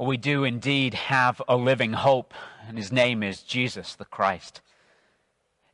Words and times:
Well, 0.00 0.08
we 0.08 0.16
do 0.16 0.44
indeed 0.44 0.94
have 0.94 1.42
a 1.46 1.58
living 1.58 1.92
hope, 1.92 2.32
and 2.66 2.78
his 2.78 2.90
name 2.90 3.22
is 3.22 3.42
Jesus 3.42 3.94
the 3.94 4.06
Christ. 4.06 4.62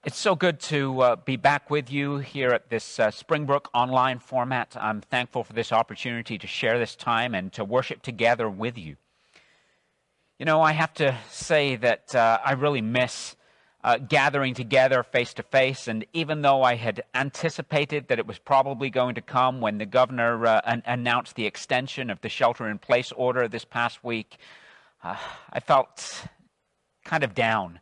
It's 0.05 0.19
so 0.19 0.35
good 0.35 0.59
to 0.63 1.01
uh, 1.01 1.15
be 1.15 1.37
back 1.37 1.71
with 1.71 1.93
you 1.93 2.19
here 2.19 2.51
at 2.51 2.69
this 2.69 2.99
uh, 2.99 3.12
Springbrook 3.12 3.71
online 3.73 4.19
format. 4.19 4.77
I'm 4.81 5.01
thankful 5.01 5.45
for 5.45 5.53
this 5.53 5.71
opportunity 5.71 6.39
to 6.39 6.47
share 6.49 6.77
this 6.77 6.97
time 6.97 7.37
and 7.37 7.53
to 7.53 7.65
worship 7.65 8.03
together 8.03 8.51
with 8.51 8.77
you. 8.77 8.97
You 10.40 10.45
know, 10.45 10.61
I 10.61 10.72
have 10.72 10.93
to 10.95 11.16
say 11.30 11.77
that 11.77 12.12
uh, 12.12 12.40
I 12.45 12.54
really 12.54 12.82
miss 12.82 13.36
uh, 13.87 13.98
gathering 13.98 14.53
together 14.53 15.05
face 15.05 15.32
to 15.32 15.45
face. 15.45 15.86
And 15.86 16.05
even 16.12 16.43
though 16.43 16.64
I 16.64 16.75
had 16.75 17.05
anticipated 17.14 18.09
that 18.09 18.18
it 18.18 18.27
was 18.27 18.36
probably 18.36 18.91
going 18.91 19.14
to 19.14 19.21
come 19.21 19.61
when 19.61 19.79
the 19.79 19.86
governor 19.86 20.45
uh, 20.45 20.61
an- 20.64 20.82
announced 20.85 21.36
the 21.36 21.46
extension 21.46 22.11
of 22.11 22.21
the 22.21 22.29
shelter 22.29 22.68
in 22.68 22.79
place 22.79 23.12
order 23.12 23.46
this 23.46 23.64
past 23.64 24.03
week, 24.03 24.39
uh, 25.04 25.17
I 25.53 25.61
felt 25.61 26.26
kind 27.04 27.22
of 27.22 27.32
down 27.32 27.79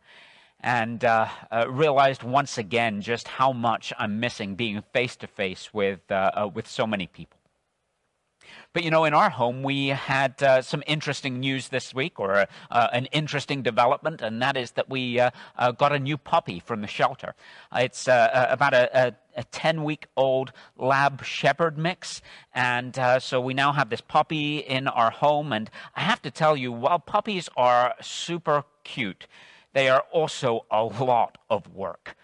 and 0.59 1.03
uh, 1.03 1.27
uh, 1.51 1.65
realized 1.67 2.21
once 2.21 2.59
again 2.59 3.01
just 3.01 3.27
how 3.27 3.51
much 3.51 3.91
I'm 3.97 4.19
missing 4.19 4.53
being 4.53 4.83
face 4.93 5.15
to 5.17 5.27
face 5.27 5.73
with 5.73 6.11
uh, 6.11 6.49
with 6.53 6.67
so 6.67 6.85
many 6.85 7.07
people. 7.07 7.34
But 8.75 8.83
you 8.83 8.91
know, 8.91 9.05
in 9.05 9.13
our 9.13 9.29
home, 9.29 9.63
we 9.63 9.87
had 9.87 10.43
uh, 10.43 10.61
some 10.61 10.83
interesting 10.85 11.39
news 11.39 11.69
this 11.69 11.93
week, 11.93 12.19
or 12.19 12.45
uh, 12.69 12.87
an 12.91 13.05
interesting 13.13 13.61
development, 13.61 14.21
and 14.21 14.41
that 14.41 14.57
is 14.57 14.71
that 14.71 14.89
we 14.89 15.17
uh, 15.17 15.29
uh 15.55 15.71
got 15.71 15.93
a 15.93 15.97
new 15.99 16.17
puppy 16.17 16.59
from 16.59 16.81
the 16.81 16.87
shelter. 16.87 17.35
Uh, 17.71 17.83
it's 17.83 18.09
uh, 18.09 18.47
about 18.49 18.73
a, 18.73 19.15
a 19.37 19.43
10 19.45 19.85
week 19.85 20.07
old 20.17 20.51
lab 20.77 21.23
shepherd 21.23 21.77
mix. 21.77 22.21
And 22.53 22.99
uh, 22.99 23.21
so 23.21 23.39
we 23.39 23.53
now 23.53 23.71
have 23.71 23.89
this 23.89 24.01
puppy 24.01 24.57
in 24.57 24.89
our 24.89 25.09
home. 25.09 25.53
And 25.53 25.69
I 25.95 26.01
have 26.01 26.21
to 26.23 26.29
tell 26.29 26.57
you, 26.57 26.73
while 26.73 26.99
puppies 26.99 27.47
are 27.55 27.95
super 28.01 28.65
cute, 28.83 29.25
they 29.71 29.87
are 29.87 30.03
also 30.11 30.65
a 30.69 30.83
lot 30.83 31.37
of 31.49 31.73
work. 31.73 32.17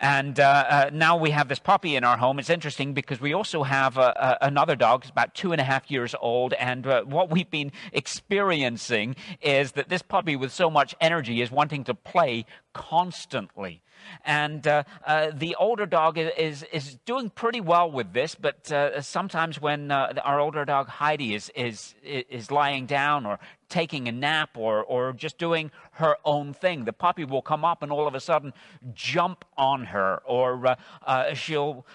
And 0.00 0.38
uh, 0.38 0.64
uh, 0.68 0.90
now 0.92 1.16
we 1.16 1.30
have 1.30 1.48
this 1.48 1.58
puppy 1.58 1.96
in 1.96 2.04
our 2.04 2.16
home. 2.16 2.38
It's 2.38 2.50
interesting 2.50 2.92
because 2.92 3.20
we 3.20 3.32
also 3.32 3.62
have 3.62 3.96
uh, 3.96 4.12
uh 4.16 4.36
another 4.42 4.76
dog, 4.76 5.04
who's 5.04 5.10
about 5.10 5.34
two 5.34 5.52
and 5.52 5.60
a 5.60 5.64
half 5.64 5.90
years 5.90 6.14
old. 6.20 6.52
And 6.54 6.86
what 6.86 7.30
we've 7.30 7.50
been 7.50 7.72
experiencing 7.92 9.16
is 9.40 9.72
that 9.72 9.88
this 9.88 10.02
puppy, 10.02 10.36
with 10.36 10.52
so 10.52 10.70
much 10.70 10.94
energy, 11.00 11.40
is 11.40 11.50
wanting 11.50 11.84
to 11.84 11.94
play 11.94 12.44
constantly. 12.72 13.82
And 14.24 14.66
uh, 14.66 14.82
uh, 15.06 15.30
the 15.32 15.54
older 15.56 15.86
dog 15.86 16.18
is, 16.18 16.64
is 16.72 16.98
doing 17.04 17.30
pretty 17.30 17.60
well 17.60 17.90
with 17.90 18.12
this, 18.12 18.34
but 18.34 18.70
uh, 18.72 19.00
sometimes 19.00 19.60
when 19.60 19.90
uh, 19.90 20.14
our 20.24 20.40
older 20.40 20.64
dog 20.64 20.88
Heidi 20.88 21.34
is, 21.34 21.50
is, 21.54 21.94
is 22.02 22.50
lying 22.50 22.86
down 22.86 23.26
or 23.26 23.38
taking 23.68 24.08
a 24.08 24.12
nap 24.12 24.50
or, 24.56 24.82
or 24.84 25.12
just 25.12 25.38
doing 25.38 25.70
her 25.92 26.16
own 26.24 26.52
thing, 26.52 26.84
the 26.84 26.92
puppy 26.92 27.24
will 27.24 27.42
come 27.42 27.64
up 27.64 27.82
and 27.82 27.92
all 27.92 28.06
of 28.06 28.14
a 28.14 28.20
sudden 28.20 28.52
jump 28.94 29.44
on 29.56 29.84
her, 29.86 30.22
or 30.24 30.66
uh, 30.66 30.74
uh, 31.06 31.34
she'll 31.34 31.86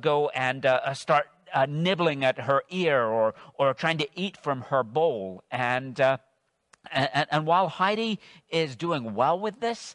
go 0.00 0.28
and 0.34 0.66
start 0.94 1.26
nibbling 1.68 2.24
at 2.24 2.40
her 2.40 2.62
ear 2.70 3.04
or, 3.04 3.34
or 3.54 3.72
trying 3.74 3.98
to 3.98 4.08
eat 4.14 4.36
from 4.36 4.62
her 4.62 4.82
bowl. 4.82 5.42
And, 5.50 5.98
and, 6.00 7.26
and 7.30 7.46
while 7.46 7.68
Heidi 7.68 8.18
is 8.50 8.76
doing 8.76 9.14
well 9.14 9.38
with 9.38 9.60
this, 9.60 9.94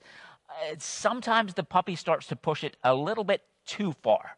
sometimes 0.77 1.53
the 1.53 1.63
puppy 1.63 1.95
starts 1.95 2.27
to 2.27 2.35
push 2.35 2.63
it 2.63 2.77
a 2.83 2.93
little 2.93 3.23
bit 3.23 3.41
too 3.65 3.93
far. 4.01 4.37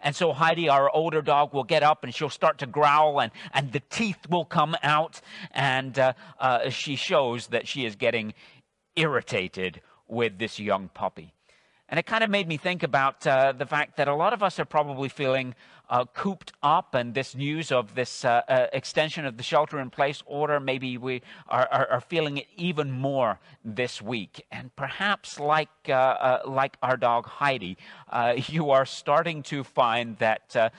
And 0.00 0.16
so 0.16 0.32
Heidi, 0.32 0.68
our 0.68 0.90
older 0.90 1.22
dog, 1.22 1.54
will 1.54 1.64
get 1.64 1.82
up 1.82 2.02
and 2.02 2.14
she'll 2.14 2.30
start 2.30 2.58
to 2.58 2.66
growl, 2.66 3.20
and, 3.20 3.30
and 3.52 3.72
the 3.72 3.82
teeth 3.88 4.28
will 4.28 4.44
come 4.44 4.76
out. 4.82 5.20
And 5.52 5.98
uh, 5.98 6.12
uh, 6.40 6.70
she 6.70 6.96
shows 6.96 7.48
that 7.48 7.68
she 7.68 7.84
is 7.84 7.96
getting 7.96 8.34
irritated 8.96 9.80
with 10.08 10.38
this 10.38 10.58
young 10.58 10.88
puppy. 10.88 11.32
And 11.88 12.00
it 12.00 12.06
kind 12.06 12.24
of 12.24 12.30
made 12.30 12.48
me 12.48 12.56
think 12.56 12.82
about 12.82 13.24
uh, 13.26 13.52
the 13.52 13.66
fact 13.66 13.96
that 13.98 14.08
a 14.08 14.14
lot 14.14 14.32
of 14.32 14.42
us 14.42 14.58
are 14.58 14.64
probably 14.64 15.08
feeling 15.08 15.54
uh, 15.88 16.04
cooped 16.06 16.52
up, 16.62 16.94
and 16.94 17.14
this 17.14 17.34
news 17.34 17.70
of 17.70 17.94
this 17.94 18.24
uh, 18.24 18.42
uh, 18.48 18.66
extension 18.72 19.24
of 19.24 19.36
the 19.36 19.42
shelter 19.42 19.78
in 19.78 19.90
place 19.90 20.22
order, 20.26 20.58
maybe 20.58 20.98
we 20.98 21.22
are, 21.48 21.68
are, 21.70 21.88
are, 21.88 22.00
feeling 22.00 22.38
it 22.38 22.46
even 22.56 22.90
more 22.90 23.38
this 23.64 24.02
week. 24.02 24.44
And 24.50 24.74
perhaps, 24.76 25.38
like, 25.38 25.68
uh, 25.88 25.92
uh, 25.92 26.40
like 26.46 26.76
our 26.82 26.96
dog 26.96 27.26
Heidi, 27.26 27.76
you 28.48 28.70
are 28.70 28.86
starting 28.86 29.42
to 29.44 29.64
find 29.64 30.16
that 30.18 30.72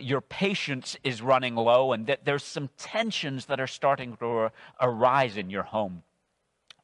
your 0.00 0.20
patience 0.20 0.96
is 1.02 1.22
running 1.22 1.56
low 1.56 1.92
and 1.92 2.06
that 2.06 2.24
there's 2.24 2.44
some 2.44 2.68
tensions 2.78 3.46
that 3.46 3.60
are 3.60 3.66
starting 3.66 4.16
to 4.16 4.50
arise 4.80 5.36
in 5.36 5.50
your 5.50 5.64
home. 5.64 6.02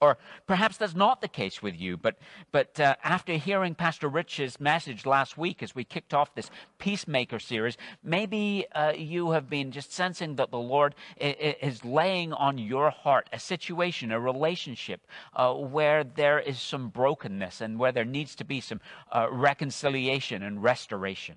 Or 0.00 0.16
perhaps 0.46 0.76
that's 0.76 0.94
not 0.94 1.20
the 1.20 1.28
case 1.28 1.60
with 1.60 1.74
you, 1.78 1.96
but, 1.96 2.18
but 2.52 2.78
uh, 2.78 2.94
after 3.02 3.32
hearing 3.32 3.74
Pastor 3.74 4.08
Rich's 4.08 4.60
message 4.60 5.04
last 5.04 5.36
week 5.36 5.60
as 5.60 5.74
we 5.74 5.82
kicked 5.82 6.14
off 6.14 6.34
this 6.36 6.50
Peacemaker 6.78 7.40
series, 7.40 7.76
maybe 8.04 8.64
uh, 8.76 8.92
you 8.96 9.32
have 9.32 9.50
been 9.50 9.72
just 9.72 9.92
sensing 9.92 10.36
that 10.36 10.52
the 10.52 10.58
Lord 10.58 10.94
is 11.16 11.84
laying 11.84 12.32
on 12.32 12.58
your 12.58 12.90
heart 12.90 13.28
a 13.32 13.40
situation, 13.40 14.12
a 14.12 14.20
relationship 14.20 15.04
uh, 15.34 15.52
where 15.52 16.04
there 16.04 16.38
is 16.38 16.60
some 16.60 16.90
brokenness 16.90 17.60
and 17.60 17.76
where 17.76 17.90
there 17.90 18.04
needs 18.04 18.36
to 18.36 18.44
be 18.44 18.60
some 18.60 18.80
uh, 19.10 19.26
reconciliation 19.30 20.44
and 20.44 20.62
restoration 20.62 21.36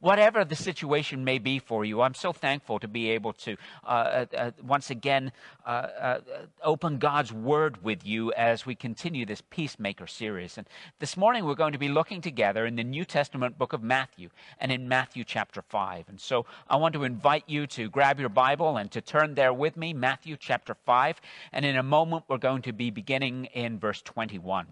whatever 0.00 0.44
the 0.44 0.56
situation 0.56 1.24
may 1.24 1.38
be 1.38 1.58
for 1.58 1.84
you, 1.84 2.02
I'm 2.02 2.14
so 2.14 2.32
thankful 2.32 2.78
to 2.78 2.88
be 2.88 3.10
able 3.10 3.32
to 3.34 3.56
uh, 3.84 3.86
uh, 3.86 4.26
uh 4.36 4.50
once 4.62 4.90
again 4.90 5.32
uh, 5.64 5.68
uh, 5.68 6.20
open 6.62 6.98
God's 6.98 7.32
Word 7.32 7.82
with 7.82 8.04
you 8.04 8.32
as 8.32 8.66
we 8.66 8.74
continue 8.74 9.26
this 9.26 9.42
Peacemaker 9.50 10.06
series. 10.06 10.58
And 10.58 10.68
this 10.98 11.16
morning 11.16 11.44
we're 11.44 11.54
going 11.54 11.72
to 11.72 11.78
be 11.78 11.88
looking 11.88 12.20
together 12.20 12.66
in 12.66 12.76
the 12.76 12.84
New 12.84 13.04
Testament 13.04 13.58
book 13.58 13.72
of 13.72 13.82
Matthew 13.82 14.30
and 14.60 14.70
in 14.70 14.88
Matthew 14.88 15.24
chapter 15.24 15.62
5. 15.62 16.08
And 16.08 16.20
so 16.20 16.46
I 16.68 16.76
want 16.76 16.94
to 16.94 17.04
invite 17.04 17.44
you 17.46 17.66
to 17.68 17.88
grab 17.88 18.20
your 18.20 18.28
Bible 18.28 18.76
and 18.76 18.90
to 18.92 19.00
turn 19.00 19.34
there 19.34 19.52
with 19.52 19.76
me, 19.76 19.92
Matthew 19.92 20.36
chapter 20.38 20.74
5. 20.74 21.20
And 21.52 21.64
in 21.64 21.76
a 21.76 21.82
moment 21.82 22.24
we're 22.28 22.38
going 22.38 22.62
to 22.62 22.72
be 22.72 22.90
beginning 22.90 23.46
in 23.46 23.78
verse 23.78 24.02
21 24.02 24.66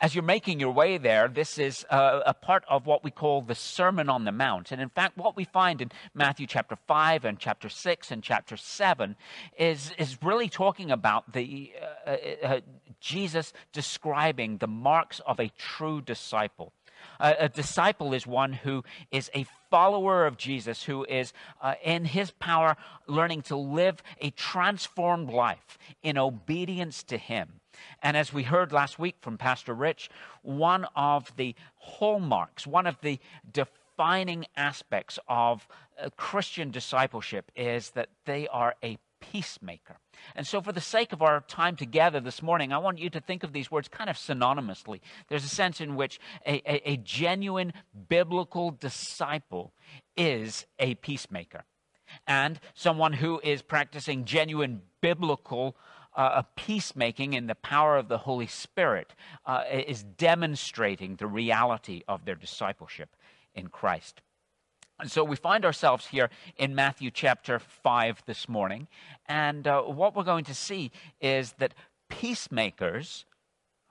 as 0.00 0.14
you're 0.14 0.24
making 0.24 0.60
your 0.60 0.72
way 0.72 0.98
there, 0.98 1.28
this 1.28 1.58
is 1.58 1.84
a, 1.90 2.34
part 2.34 2.64
of 2.68 2.86
what 2.86 3.04
we 3.04 3.10
call 3.10 3.42
the 3.42 3.54
Sermon 3.54 4.08
on 4.08 4.24
the 4.24 4.32
Mount. 4.32 4.72
And 4.72 4.80
in 4.80 4.88
fact, 4.88 5.16
what 5.16 5.36
we 5.36 5.44
find 5.44 5.80
in 5.80 5.90
Matthew 6.14 6.46
chapter 6.46 6.76
5 6.86 7.24
and 7.24 7.38
chapter 7.38 7.68
6 7.68 8.10
and 8.10 8.22
chapter 8.22 8.56
7 8.56 9.16
is, 9.58 9.92
is 9.98 10.18
really 10.22 10.48
talking 10.48 10.90
about 10.90 11.32
the, 11.32 11.72
uh, 12.06 12.10
uh, 12.10 12.46
uh 12.46 12.60
Jesus 13.00 13.52
describing 13.72 14.58
the 14.58 14.66
marks 14.66 15.20
of 15.26 15.40
a 15.40 15.48
true 15.58 16.00
disciple. 16.00 16.72
A 17.20 17.48
disciple 17.48 18.12
is 18.14 18.26
one 18.26 18.52
who 18.52 18.82
is 19.10 19.30
a 19.34 19.46
follower 19.70 20.26
of 20.26 20.36
Jesus, 20.36 20.84
who 20.84 21.04
is 21.04 21.32
uh, 21.60 21.74
in 21.82 22.06
his 22.06 22.30
power 22.32 22.76
learning 23.06 23.42
to 23.42 23.56
live 23.56 24.02
a 24.20 24.30
transformed 24.30 25.30
life 25.30 25.78
in 26.02 26.18
obedience 26.18 27.02
to 27.04 27.18
him. 27.18 27.60
And 28.02 28.16
as 28.16 28.32
we 28.32 28.42
heard 28.42 28.72
last 28.72 28.98
week 28.98 29.16
from 29.20 29.38
Pastor 29.38 29.74
Rich, 29.74 30.10
one 30.42 30.86
of 30.96 31.34
the 31.36 31.54
hallmarks, 31.76 32.66
one 32.66 32.86
of 32.86 33.00
the 33.00 33.18
defining 33.52 34.46
aspects 34.56 35.18
of 35.28 35.66
uh, 35.98 36.10
Christian 36.16 36.70
discipleship 36.70 37.50
is 37.56 37.90
that 37.90 38.08
they 38.24 38.48
are 38.48 38.74
a 38.82 38.98
peacemaker. 39.32 39.96
And 40.34 40.46
so, 40.46 40.60
for 40.60 40.72
the 40.72 40.80
sake 40.80 41.12
of 41.12 41.22
our 41.22 41.40
time 41.40 41.76
together 41.76 42.20
this 42.20 42.42
morning, 42.42 42.72
I 42.72 42.78
want 42.78 42.98
you 42.98 43.10
to 43.10 43.20
think 43.20 43.42
of 43.42 43.52
these 43.52 43.70
words 43.70 43.88
kind 43.88 44.10
of 44.10 44.16
synonymously. 44.16 45.00
There's 45.28 45.44
a 45.44 45.48
sense 45.48 45.80
in 45.80 45.96
which 45.96 46.20
a, 46.46 46.62
a, 46.70 46.90
a 46.92 46.96
genuine 46.98 47.72
biblical 48.08 48.70
disciple 48.70 49.72
is 50.16 50.66
a 50.78 50.94
peacemaker. 50.96 51.64
And 52.26 52.60
someone 52.74 53.14
who 53.14 53.40
is 53.42 53.62
practicing 53.62 54.24
genuine 54.24 54.82
biblical 55.00 55.76
uh, 56.16 56.42
peacemaking 56.56 57.34
in 57.34 57.46
the 57.46 57.54
power 57.54 57.96
of 57.96 58.08
the 58.08 58.18
Holy 58.18 58.46
Spirit 58.46 59.14
uh, 59.46 59.64
is 59.68 60.02
demonstrating 60.02 61.16
the 61.16 61.26
reality 61.26 62.02
of 62.06 62.24
their 62.24 62.34
discipleship 62.34 63.16
in 63.54 63.68
Christ. 63.68 64.20
And 65.00 65.10
so 65.10 65.24
we 65.24 65.36
find 65.36 65.64
ourselves 65.64 66.06
here 66.06 66.30
in 66.56 66.74
Matthew 66.74 67.10
chapter 67.10 67.58
5 67.58 68.22
this 68.26 68.48
morning. 68.48 68.86
And 69.26 69.66
uh, 69.66 69.82
what 69.82 70.14
we're 70.14 70.22
going 70.22 70.44
to 70.44 70.54
see 70.54 70.92
is 71.20 71.52
that 71.58 71.74
peacemakers 72.08 73.24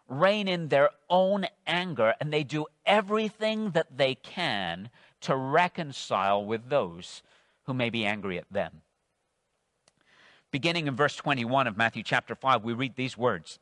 rein 0.07 0.47
in 0.47 0.69
their 0.69 0.91
own 1.09 1.45
anger 1.67 2.13
and 2.19 2.31
they 2.31 2.43
do 2.43 2.65
everything 2.85 3.71
that 3.71 3.97
they 3.97 4.15
can 4.15 4.89
to 5.21 5.35
reconcile 5.35 6.43
with 6.43 6.69
those 6.69 7.21
who 7.63 7.73
may 7.73 7.89
be 7.89 8.05
angry 8.05 8.37
at 8.37 8.51
them. 8.51 8.81
Beginning 10.53 10.85
in 10.85 10.95
verse 10.95 11.15
21 11.15 11.65
of 11.65 11.77
Matthew 11.77 12.03
chapter 12.03 12.35
5, 12.35 12.63
we 12.63 12.73
read 12.73 12.95
these 12.95 13.17
words 13.17 13.57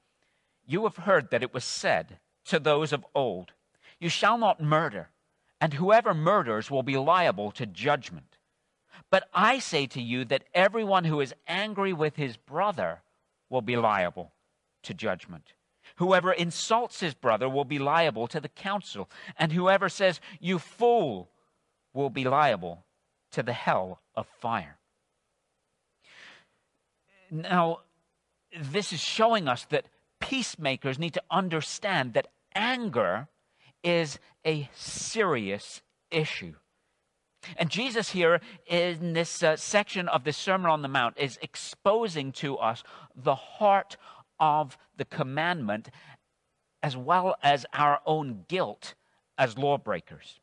You 0.68 0.84
have 0.84 0.98
heard 0.98 1.32
that 1.32 1.42
it 1.42 1.54
was 1.54 1.64
said 1.64 2.20
to 2.44 2.60
those 2.60 2.92
of 2.92 3.06
old, 3.16 3.54
You 3.98 4.10
shall 4.10 4.38
not 4.38 4.60
murder, 4.60 5.08
and 5.62 5.76
whoever 5.76 6.14
murders 6.14 6.70
will 6.70 6.84
be 6.84 6.98
liable 6.98 7.50
to 7.52 7.66
judgment. 7.66 8.36
But 9.10 9.30
I 9.34 9.58
say 9.60 9.88
to 9.88 10.02
you 10.02 10.26
that 10.26 10.44
everyone 10.54 11.06
who 11.06 11.22
is 11.22 11.34
angry 11.48 11.94
with 11.94 12.18
his 12.18 12.36
brother 12.36 13.04
will 13.50 13.62
be 13.62 13.78
liable 13.78 14.34
to 14.84 14.94
judgment. 14.94 15.54
Whoever 15.96 16.34
insults 16.34 17.00
his 17.00 17.14
brother 17.14 17.48
will 17.48 17.64
be 17.64 17.80
liable 17.80 18.28
to 18.28 18.42
the 18.42 18.50
council, 18.50 19.10
and 19.40 19.54
whoever 19.54 19.88
says, 19.88 20.20
You 20.42 20.60
fool, 20.60 21.30
will 21.94 22.10
be 22.10 22.26
liable 22.26 22.84
to 23.32 23.42
the 23.42 23.54
hell 23.54 24.02
of 24.14 24.28
fire. 24.28 24.78
Now, 27.32 27.80
this 28.60 28.92
is 28.92 29.00
showing 29.00 29.48
us 29.48 29.66
that 29.70 29.86
peacemakers 30.20 31.00
need 31.00 31.14
to 31.14 31.24
understand 31.32 32.14
that 32.14 32.28
anger 32.54 33.30
is 33.84 34.20
a 34.46 34.70
serious 34.76 35.82
issue. 36.12 36.56
And 37.56 37.70
Jesus, 37.70 38.12
here 38.12 38.42
in 38.68 39.14
this 39.14 39.42
uh, 39.42 39.56
section 39.56 40.08
of 40.10 40.26
the 40.26 40.34
Sermon 40.34 40.70
on 40.70 40.82
the 40.82 40.88
Mount, 40.88 41.18
is 41.18 41.40
exposing 41.42 42.34
to 42.34 42.58
us 42.58 42.84
the 43.16 43.36
heart 43.36 43.96
of 44.40 44.78
the 44.98 45.06
commandment 45.06 45.90
as 46.84 46.98
well 46.98 47.36
as 47.42 47.66
our 47.74 48.02
own 48.06 48.46
guilt 48.48 48.94
as 49.38 49.58
lawbreakers. 49.58 50.41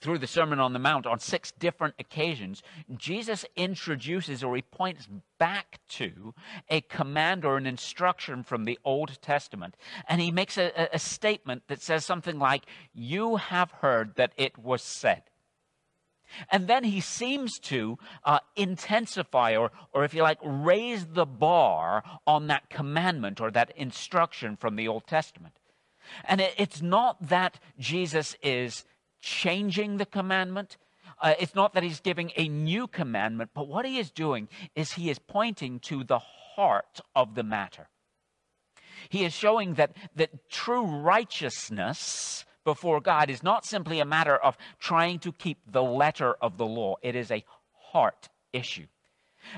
Through 0.00 0.18
the 0.18 0.26
Sermon 0.26 0.60
on 0.60 0.72
the 0.72 0.78
Mount, 0.78 1.06
on 1.06 1.18
six 1.18 1.52
different 1.52 1.94
occasions, 1.98 2.62
Jesus 2.96 3.44
introduces 3.56 4.42
or 4.42 4.56
he 4.56 4.62
points 4.62 5.08
back 5.38 5.80
to 5.90 6.34
a 6.68 6.80
command 6.82 7.44
or 7.44 7.56
an 7.56 7.66
instruction 7.66 8.42
from 8.42 8.64
the 8.64 8.78
Old 8.84 9.20
Testament. 9.22 9.76
And 10.08 10.20
he 10.20 10.30
makes 10.30 10.58
a, 10.58 10.88
a 10.92 10.98
statement 10.98 11.64
that 11.68 11.82
says 11.82 12.04
something 12.04 12.38
like, 12.38 12.64
You 12.94 13.36
have 13.36 13.70
heard 13.70 14.16
that 14.16 14.32
it 14.36 14.58
was 14.58 14.82
said. 14.82 15.22
And 16.50 16.66
then 16.66 16.84
he 16.84 17.00
seems 17.00 17.58
to 17.60 17.98
uh, 18.24 18.40
intensify, 18.56 19.56
or, 19.56 19.70
or 19.92 20.04
if 20.04 20.14
you 20.14 20.22
like, 20.22 20.38
raise 20.42 21.06
the 21.06 21.26
bar 21.26 22.02
on 22.26 22.48
that 22.48 22.68
commandment 22.68 23.40
or 23.40 23.50
that 23.50 23.72
instruction 23.76 24.56
from 24.56 24.76
the 24.76 24.88
Old 24.88 25.06
Testament. 25.06 25.54
And 26.24 26.40
it, 26.40 26.54
it's 26.56 26.82
not 26.82 27.28
that 27.28 27.58
Jesus 27.78 28.36
is 28.42 28.84
changing 29.20 29.96
the 29.96 30.06
commandment. 30.06 30.76
Uh, 31.20 31.34
it's 31.38 31.54
not 31.54 31.74
that 31.74 31.82
he's 31.82 32.00
giving 32.00 32.32
a 32.36 32.48
new 32.48 32.86
commandment, 32.86 33.50
but 33.54 33.68
what 33.68 33.86
he 33.86 33.98
is 33.98 34.10
doing 34.10 34.48
is 34.74 34.92
he 34.92 35.10
is 35.10 35.18
pointing 35.18 35.80
to 35.80 36.04
the 36.04 36.18
heart 36.18 37.00
of 37.14 37.34
the 37.34 37.42
matter. 37.42 37.88
He 39.08 39.24
is 39.24 39.32
showing 39.32 39.74
that, 39.74 39.96
that 40.16 40.50
true 40.50 40.84
righteousness 40.84 42.44
before 42.64 43.00
God 43.00 43.30
is 43.30 43.42
not 43.42 43.64
simply 43.64 44.00
a 44.00 44.04
matter 44.04 44.36
of 44.36 44.58
trying 44.78 45.20
to 45.20 45.32
keep 45.32 45.58
the 45.70 45.82
letter 45.82 46.34
of 46.40 46.58
the 46.58 46.66
law, 46.66 46.96
it 47.00 47.14
is 47.14 47.30
a 47.30 47.44
heart 47.92 48.28
issue. 48.52 48.86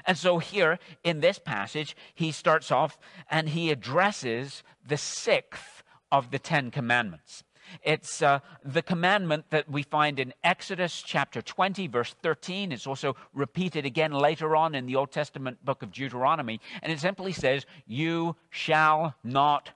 And 0.05 0.19
so, 0.19 0.39
here 0.39 0.79
in 1.03 1.21
this 1.21 1.39
passage, 1.39 1.97
he 2.15 2.31
starts 2.31 2.71
off 2.71 2.99
and 3.31 3.49
he 3.49 3.71
addresses 3.71 4.63
the 4.87 4.99
sixth 4.99 5.83
of 6.13 6.31
the 6.31 6.39
Ten 6.39 6.71
Commandments. 6.71 7.43
It's 7.83 8.23
uh, 8.23 8.41
the 8.65 8.83
commandment 8.83 9.47
that 9.51 9.71
we 9.71 9.83
find 9.83 10.19
in 10.19 10.35
Exodus 10.43 11.03
chapter 11.05 11.43
20, 11.43 11.87
verse 11.89 12.15
13. 12.23 12.73
It's 12.73 12.87
also 12.87 13.17
repeated 13.35 13.87
again 13.87 14.13
later 14.13 14.57
on 14.57 14.75
in 14.75 14.87
the 14.87 14.97
Old 14.97 15.13
Testament 15.13 15.65
book 15.65 15.83
of 15.83 15.93
Deuteronomy. 15.93 16.61
And 16.83 16.93
it 16.93 17.01
simply 17.01 17.33
says, 17.33 17.67
You 17.87 18.37
shall 18.51 19.15
not 19.25 19.71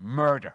murder. 0.00 0.54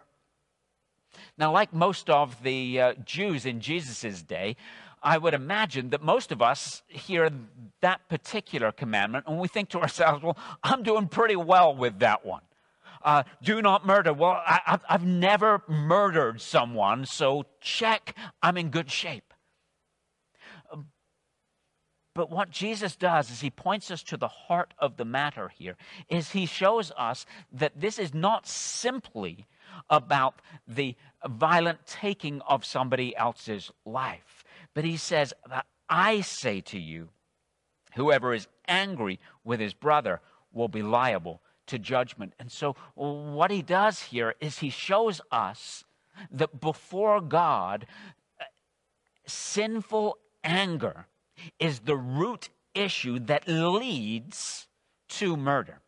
Now, 1.38 1.52
like 1.52 1.72
most 1.72 2.10
of 2.10 2.42
the 2.42 2.80
uh, 2.80 2.94
Jews 3.04 3.46
in 3.46 3.60
Jesus' 3.60 4.22
day, 4.22 4.56
I 5.02 5.18
would 5.18 5.34
imagine 5.34 5.90
that 5.90 6.02
most 6.02 6.32
of 6.32 6.40
us 6.40 6.82
hear 6.88 7.30
that 7.82 8.08
particular 8.08 8.72
commandment 8.72 9.26
and 9.28 9.38
we 9.38 9.48
think 9.48 9.68
to 9.70 9.80
ourselves, 9.80 10.22
well, 10.22 10.38
I'm 10.62 10.82
doing 10.82 11.08
pretty 11.08 11.36
well 11.36 11.74
with 11.74 11.98
that 11.98 12.24
one. 12.24 12.40
Uh, 13.04 13.22
do 13.42 13.60
not 13.60 13.86
murder. 13.86 14.12
Well, 14.14 14.42
I, 14.46 14.78
have 14.88 15.04
never 15.04 15.62
murdered 15.68 16.40
someone, 16.40 17.04
so 17.04 17.44
check, 17.60 18.16
I'm 18.42 18.56
in 18.56 18.70
good 18.70 18.90
shape. 18.90 19.34
But 22.14 22.30
what 22.30 22.50
Jesus 22.50 22.94
does 22.94 23.30
is 23.30 23.40
he 23.40 23.50
points 23.50 23.90
us 23.90 24.02
to 24.04 24.16
the 24.16 24.28
heart 24.28 24.72
of 24.78 24.96
the 24.96 25.04
matter 25.04 25.48
here, 25.48 25.76
is 26.08 26.30
he 26.30 26.46
shows 26.46 26.92
us 26.96 27.26
that 27.52 27.80
this 27.80 27.98
is 27.98 28.14
not 28.14 28.46
simply 28.46 29.46
about 29.90 30.40
the 30.66 30.94
violent 31.26 31.84
taking 31.86 32.40
of 32.42 32.64
somebody 32.64 33.16
else's 33.16 33.72
life. 33.84 34.44
But 34.74 34.84
he 34.84 34.96
says, 34.96 35.34
that 35.50 35.66
I 35.88 36.20
say 36.20 36.60
to 36.62 36.78
you, 36.78 37.08
whoever 37.96 38.32
is 38.32 38.46
angry 38.68 39.18
with 39.42 39.58
his 39.58 39.74
brother 39.74 40.20
will 40.52 40.68
be 40.68 40.82
liable 40.82 41.42
to 41.66 41.78
judgment. 41.78 42.34
And 42.38 42.50
so, 42.50 42.76
what 42.94 43.50
he 43.50 43.62
does 43.62 44.02
here 44.02 44.34
is 44.40 44.58
he 44.58 44.70
shows 44.70 45.20
us 45.30 45.84
that 46.30 46.60
before 46.60 47.20
God, 47.20 47.86
sinful 49.26 50.18
anger 50.42 51.06
is 51.58 51.80
the 51.80 51.96
root 51.96 52.50
issue 52.74 53.18
that 53.20 53.48
leads 53.48 54.68
to 55.08 55.36
murder. 55.36 55.80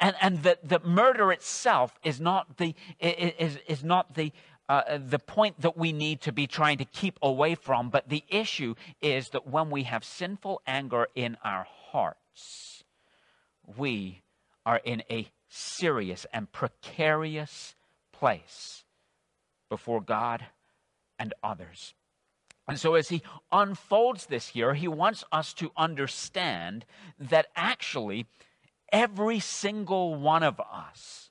And, 0.00 0.16
and 0.20 0.42
that 0.42 0.68
the 0.68 0.80
murder 0.80 1.32
itself 1.32 1.98
is 2.02 2.20
not 2.20 2.56
the, 2.56 2.74
is, 2.98 3.58
is 3.68 3.84
not 3.84 4.14
the, 4.14 4.32
uh, 4.68 4.98
the 4.98 5.18
point 5.18 5.60
that 5.60 5.76
we 5.76 5.92
need 5.92 6.22
to 6.22 6.32
be 6.32 6.46
trying 6.46 6.78
to 6.78 6.84
keep 6.84 7.18
away 7.20 7.54
from, 7.54 7.90
but 7.90 8.08
the 8.08 8.24
issue 8.28 8.74
is 9.02 9.28
that 9.30 9.46
when 9.46 9.70
we 9.70 9.82
have 9.82 10.02
sinful 10.02 10.62
anger 10.66 11.08
in 11.14 11.36
our 11.44 11.66
hearts, 11.90 12.84
we 13.76 14.22
are 14.66 14.80
in 14.84 15.02
a 15.08 15.30
serious 15.48 16.26
and 16.32 16.52
precarious 16.52 17.74
place 18.12 18.84
before 19.70 20.00
God 20.00 20.44
and 21.18 21.32
others. 21.42 21.94
And 22.68 22.78
so, 22.78 22.94
as 22.94 23.08
he 23.10 23.22
unfolds 23.52 24.26
this 24.26 24.48
here, 24.48 24.74
he 24.74 24.88
wants 24.88 25.22
us 25.30 25.54
to 25.54 25.70
understand 25.76 26.84
that 27.18 27.46
actually 27.54 28.26
every 28.92 29.38
single 29.38 30.16
one 30.16 30.42
of 30.42 30.60
us 30.60 31.30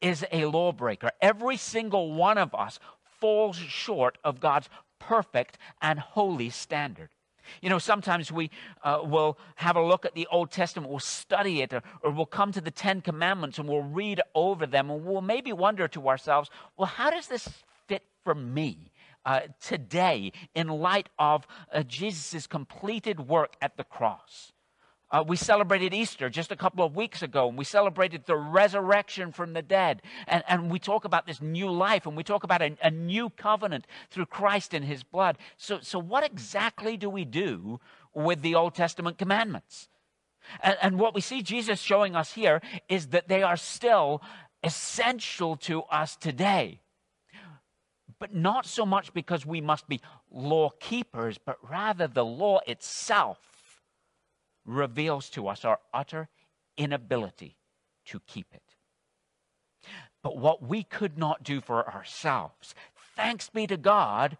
is 0.00 0.24
a 0.30 0.44
lawbreaker. 0.44 1.10
Every 1.20 1.56
single 1.56 2.14
one 2.14 2.38
of 2.38 2.54
us 2.54 2.78
falls 3.02 3.56
short 3.56 4.18
of 4.22 4.38
God's 4.38 4.68
perfect 5.00 5.58
and 5.82 5.98
holy 5.98 6.50
standard. 6.50 7.10
You 7.60 7.70
know, 7.70 7.78
sometimes 7.78 8.30
we 8.30 8.50
uh, 8.82 9.00
will 9.02 9.38
have 9.56 9.76
a 9.76 9.82
look 9.82 10.04
at 10.04 10.14
the 10.14 10.26
Old 10.30 10.50
Testament, 10.50 10.90
we'll 10.90 10.98
study 10.98 11.62
it, 11.62 11.72
or, 11.72 11.82
or, 12.02 12.10
we'll 12.10 12.26
come 12.26 12.52
to 12.52 12.60
the 12.60 12.70
Ten 12.70 13.00
Commandments 13.00 13.58
and 13.58 13.68
we'll 13.68 13.82
read 13.82 14.20
over 14.34 14.66
them, 14.66 14.90
and 14.90 15.04
we'll 15.04 15.20
maybe 15.20 15.52
wonder 15.52 15.88
to 15.88 16.08
ourselves, 16.08 16.50
well, 16.76 16.86
how 16.86 17.10
does 17.10 17.28
this 17.28 17.48
fit 17.86 18.02
for 18.24 18.34
me? 18.34 18.90
Uh, 19.24 19.40
today, 19.60 20.30
in 20.54 20.68
light 20.68 21.08
of 21.18 21.48
uh, 21.74 21.82
Jesus' 21.82 22.46
completed 22.46 23.28
work 23.28 23.56
at 23.60 23.76
the 23.76 23.82
cross. 23.82 24.52
Uh, 25.08 25.22
we 25.26 25.36
celebrated 25.36 25.94
Easter 25.94 26.28
just 26.28 26.50
a 26.50 26.56
couple 26.56 26.84
of 26.84 26.96
weeks 26.96 27.22
ago, 27.22 27.48
and 27.48 27.56
we 27.56 27.64
celebrated 27.64 28.24
the 28.26 28.36
resurrection 28.36 29.30
from 29.30 29.52
the 29.52 29.62
dead. 29.62 30.02
And, 30.26 30.42
and 30.48 30.70
we 30.70 30.80
talk 30.80 31.04
about 31.04 31.26
this 31.26 31.40
new 31.40 31.70
life, 31.70 32.06
and 32.06 32.16
we 32.16 32.24
talk 32.24 32.42
about 32.42 32.60
a, 32.60 32.76
a 32.82 32.90
new 32.90 33.30
covenant 33.30 33.86
through 34.10 34.26
Christ 34.26 34.74
and 34.74 34.84
his 34.84 35.04
blood. 35.04 35.38
So, 35.56 35.78
so, 35.80 36.00
what 36.00 36.24
exactly 36.24 36.96
do 36.96 37.08
we 37.08 37.24
do 37.24 37.78
with 38.14 38.42
the 38.42 38.56
Old 38.56 38.74
Testament 38.74 39.16
commandments? 39.16 39.88
And, 40.60 40.76
and 40.82 40.98
what 40.98 41.14
we 41.14 41.20
see 41.20 41.40
Jesus 41.40 41.80
showing 41.80 42.16
us 42.16 42.32
here 42.32 42.60
is 42.88 43.08
that 43.08 43.28
they 43.28 43.44
are 43.44 43.56
still 43.56 44.22
essential 44.64 45.56
to 45.56 45.82
us 45.82 46.16
today. 46.16 46.80
But 48.18 48.34
not 48.34 48.66
so 48.66 48.86
much 48.86 49.12
because 49.12 49.46
we 49.46 49.60
must 49.60 49.88
be 49.88 50.00
law 50.30 50.70
keepers, 50.80 51.38
but 51.38 51.58
rather 51.68 52.08
the 52.08 52.24
law 52.24 52.60
itself 52.66 53.38
reveals 54.66 55.30
to 55.30 55.48
us 55.48 55.64
our 55.64 55.78
utter 55.94 56.28
inability 56.76 57.56
to 58.06 58.20
keep 58.26 58.46
it. 58.52 58.74
But 60.22 60.36
what 60.36 60.62
we 60.62 60.82
could 60.82 61.16
not 61.16 61.42
do 61.42 61.60
for 61.60 61.88
ourselves, 61.88 62.74
thanks 63.14 63.48
be 63.48 63.66
to 63.68 63.76
God, 63.76 64.36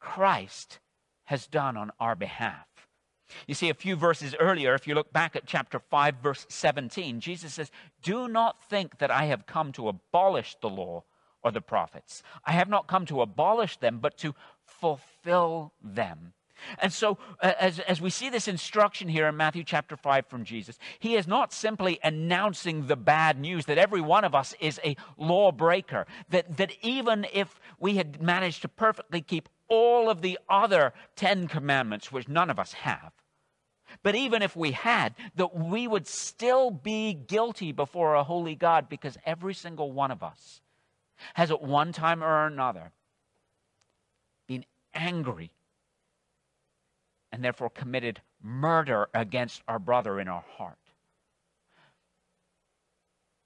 Christ 0.00 0.78
has 1.24 1.46
done 1.46 1.76
on 1.76 1.90
our 2.00 2.14
behalf. 2.14 2.66
You 3.46 3.54
see, 3.54 3.68
a 3.68 3.74
few 3.74 3.96
verses 3.96 4.34
earlier, 4.38 4.74
if 4.74 4.86
you 4.86 4.94
look 4.94 5.12
back 5.12 5.34
at 5.34 5.46
chapter 5.46 5.80
5, 5.80 6.16
verse 6.22 6.46
17, 6.48 7.20
Jesus 7.20 7.54
says, 7.54 7.70
Do 8.02 8.28
not 8.28 8.62
think 8.70 8.98
that 8.98 9.10
I 9.10 9.24
have 9.24 9.46
come 9.46 9.72
to 9.72 9.88
abolish 9.88 10.56
the 10.60 10.68
law 10.68 11.04
or 11.42 11.50
the 11.50 11.60
prophets. 11.60 12.22
I 12.44 12.52
have 12.52 12.68
not 12.68 12.86
come 12.86 13.04
to 13.06 13.22
abolish 13.22 13.76
them, 13.78 13.98
but 13.98 14.16
to 14.18 14.34
fulfill 14.64 15.72
them. 15.82 16.32
And 16.78 16.92
so, 16.92 17.18
uh, 17.42 17.52
as, 17.58 17.78
as 17.80 18.00
we 18.00 18.10
see 18.10 18.30
this 18.30 18.48
instruction 18.48 19.08
here 19.08 19.26
in 19.26 19.36
Matthew 19.36 19.64
chapter 19.64 19.96
5 19.96 20.26
from 20.26 20.44
Jesus, 20.44 20.78
he 20.98 21.14
is 21.14 21.26
not 21.26 21.52
simply 21.52 21.98
announcing 22.02 22.86
the 22.86 22.96
bad 22.96 23.38
news 23.38 23.66
that 23.66 23.78
every 23.78 24.00
one 24.00 24.24
of 24.24 24.34
us 24.34 24.54
is 24.60 24.80
a 24.84 24.96
lawbreaker, 25.16 26.06
that, 26.30 26.56
that 26.56 26.72
even 26.82 27.26
if 27.32 27.60
we 27.78 27.96
had 27.96 28.22
managed 28.22 28.62
to 28.62 28.68
perfectly 28.68 29.20
keep 29.20 29.48
all 29.68 30.08
of 30.08 30.22
the 30.22 30.38
other 30.48 30.92
Ten 31.14 31.48
Commandments, 31.48 32.10
which 32.10 32.28
none 32.28 32.50
of 32.50 32.58
us 32.58 32.72
have, 32.72 33.12
But 34.02 34.14
even 34.14 34.42
if 34.42 34.56
we 34.56 34.72
had, 34.72 35.14
that 35.36 35.56
we 35.56 35.86
would 35.86 36.06
still 36.06 36.70
be 36.70 37.14
guilty 37.14 37.72
before 37.72 38.14
a 38.14 38.24
holy 38.24 38.54
God 38.54 38.88
because 38.88 39.16
every 39.24 39.54
single 39.54 39.92
one 39.92 40.10
of 40.10 40.22
us 40.22 40.60
has 41.34 41.50
at 41.50 41.62
one 41.62 41.92
time 41.92 42.22
or 42.22 42.46
another 42.46 42.92
been 44.46 44.64
angry 44.94 45.50
and 47.36 47.44
therefore 47.44 47.68
committed 47.68 48.22
murder 48.42 49.10
against 49.12 49.60
our 49.68 49.78
brother 49.78 50.18
in 50.18 50.26
our 50.26 50.42
heart. 50.56 50.78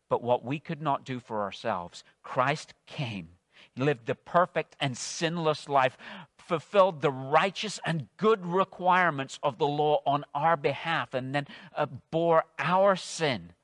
But 0.09 0.23
what 0.23 0.44
we 0.44 0.61
could 0.61 0.80
not 0.80 1.04
do 1.04 1.18
for 1.18 1.42
ourselves, 1.42 2.04
Christ 2.23 2.73
came, 2.87 3.30
lived 3.76 4.06
the 4.06 4.14
perfect 4.14 4.76
and 4.78 4.97
sinless 4.97 5.68
life, 5.68 5.99
fulfilled 6.38 7.00
the 7.00 7.11
righteous 7.11 7.80
and 7.85 8.06
good 8.16 8.47
requirements 8.47 9.40
of 9.42 9.59
the 9.59 9.66
law 9.66 10.02
on 10.06 10.25
our 10.37 10.56
behalf, 10.56 11.12
and 11.12 11.35
then 11.35 11.49
uh, 11.75 11.87
bore 12.12 12.44
our 12.61 12.94
sin 12.94 13.54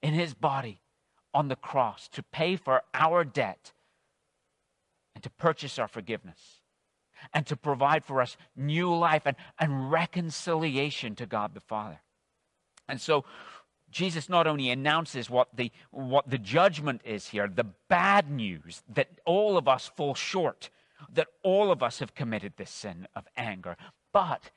in 0.00 0.14
his 0.14 0.34
body 0.34 0.78
on 1.34 1.48
the 1.48 1.56
cross 1.56 2.06
to 2.10 2.22
pay 2.22 2.54
for 2.54 2.82
our 2.94 3.24
debt 3.24 3.72
and 5.16 5.24
to 5.24 5.30
purchase 5.30 5.80
our 5.80 5.88
forgiveness 5.88 6.57
and 7.32 7.46
to 7.46 7.56
provide 7.56 8.04
for 8.04 8.20
us 8.20 8.36
new 8.56 8.94
life 8.94 9.22
and, 9.24 9.36
and 9.58 9.90
reconciliation 9.90 11.14
to 11.16 11.26
God 11.26 11.54
the 11.54 11.60
Father. 11.60 12.00
And 12.88 13.00
so 13.00 13.24
Jesus 13.90 14.28
not 14.28 14.46
only 14.46 14.70
announces 14.70 15.30
what 15.30 15.48
the, 15.54 15.70
what 15.90 16.28
the 16.28 16.38
judgment 16.38 17.00
is 17.04 17.28
here, 17.28 17.48
the 17.48 17.66
bad 17.88 18.30
news 18.30 18.82
that 18.88 19.08
all 19.24 19.56
of 19.56 19.68
us 19.68 19.90
fall 19.96 20.14
short, 20.14 20.70
that 21.12 21.28
all 21.42 21.70
of 21.70 21.82
us 21.82 21.98
have 22.00 22.14
committed 22.14 22.54
this 22.56 22.70
sin 22.70 23.06
of 23.14 23.26
anger, 23.36 23.76
but 24.12 24.50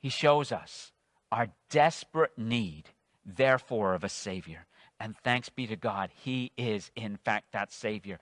he 0.00 0.08
shows 0.08 0.52
us 0.52 0.92
our 1.32 1.48
desperate 1.70 2.38
need, 2.38 2.90
therefore, 3.24 3.94
of 3.94 4.04
a 4.04 4.08
Savior. 4.08 4.66
And 5.00 5.16
thanks 5.16 5.48
be 5.48 5.66
to 5.66 5.76
God, 5.76 6.10
He 6.14 6.52
is, 6.56 6.90
in 6.94 7.16
fact, 7.16 7.52
that 7.52 7.72
Savior. 7.72 8.18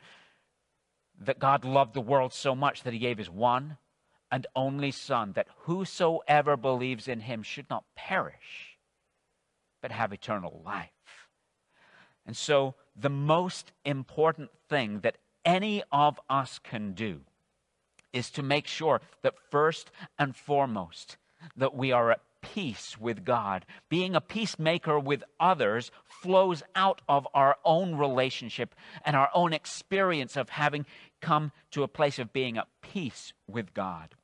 That 1.19 1.39
God 1.39 1.65
loved 1.65 1.95
the 1.95 2.01
world 2.01 2.33
so 2.33 2.55
much 2.55 2.83
that 2.83 2.93
He 2.93 2.99
gave 2.99 3.19
His 3.19 3.31
one 3.31 3.79
and 4.31 4.47
only 4.57 4.91
Son, 4.91 5.33
that 5.33 5.49
whosoever 5.61 6.57
believes 6.57 7.09
in 7.09 7.21
Him 7.21 7.43
should 7.43 7.71
not 7.71 7.85
perish 7.95 8.75
but 9.85 9.93
have 9.93 10.15
eternal 10.15 10.63
life. 10.65 11.29
And 12.25 12.35
so, 12.35 12.75
the 12.97 13.11
most 13.11 13.71
important 13.85 14.49
thing 14.67 15.01
that 15.01 15.19
any 15.45 15.83
of 15.93 16.19
us 16.31 16.59
can 16.59 16.95
do 16.95 17.21
is 18.11 18.31
to 18.31 18.43
make 18.43 18.67
sure 18.67 19.03
that 19.21 19.35
first 19.51 19.91
and 20.19 20.35
foremost, 20.35 21.19
that 21.55 21.77
we 21.77 21.93
are 21.93 22.13
at 22.13 22.23
peace 22.45 22.99
with 23.01 23.25
God. 23.25 23.65
Being 23.89 24.15
a 24.15 24.21
peacemaker 24.21 24.99
with 24.99 25.25
others 25.41 25.91
flows 26.05 26.63
out 26.75 27.01
of 27.09 27.27
our 27.33 27.57
own 27.65 27.97
relationship 27.97 28.75
and 29.05 29.17
our 29.17 29.31
own 29.35 29.55
experience 29.55 30.37
of 30.37 30.51
having 30.51 30.85
come 31.23 31.53
to 31.71 31.83
a 31.83 31.89
place 31.89 32.19
of 32.19 32.33
being 32.33 32.59
at 32.59 32.69
peace 32.83 33.33
with 33.49 33.73
God. 33.73 34.15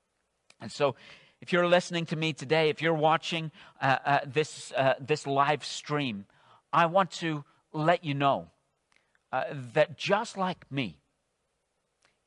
And 0.61 0.71
so 0.71 0.97
if 1.41 1.50
you're 1.53 1.67
listening 1.67 2.05
to 2.07 2.17
me 2.17 2.35
today, 2.35 2.69
if 2.69 2.83
you're 2.83 2.93
watching 2.93 3.50
uh, 3.81 3.97
uh, 4.05 4.19
this, 4.27 4.73
uh, 4.77 4.95
this 5.00 5.27
live 5.27 5.65
stream, 5.65 6.27
I 6.73 6.87
want 6.87 7.11
to 7.12 7.45
let 7.73 8.05
you 8.05 8.12
know 8.12 8.49
uh, 9.33 9.45
that 9.73 9.97
just 9.97 10.37
like 10.37 10.71
me, 10.71 10.99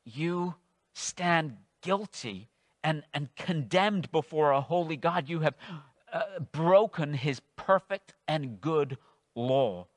you 0.04 0.56
stand 0.94 1.58
guilty 1.82 2.50
and, 2.84 3.04
and 3.14 3.36
condemned 3.36 4.12
before 4.12 4.52
a 4.52 4.62
holy 4.62 4.98
God. 4.98 5.30
You 5.30 5.40
have 5.40 5.56
uh, 6.12 6.40
broken 6.52 7.14
his 7.14 7.42
perfect 7.56 8.14
and 8.28 8.60
good 8.60 8.98
law. 9.36 9.88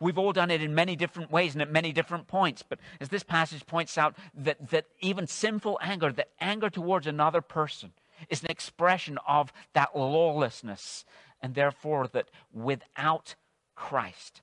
We've 0.00 0.18
all 0.18 0.32
done 0.32 0.50
it 0.50 0.62
in 0.62 0.74
many 0.74 0.96
different 0.96 1.30
ways 1.30 1.54
and 1.54 1.62
at 1.62 1.70
many 1.70 1.92
different 1.92 2.28
points. 2.28 2.62
But 2.62 2.78
as 3.00 3.08
this 3.08 3.22
passage 3.22 3.66
points 3.66 3.98
out, 3.98 4.16
that, 4.34 4.70
that 4.70 4.86
even 5.00 5.26
sinful 5.26 5.78
anger, 5.82 6.12
that 6.12 6.30
anger 6.40 6.70
towards 6.70 7.06
another 7.06 7.40
person, 7.40 7.92
is 8.28 8.42
an 8.42 8.50
expression 8.50 9.18
of 9.26 9.52
that 9.74 9.96
lawlessness, 9.96 11.04
and 11.40 11.54
therefore 11.54 12.08
that 12.08 12.28
without 12.52 13.34
Christ 13.74 14.42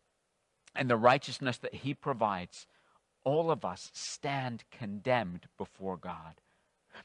and 0.74 0.90
the 0.90 0.98
righteousness 0.98 1.58
that 1.58 1.76
He 1.76 1.94
provides, 1.94 2.68
all 3.24 3.52
of 3.52 3.66
us 3.66 3.92
stand 3.94 4.64
condemned 4.72 5.48
before 5.58 5.98
God. 5.98 6.42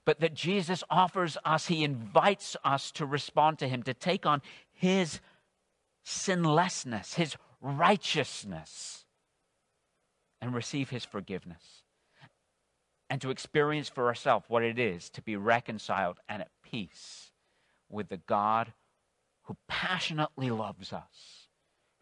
But 0.05 0.21
that 0.21 0.35
Jesus 0.35 0.83
offers 0.91 1.37
us, 1.45 1.67
He 1.67 1.85
invites 1.85 2.57
us 2.65 2.91
to 2.93 3.07
respond 3.07 3.59
to 3.59 3.69
Him, 3.69 3.83
to 3.85 3.95
take 3.95 4.27
on 4.27 4.43
His 4.73 5.21
sinlessness, 6.03 7.15
His 7.15 7.37
righteousness, 7.61 9.05
and 10.41 10.55
receive 10.55 10.91
His 10.91 11.05
forgiveness. 11.05 11.83
And 13.09 13.21
to 13.23 13.31
experience 13.31 13.89
for 13.89 14.07
ourselves 14.07 14.47
what 14.49 14.63
it 14.63 14.79
is 14.79 15.11
to 15.11 15.23
be 15.23 15.37
reconciled 15.37 16.19
and 16.29 16.43
at 16.43 16.51
peace 16.63 17.33
with 17.89 18.09
the 18.09 18.19
God 18.19 18.73
who 19.43 19.57
passionately 19.67 20.49
loves 20.51 20.93
us, 20.93 21.49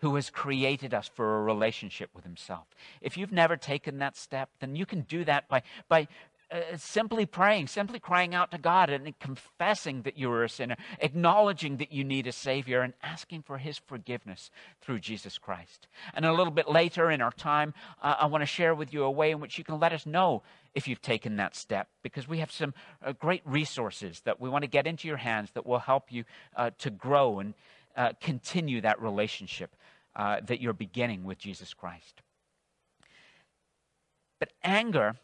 who 0.00 0.14
has 0.16 0.28
created 0.28 0.92
us 0.92 1.08
for 1.08 1.38
a 1.38 1.42
relationship 1.42 2.10
with 2.14 2.24
Himself. 2.24 2.66
If 3.00 3.16
you've 3.16 3.32
never 3.32 3.56
taken 3.56 3.98
that 3.98 4.18
step, 4.18 4.50
then 4.60 4.76
you 4.76 4.84
can 4.84 5.00
do 5.00 5.24
that 5.24 5.48
by, 5.48 5.62
by 5.88 6.08
uh, 6.50 6.76
simply 6.76 7.26
praying, 7.26 7.66
simply 7.66 7.98
crying 7.98 8.34
out 8.34 8.50
to 8.50 8.58
God 8.58 8.88
and 8.90 9.18
confessing 9.18 10.02
that 10.02 10.16
you 10.16 10.30
are 10.30 10.44
a 10.44 10.48
sinner, 10.48 10.76
acknowledging 10.98 11.76
that 11.76 11.92
you 11.92 12.04
need 12.04 12.26
a 12.26 12.32
Savior, 12.32 12.80
and 12.80 12.94
asking 13.02 13.42
for 13.42 13.58
His 13.58 13.78
forgiveness 13.78 14.50
through 14.80 15.00
Jesus 15.00 15.36
Christ. 15.38 15.88
And 16.14 16.24
a 16.24 16.32
little 16.32 16.52
bit 16.52 16.68
later 16.68 17.10
in 17.10 17.20
our 17.20 17.32
time, 17.32 17.74
uh, 18.02 18.16
I 18.20 18.26
want 18.26 18.42
to 18.42 18.46
share 18.46 18.74
with 18.74 18.94
you 18.94 19.02
a 19.02 19.10
way 19.10 19.30
in 19.30 19.40
which 19.40 19.58
you 19.58 19.64
can 19.64 19.78
let 19.78 19.92
us 19.92 20.06
know 20.06 20.42
if 20.74 20.88
you've 20.88 21.02
taken 21.02 21.36
that 21.36 21.56
step, 21.56 21.88
because 22.02 22.28
we 22.28 22.38
have 22.38 22.52
some 22.52 22.72
uh, 23.04 23.12
great 23.12 23.42
resources 23.44 24.20
that 24.24 24.40
we 24.40 24.48
want 24.48 24.62
to 24.62 24.68
get 24.68 24.86
into 24.86 25.08
your 25.08 25.16
hands 25.16 25.50
that 25.52 25.66
will 25.66 25.80
help 25.80 26.10
you 26.10 26.24
uh, 26.56 26.70
to 26.78 26.90
grow 26.90 27.40
and 27.40 27.54
uh, 27.96 28.12
continue 28.20 28.80
that 28.80 29.00
relationship 29.02 29.74
uh, 30.16 30.40
that 30.46 30.60
you're 30.60 30.72
beginning 30.72 31.24
with 31.24 31.38
Jesus 31.38 31.74
Christ. 31.74 32.22
But 34.38 34.52
anger 34.62 35.16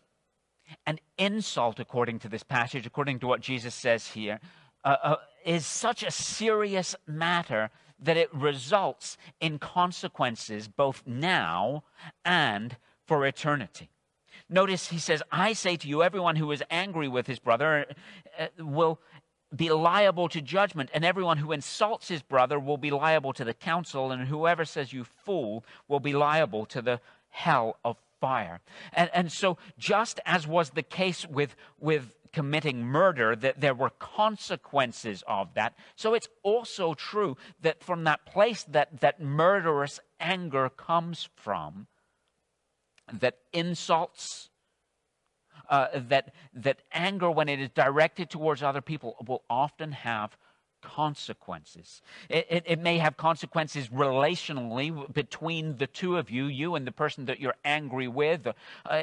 and 0.87 1.01
insult, 1.19 1.81
according 1.81 2.19
to 2.21 2.29
this 2.29 2.43
passage, 2.43 2.87
according 2.87 3.19
to 3.21 3.27
what 3.27 3.41
Jesus 3.41 3.75
says 3.75 4.09
here, 4.09 4.41
uh, 4.85 4.97
uh, 5.03 5.17
is 5.45 5.67
such 5.67 6.03
a 6.03 6.11
serious 6.11 6.95
matter 7.07 7.71
that 7.99 8.17
it 8.17 8.33
results 8.35 9.17
in 9.41 9.59
consequences 9.59 10.69
both 10.69 11.03
now 11.07 11.85
and 12.25 12.77
for 13.07 13.27
eternity. 13.27 13.91
Notice 14.49 14.89
he 14.89 14.99
says, 14.99 15.23
I 15.33 15.53
say 15.53 15.77
to 15.77 15.89
you, 15.89 16.03
everyone 16.03 16.37
who 16.37 16.51
is 16.53 16.63
angry 16.71 17.09
with 17.09 17.27
his 17.27 17.39
brother 17.39 17.87
uh, 18.39 18.47
will 18.59 19.01
be 19.55 19.71
liable 19.71 20.29
to 20.29 20.41
judgment, 20.41 20.91
and 20.93 21.05
everyone 21.05 21.39
who 21.39 21.53
insults 21.53 22.09
his 22.09 22.23
brother 22.23 22.59
will 22.59 22.77
be 22.77 22.91
liable 22.91 23.33
to 23.35 23.45
the 23.45 23.55
council, 23.55 24.11
and 24.11 24.29
whoever 24.29 24.65
says 24.65 24.93
you 24.93 25.05
fool 25.05 25.65
will 25.89 26.01
be 26.01 26.13
liable 26.13 26.67
to 26.67 26.83
the 26.83 27.01
hell 27.31 27.79
of 27.85 27.97
fire. 28.25 28.61
And, 28.95 29.11
and 29.13 29.31
so, 29.31 29.59
just 29.77 30.19
as 30.25 30.47
was 30.47 30.71
the 30.71 30.83
case 30.83 31.27
with, 31.29 31.55
with 31.79 32.05
committing 32.33 32.81
murder, 32.83 33.37
that 33.37 33.61
there 33.61 33.75
were 33.75 33.91
consequences 33.91 35.23
of 35.29 35.53
that, 35.55 35.77
so 35.95 36.15
it's 36.15 36.29
also 36.43 36.95
true 36.95 37.37
that 37.61 37.85
from 37.85 38.05
that 38.05 38.25
place 38.25 38.65
that, 38.65 39.01
that 39.01 39.21
murderous 39.21 40.01
anger 40.19 40.71
comes 40.71 41.29
from, 41.37 41.87
that 43.13 43.37
insults, 43.53 44.49
uh, 45.69 45.89
that, 45.95 46.33
that 46.55 46.79
anger, 46.93 47.31
when 47.31 47.51
it 47.51 47.61
is 47.61 47.69
directed 47.75 48.31
towards 48.31 48.63
other 48.63 48.81
people, 48.81 49.17
will 49.29 49.43
often 49.51 49.93
have 49.93 50.39
consequences. 50.85 52.03
It, 52.29 52.47
it, 52.49 52.65
it, 52.67 52.79
may 52.79 52.99
have 52.99 53.17
consequences 53.17 53.89
relationally 53.89 55.13
between 55.13 55.79
the 55.79 55.87
two 55.87 56.19
of 56.19 56.31
you, 56.31 56.45
you 56.45 56.75
and 56.75 56.87
the 56.87 56.93
person 56.93 57.25
that 57.25 57.41
you're 57.41 57.57
angry 57.65 58.07
with. 58.07 58.47
Uh, 58.47 58.53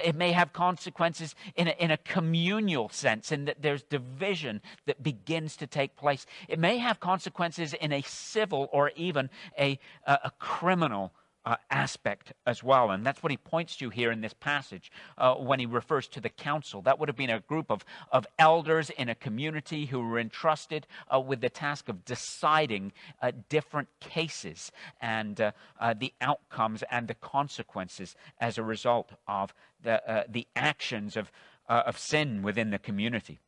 it 0.04 0.16
may 0.16 0.32
have 0.32 0.54
consequences 0.54 1.36
in 1.56 1.68
a, 1.68 1.72
in 1.72 1.92
a 1.92 1.98
communal 1.98 2.90
sense, 2.90 3.32
in 3.32 3.46
that 3.46 3.62
there's 3.62 3.84
division 3.84 4.62
that 4.86 5.02
begins 5.02 5.58
to 5.58 5.68
take 5.68 5.96
place. 5.96 6.26
It 6.48 6.60
may 6.60 6.78
have 6.78 7.00
consequences 7.00 7.74
in 7.74 7.92
a 7.92 8.02
civil 8.04 8.70
or 8.72 8.92
even 8.96 9.30
a, 9.58 9.80
a, 10.06 10.20
a 10.26 10.32
criminal 10.40 11.12
uh, 11.46 11.56
aspect 11.70 12.34
as 12.46 12.64
well. 12.64 12.92
And 12.92 13.06
that's 13.06 13.24
what 13.24 13.32
he 13.32 13.38
points 13.38 13.76
to 13.78 13.90
here 13.90 14.12
in 14.12 14.22
this 14.22 14.34
passage 14.34 14.92
uh, 15.18 15.36
when 15.36 15.60
he 15.60 15.66
refers 15.66 16.08
to 16.10 16.22
the 16.22 16.30
council. 16.30 16.82
That 16.82 17.00
would 17.00 17.10
have 17.10 17.16
been 17.16 17.30
a 17.30 17.40
group 17.40 17.72
of, 17.72 17.84
of 18.12 18.28
elders 18.38 18.90
in 18.92 19.10
a 19.10 19.16
community 19.16 19.86
who 19.86 20.00
were 20.02 20.20
entrusted 20.20 20.86
uh, 21.14 21.20
with 21.20 21.42
the 21.42 21.50
task 21.50 21.90
of 21.90 22.06
deciding 22.06 22.92
uh, 23.22 23.32
different 23.50 23.88
cases 24.00 24.72
and 25.02 25.42
uh, 25.42 25.52
uh, 25.80 25.94
the 25.98 26.14
outcomes 26.22 26.84
and 26.92 27.08
the 27.08 27.16
consequences 27.16 28.16
as 28.40 28.58
a 28.58 28.64
result 28.64 29.12
of 29.28 29.54
the, 29.84 30.26
the 30.30 30.48
actions 30.56 31.18
of, 31.18 31.32
of 31.68 31.98
sin 31.98 32.44
within 32.44 32.70
the 32.70 32.78
community. 32.78 33.40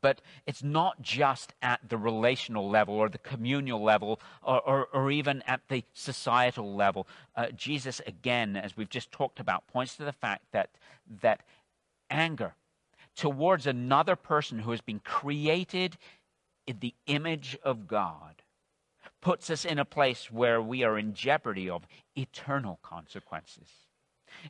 But 0.00 0.20
it's 0.46 0.62
not 0.62 1.00
just 1.02 1.52
at 1.62 1.80
the 1.88 1.96
relational 1.96 2.68
level 2.68 2.94
or 2.94 3.08
the 3.08 3.18
communal 3.18 3.82
level 3.82 4.20
or, 4.42 4.60
or, 4.60 4.88
or 4.92 5.10
even 5.10 5.42
at 5.46 5.60
the 5.68 5.84
societal 5.92 6.74
level. 6.74 7.06
Uh, 7.36 7.48
Jesus, 7.56 8.00
again, 8.06 8.56
as 8.56 8.76
we've 8.76 8.90
just 8.90 9.10
talked 9.12 9.40
about, 9.40 9.66
points 9.66 9.96
to 9.96 10.04
the 10.04 10.12
fact 10.12 10.44
that, 10.52 10.70
that 11.22 11.42
anger 12.10 12.54
towards 13.16 13.66
another 13.66 14.14
person 14.14 14.60
who 14.60 14.70
has 14.70 14.80
been 14.80 15.00
created 15.00 15.96
in 16.66 16.78
the 16.80 16.94
image 17.06 17.58
of 17.64 17.88
God 17.88 18.42
puts 19.20 19.50
us 19.50 19.64
in 19.64 19.78
a 19.78 19.84
place 19.84 20.30
where 20.30 20.62
we 20.62 20.84
are 20.84 20.96
in 20.98 21.14
jeopardy 21.14 21.68
of 21.68 21.86
eternal 22.14 22.78
consequences. 22.82 23.68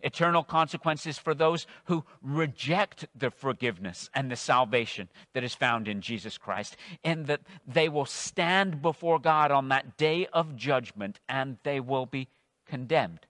Eternal 0.03 0.45
consequences 0.45 1.19
for 1.19 1.35
those 1.35 1.67
who 1.85 2.05
reject 2.23 3.07
the 3.15 3.31
forgiveness 3.31 4.11
and 4.15 4.31
the 4.31 4.37
salvation 4.37 5.09
that 5.35 5.45
is 5.45 5.55
found 5.55 5.89
in 5.89 6.01
Jesus 6.01 6.39
Christ, 6.39 6.77
in 7.03 7.25
that 7.25 7.41
they 7.67 7.89
will 7.89 8.07
stand 8.07 8.83
before 8.83 9.19
God 9.19 9.51
on 9.51 9.69
that 9.69 9.97
day 9.97 10.27
of 10.33 10.57
judgment 10.57 11.21
and 11.29 11.59
they 11.63 11.81
will 11.81 12.07
be 12.07 12.29
condemned 12.67 13.27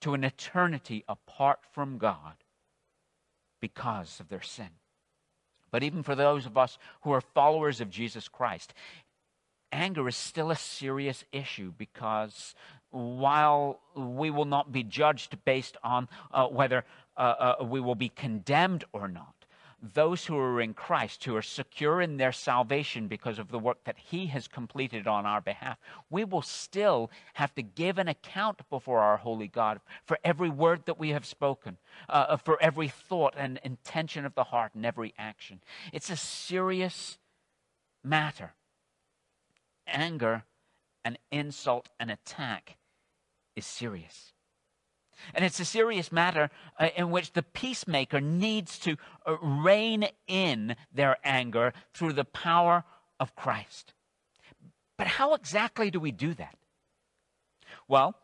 to 0.00 0.14
an 0.14 0.24
eternity 0.24 1.04
apart 1.08 1.60
from 1.72 1.98
God 1.98 2.34
because 3.60 4.20
of 4.20 4.28
their 4.28 4.42
sin. 4.42 4.70
But 5.70 5.82
even 5.82 6.02
for 6.02 6.14
those 6.14 6.46
of 6.46 6.58
us 6.58 6.78
who 7.02 7.12
are 7.12 7.20
followers 7.20 7.80
of 7.80 7.90
Jesus 7.90 8.28
Christ, 8.28 8.74
anger 9.72 10.06
is 10.06 10.14
still 10.14 10.50
a 10.50 10.56
serious 10.56 11.24
issue 11.32 11.72
because 11.76 12.54
while 12.94 13.80
we 13.96 14.30
will 14.30 14.44
not 14.44 14.70
be 14.70 14.84
judged 14.84 15.36
based 15.44 15.76
on 15.82 16.08
uh, 16.32 16.46
whether 16.46 16.84
uh, 17.16 17.54
uh, 17.60 17.64
we 17.64 17.80
will 17.80 17.96
be 17.96 18.08
condemned 18.08 18.84
or 18.92 19.08
not, 19.08 19.34
those 19.92 20.24
who 20.24 20.38
are 20.38 20.60
in 20.60 20.72
Christ, 20.72 21.24
who 21.24 21.36
are 21.36 21.42
secure 21.42 22.00
in 22.00 22.16
their 22.16 22.32
salvation 22.32 23.08
because 23.08 23.38
of 23.38 23.50
the 23.50 23.58
work 23.58 23.84
that 23.84 23.98
He 23.98 24.26
has 24.28 24.48
completed 24.48 25.06
on 25.06 25.26
our 25.26 25.40
behalf, 25.40 25.76
we 26.08 26.24
will 26.24 26.40
still 26.40 27.10
have 27.34 27.54
to 27.56 27.62
give 27.62 27.98
an 27.98 28.08
account 28.08 28.60
before 28.70 29.00
our 29.00 29.18
holy 29.18 29.48
God 29.48 29.80
for 30.06 30.18
every 30.24 30.48
word 30.48 30.86
that 30.86 30.98
we 30.98 31.10
have 31.10 31.26
spoken, 31.26 31.76
uh, 32.08 32.26
uh 32.28 32.36
for 32.36 32.62
every 32.62 32.88
thought 32.88 33.34
and 33.36 33.60
intention 33.62 34.24
of 34.24 34.34
the 34.34 34.44
heart 34.44 34.74
and 34.74 34.86
every 34.86 35.12
action. 35.18 35.60
It's 35.92 36.10
a 36.10 36.16
serious 36.16 37.18
matter. 38.02 38.54
Anger, 39.86 40.44
an 41.04 41.18
insult, 41.30 41.90
an 42.00 42.08
attack 42.08 42.78
is 43.56 43.66
serious. 43.66 44.32
And 45.34 45.44
it's 45.44 45.60
a 45.60 45.64
serious 45.64 46.12
matter 46.12 46.50
uh, 46.78 46.88
in 46.96 47.10
which 47.10 47.32
the 47.32 47.42
peacemaker 47.42 48.20
needs 48.20 48.78
to 48.80 48.96
uh, 49.26 49.36
rein 49.38 50.08
in 50.26 50.76
their 50.92 51.16
anger 51.24 51.72
through 51.92 52.14
the 52.14 52.24
power 52.24 52.84
of 53.20 53.36
Christ. 53.36 53.94
But 54.96 55.06
how 55.06 55.34
exactly 55.34 55.90
do 55.90 56.00
we 56.00 56.12
do 56.12 56.34
that? 56.34 56.56
Well, 57.88 58.16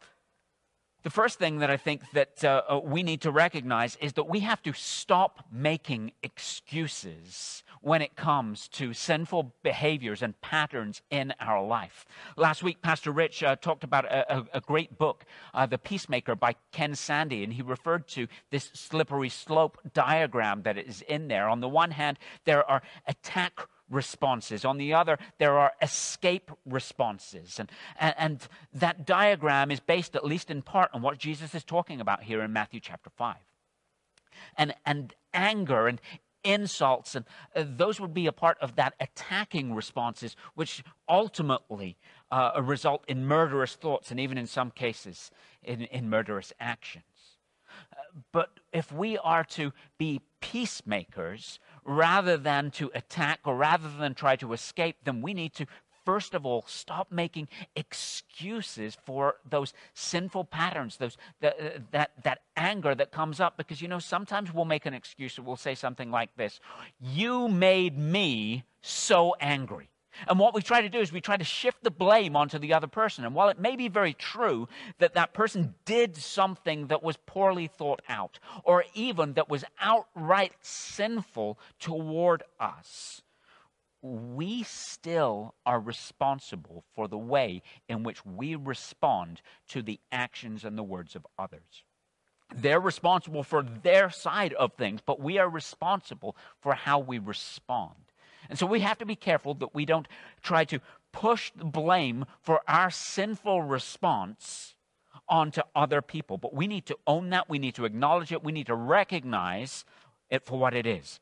the 1.03 1.11
first 1.11 1.39
thing 1.39 1.59
that 1.59 1.71
I 1.71 1.77
think 1.77 2.03
that 2.13 2.45
uh, 2.45 2.63
uh 2.69 2.81
we 2.83 3.03
need 3.03 3.21
to 3.23 3.31
recognize 3.31 3.97
is 4.01 4.13
that 4.15 4.25
we 4.25 4.41
have 4.41 4.63
to 4.63 4.73
stop 4.73 5.45
making 5.53 6.13
excuses 6.23 7.63
when 7.83 8.03
it 8.03 8.15
comes 8.15 8.69
to 8.69 8.93
sinful 8.93 9.55
behaviors 9.63 10.23
and 10.23 10.39
patterns 10.41 11.01
in 11.11 11.33
our 11.41 11.65
life. 11.65 12.05
Last 12.37 12.63
week, 12.63 12.83
Pastor 12.83 13.11
Rich 13.11 13.43
uh, 13.43 13.57
talked 13.57 13.85
about 13.85 14.05
a, 14.05 14.39
a, 14.39 14.45
a 14.55 14.61
great 14.61 14.99
book, 14.99 15.25
uh, 15.55 15.67
The 15.67 15.79
Peacemaker 15.79 16.37
by 16.37 16.57
Ken 16.73 16.95
Sande, 16.95 17.33
and 17.33 17.53
he 17.53 17.63
referred 17.63 18.07
to 18.09 18.27
this 18.51 18.71
slippery 18.75 19.31
slope 19.31 19.79
diagram 19.95 20.63
that 20.63 20.77
is 20.77 21.03
in 21.03 21.29
there. 21.29 21.49
On 21.49 21.61
the 21.61 21.69
one 21.69 21.93
hand, 21.93 22.19
there 22.45 22.69
are 22.71 22.83
attack 23.07 23.67
responses. 23.91 24.65
On 24.65 24.79
the 24.79 24.95
other, 24.95 25.19
there 25.39 25.59
are 25.59 25.73
escape 25.83 26.51
responses. 26.65 27.59
And, 27.59 27.71
and, 27.99 28.15
and, 28.17 28.49
that 28.73 29.05
diagram 29.05 29.71
is 29.71 29.81
based, 29.81 30.15
at 30.15 30.25
least 30.25 30.51
in 30.51 30.63
part, 30.63 30.91
on 30.95 31.03
what 31.03 31.19
Jesus 31.19 31.55
is 31.55 31.65
talking 31.65 32.01
about 32.01 32.23
here 32.23 32.41
in 32.43 32.53
Matthew 32.53 32.81
chapter 32.81 33.11
5. 33.11 33.37
And, 34.57 34.75
and 34.87 35.15
anger 35.35 35.89
and 35.89 36.01
insults, 36.45 37.15
and 37.15 37.25
uh, 37.55 37.65
those 37.67 38.01
would 38.01 38.15
be 38.15 38.27
a 38.27 38.33
part 38.33 38.59
of 38.61 38.77
that 38.77 38.95
attacking 39.01 39.75
responses, 39.75 40.37
which 40.55 40.83
ultimately 41.09 41.97
uh, 42.31 42.53
result 42.63 43.05
in 43.09 43.27
murderous 43.27 43.75
thoughts 43.75 44.11
and 44.11 44.21
even 44.21 44.39
in 44.39 44.47
some 44.47 44.71
cases 44.71 45.31
in, 45.63 45.83
in 45.83 46.09
murderous 46.09 46.53
actions. 46.61 47.05
Uh, 47.93 48.21
but 48.33 48.61
if 48.73 48.93
we 48.93 49.19
are 49.19 49.45
to 49.45 49.73
be 49.99 50.21
peacemakers 50.41 51.59
rather 51.85 52.37
than 52.37 52.71
to 52.73 52.91
attack 52.95 53.41
or 53.45 53.57
rather 53.57 53.89
than 53.89 54.15
try 54.15 54.37
to 54.37 54.53
escape, 54.53 55.05
them, 55.05 55.23
we 55.23 55.35
need 55.35 55.55
to 55.55 55.67
first 56.05 56.35
of 56.35 56.47
all, 56.47 56.65
stop 56.67 57.13
making 57.13 57.47
excuses 57.77 58.97
for 59.05 59.37
those 59.49 59.73
sinful 59.95 60.45
patterns, 60.45 60.97
those 60.97 61.17
that, 61.41 61.61
uh, 61.61 61.79
that 61.91 62.11
that 62.25 62.41
anger 62.57 62.95
that 62.95 63.13
comes 63.13 63.39
up. 63.39 63.57
Because 63.57 63.83
you 63.83 63.89
know, 63.89 63.99
sometimes 63.99 64.53
we'll 64.53 64.65
make 64.65 64.87
an 64.87 64.95
excuse. 64.95 65.39
We'll 65.39 65.57
say 65.57 65.75
something 65.75 66.11
like 66.11 66.35
this: 66.37 66.61
"You 67.01 67.49
made 67.49 67.99
me 67.99 68.65
so 68.83 69.37
angry." 69.41 69.90
And 70.27 70.39
what 70.39 70.55
we 70.55 70.63
try 70.63 70.81
to 70.81 70.89
do 70.89 71.01
is 71.01 71.13
we 71.13 71.21
try 71.21 71.37
to 71.37 71.45
shift 71.45 71.83
the 71.83 71.91
blame 71.91 72.37
onto 72.37 72.59
the 72.59 72.75
other 72.75 72.87
person. 72.87 73.25
And 73.25 73.35
while 73.35 73.49
it 73.49 73.59
may 73.59 73.77
be 73.77 73.89
very 73.89 74.13
true 74.13 74.69
that 74.99 75.15
that 75.15 75.33
person 75.33 75.75
did 75.85 76.17
something 76.17 76.89
that 76.89 77.03
was 77.03 77.17
poorly 77.27 77.67
thought 77.67 78.03
out, 78.09 78.39
or 78.65 78.85
even 78.95 79.35
that 79.35 79.49
was 79.49 79.65
outright 79.81 80.53
sinful 80.61 81.59
toward 81.79 82.43
us, 82.59 83.23
we 84.03 84.63
still 84.63 85.55
are 85.67 85.81
responsible 85.81 86.85
for 86.95 87.07
the 87.07 87.19
way 87.19 87.63
in 87.89 88.03
which 88.03 88.25
we 88.25 88.55
respond 88.55 89.43
to 89.69 89.83
the 89.83 90.01
actions 90.11 90.65
and 90.65 90.77
the 90.79 90.83
words 90.83 91.15
of 91.15 91.27
others. 91.39 91.85
They're 92.55 92.81
responsible 92.81 93.43
for 93.43 93.63
their 93.63 94.11
side 94.11 94.55
of 94.55 94.73
things, 94.73 95.01
but 95.05 95.21
we 95.21 95.39
are 95.39 95.49
responsible 95.49 96.37
for 96.61 96.75
how 96.75 96.99
we 96.99 97.19
respond. 97.19 97.95
And 98.51 98.59
so 98.59 98.67
we 98.67 98.81
have 98.81 98.99
to 98.99 99.07
be 99.07 99.15
careful 99.15 99.55
that 99.55 99.75
we 99.75 99.87
don't 99.87 100.09
try 100.43 100.65
to 100.65 100.81
push 101.13 101.53
the 101.57 101.65
blame 101.65 102.27
for 102.43 102.61
our 102.69 102.91
sinful 102.91 103.63
response 103.63 104.75
onto 105.29 105.63
other 105.75 106.03
people. 106.03 106.37
But 106.37 106.53
we 106.53 106.67
need 106.67 106.85
to 106.87 106.99
own 107.07 107.31
that, 107.31 107.49
we 107.49 107.61
need 107.61 107.77
to 107.77 107.85
acknowledge 107.85 108.33
it, 108.33 108.43
we 108.43 108.51
need 108.51 108.67
to 108.67 108.75
recognize 108.75 109.85
it 110.29 110.45
for 110.45 110.59
what 110.59 110.75
it 110.75 110.85
is. 110.85 111.21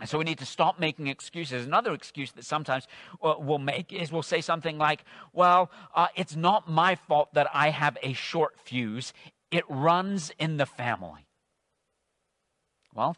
And 0.00 0.08
so 0.08 0.18
we 0.18 0.24
need 0.24 0.38
to 0.38 0.46
stop 0.46 0.80
making 0.80 1.08
excuses. 1.08 1.66
Another 1.66 1.92
excuse 1.92 2.32
that 2.32 2.44
sometimes 2.44 2.86
uh, 3.22 3.34
we'll 3.38 3.58
make 3.58 3.92
is 3.92 4.10
we'll 4.10 4.22
say 4.22 4.40
something 4.40 4.78
like, 4.78 5.04
well, 5.34 5.70
uh, 5.94 6.08
it's 6.16 6.36
not 6.36 6.70
my 6.70 6.94
fault 6.94 7.32
that 7.34 7.48
I 7.52 7.68
have 7.68 7.98
a 8.02 8.14
short 8.14 8.58
fuse, 8.64 9.12
it 9.50 9.64
runs 9.68 10.32
in 10.38 10.56
the 10.56 10.66
family. 10.66 11.26
Well, 12.94 13.16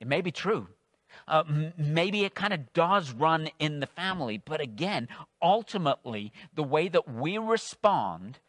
it 0.00 0.06
may 0.06 0.22
be 0.22 0.30
true. 0.30 0.68
Uh, 1.30 1.44
m- 1.48 1.72
maybe 1.78 2.24
it 2.24 2.34
kind 2.34 2.52
of 2.52 2.72
does 2.72 3.12
run 3.12 3.48
in 3.58 3.80
the 3.80 3.86
family. 3.86 4.36
But 4.44 4.60
again, 4.60 5.08
ultimately, 5.40 6.32
the 6.54 6.64
way 6.64 6.88
that 6.88 7.08
we 7.08 7.38
respond 7.38 8.40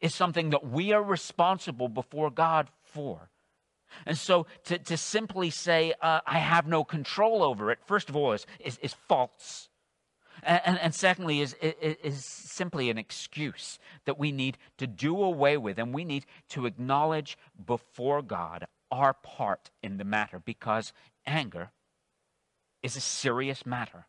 is 0.00 0.14
something 0.14 0.50
that 0.50 0.66
we 0.66 0.92
are 0.92 1.02
responsible 1.02 1.88
before 1.88 2.30
God 2.30 2.68
for. 2.84 3.30
And 4.06 4.16
so 4.16 4.46
to, 4.64 4.78
to 4.78 4.96
simply 4.96 5.50
say, 5.50 5.94
uh, 6.00 6.20
I 6.26 6.38
have 6.38 6.66
no 6.66 6.84
control 6.84 7.42
over 7.42 7.72
it, 7.72 7.78
first 7.84 8.08
of 8.08 8.16
all, 8.16 8.32
is, 8.32 8.46
is, 8.60 8.78
is 8.78 8.94
false. 8.94 9.68
And, 10.44 10.78
and, 10.78 10.94
secondly, 10.94 11.40
is, 11.40 11.56
is, 11.60 11.96
is 12.04 12.24
simply 12.24 12.90
an 12.90 12.98
excuse 12.98 13.80
that 14.04 14.20
we 14.20 14.30
need 14.30 14.56
to 14.76 14.86
do 14.86 15.20
away 15.20 15.56
with. 15.56 15.78
And 15.78 15.92
we 15.92 16.04
need 16.04 16.26
to 16.50 16.66
acknowledge 16.66 17.36
before 17.66 18.22
God 18.22 18.66
our 18.92 19.14
part 19.14 19.70
in 19.82 19.96
the 19.96 20.04
matter 20.04 20.40
because 20.44 20.92
anger 21.26 21.72
is 22.82 22.96
a 22.96 23.00
serious 23.00 23.66
matter. 23.66 24.06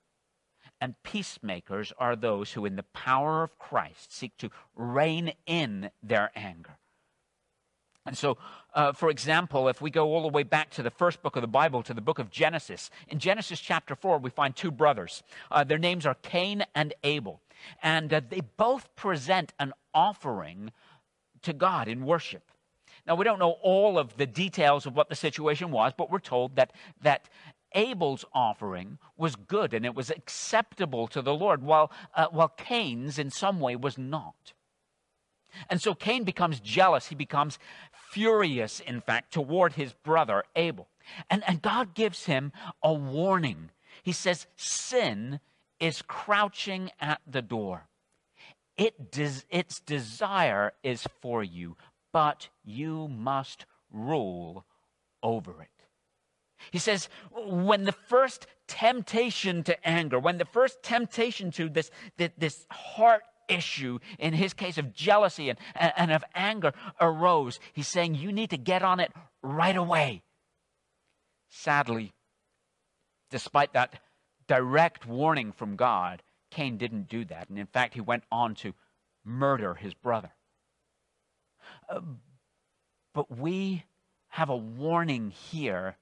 And 0.82 0.96
peacemakers 1.04 1.92
are 1.98 2.16
those 2.16 2.54
who, 2.54 2.66
in 2.66 2.76
the 2.78 2.84
power 2.84 3.44
of 3.44 3.60
Christ, 3.60 4.14
seek 4.14 4.38
to 4.38 4.50
rein 4.76 5.34
in 5.46 5.92
their 6.02 6.32
anger 6.36 6.78
and 8.10 8.18
so, 8.18 8.40
uh, 8.74 8.92
for 8.92 9.12
example, 9.12 9.68
if 9.68 9.82
we 9.82 9.92
go 9.92 10.08
all 10.08 10.24
the 10.24 10.30
way 10.30 10.42
back 10.42 10.72
to 10.72 10.82
the 10.84 10.90
first 10.90 11.22
book 11.22 11.36
of 11.36 11.44
the 11.44 11.48
Bible, 11.48 11.84
to 11.84 11.94
the 11.94 12.02
book 12.02 12.18
of 12.18 12.32
Genesis, 12.32 12.90
in 13.08 13.20
Genesis 13.20 13.60
chapter 13.60 13.96
4, 13.96 14.18
we 14.18 14.32
find 14.32 14.56
two 14.56 14.72
brothers. 14.72 15.22
Uh, 15.52 15.64
their 15.64 15.78
names 15.78 16.08
are 16.08 16.16
Cain 16.16 16.66
and 16.74 16.94
Abel. 17.04 17.40
And 17.84 18.12
uh, 18.12 18.22
they 18.28 18.42
both 18.58 18.96
present 18.96 19.54
an 19.60 19.74
offering 19.94 20.72
to 21.44 21.54
God 21.54 21.88
in 21.88 22.04
worship. 22.04 22.50
Now, 23.06 23.14
we 23.14 23.26
don't 23.26 23.38
know 23.38 23.58
all 23.62 24.00
of 24.00 24.18
the 24.18 24.26
details 24.26 24.88
of 24.88 24.96
what 24.96 25.10
the 25.10 25.16
situation 25.16 25.70
was, 25.70 25.94
but 25.96 26.10
we're 26.10 26.18
told 26.18 26.56
that, 26.56 26.74
that 27.02 27.30
Abel's 27.74 28.26
offering 28.34 28.98
was 29.18 29.36
good 29.36 29.74
and 29.74 29.86
it 29.86 29.96
was 29.96 30.10
acceptable 30.10 31.08
to 31.08 31.22
the 31.22 31.34
Lord, 31.34 31.64
while, 31.64 31.92
uh, 32.16 32.28
while 32.32 32.50
Cain's 32.50 33.20
in 33.20 33.30
some 33.30 33.60
way 33.60 33.76
was 33.76 33.98
not. 33.98 34.54
And 35.70 35.82
so 35.82 35.96
Cain 35.96 36.24
becomes 36.24 36.60
jealous. 36.60 37.08
He 37.08 37.16
becomes 37.16 37.60
furious, 37.92 38.80
in 38.80 39.02
fact, 39.02 39.34
toward 39.34 39.74
his 39.74 39.94
brother 39.94 40.44
Abel. 40.56 40.88
And, 41.30 41.44
and 41.48 41.62
God 41.62 41.94
gives 41.94 42.26
him 42.26 42.52
a 42.84 42.94
warning. 42.94 43.72
He 44.04 44.12
says, 44.12 44.48
Sin 44.56 45.40
is 45.80 46.02
crouching 46.02 46.92
at 47.00 47.22
the 47.26 47.42
door. 47.42 47.88
It 48.78 49.12
des- 49.12 49.44
its 49.50 49.80
desire 49.80 50.74
is 50.84 51.08
for 51.20 51.44
you, 51.44 51.76
but 52.14 52.50
you 52.64 53.08
must 53.08 53.66
rule 53.92 54.66
over 55.22 55.62
it. 55.62 55.79
He 56.72 56.80
says, 56.80 57.10
when 57.32 57.84
the 57.84 57.92
first 57.92 58.48
temptation 58.68 59.64
to 59.64 59.88
anger, 59.88 60.20
when 60.20 60.38
the 60.38 60.46
first 60.46 60.84
temptation 60.84 61.52
to 61.52 61.70
this, 61.70 61.92
this 62.18 62.66
heart 62.72 63.22
issue, 63.48 64.00
in 64.20 64.34
his 64.34 64.54
case 64.54 64.78
of 64.78 64.94
jealousy 64.94 65.50
and, 65.50 65.60
and 65.76 66.12
of 66.12 66.24
anger, 66.36 66.74
arose, 67.02 67.60
he's 67.74 67.88
saying, 67.88 68.16
you 68.16 68.32
need 68.32 68.52
to 68.52 68.58
get 68.58 68.84
on 68.84 69.00
it 69.00 69.12
right 69.42 69.76
away. 69.76 70.22
Sadly, 71.50 72.14
despite 73.32 73.74
that 73.74 74.00
direct 74.48 75.06
warning 75.06 75.52
from 75.52 75.76
God, 75.76 76.22
Cain 76.52 76.78
didn't 76.78 77.10
do 77.10 77.26
that. 77.26 77.50
And 77.50 77.58
in 77.58 77.68
fact, 77.68 77.94
he 77.94 78.02
went 78.02 78.24
on 78.32 78.56
to 78.56 78.74
murder 79.24 79.76
his 79.76 79.94
brother. 79.94 80.32
Uh, 81.90 82.02
but 83.14 83.36
we 83.36 83.86
have 84.30 84.50
a 84.50 84.58
warning 84.58 85.32
here 85.32 85.98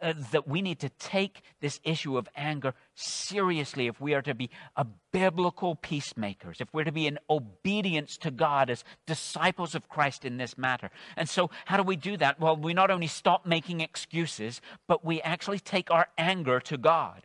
uh, 0.00 0.14
that 0.32 0.48
we 0.48 0.62
need 0.62 0.80
to 0.80 0.88
take 0.88 1.42
this 1.60 1.80
issue 1.84 2.16
of 2.16 2.28
anger 2.36 2.74
seriously 2.94 3.86
if 3.86 4.00
we 4.00 4.14
are 4.14 4.22
to 4.22 4.34
be 4.34 4.50
a 4.76 4.86
biblical 5.12 5.74
peacemakers, 5.74 6.60
if 6.60 6.68
we're 6.72 6.84
to 6.84 6.92
be 6.92 7.06
in 7.06 7.18
obedience 7.30 8.16
to 8.18 8.30
God 8.30 8.70
as 8.70 8.84
disciples 9.06 9.74
of 9.74 9.88
Christ 9.88 10.24
in 10.24 10.36
this 10.36 10.58
matter. 10.58 10.90
And 11.16 11.28
so, 11.28 11.50
how 11.64 11.76
do 11.76 11.82
we 11.82 11.96
do 11.96 12.16
that? 12.16 12.40
Well, 12.40 12.56
we 12.56 12.74
not 12.74 12.90
only 12.90 13.06
stop 13.06 13.46
making 13.46 13.80
excuses, 13.80 14.60
but 14.86 15.04
we 15.04 15.20
actually 15.22 15.60
take 15.60 15.90
our 15.90 16.08
anger 16.18 16.60
to 16.60 16.76
God. 16.76 17.22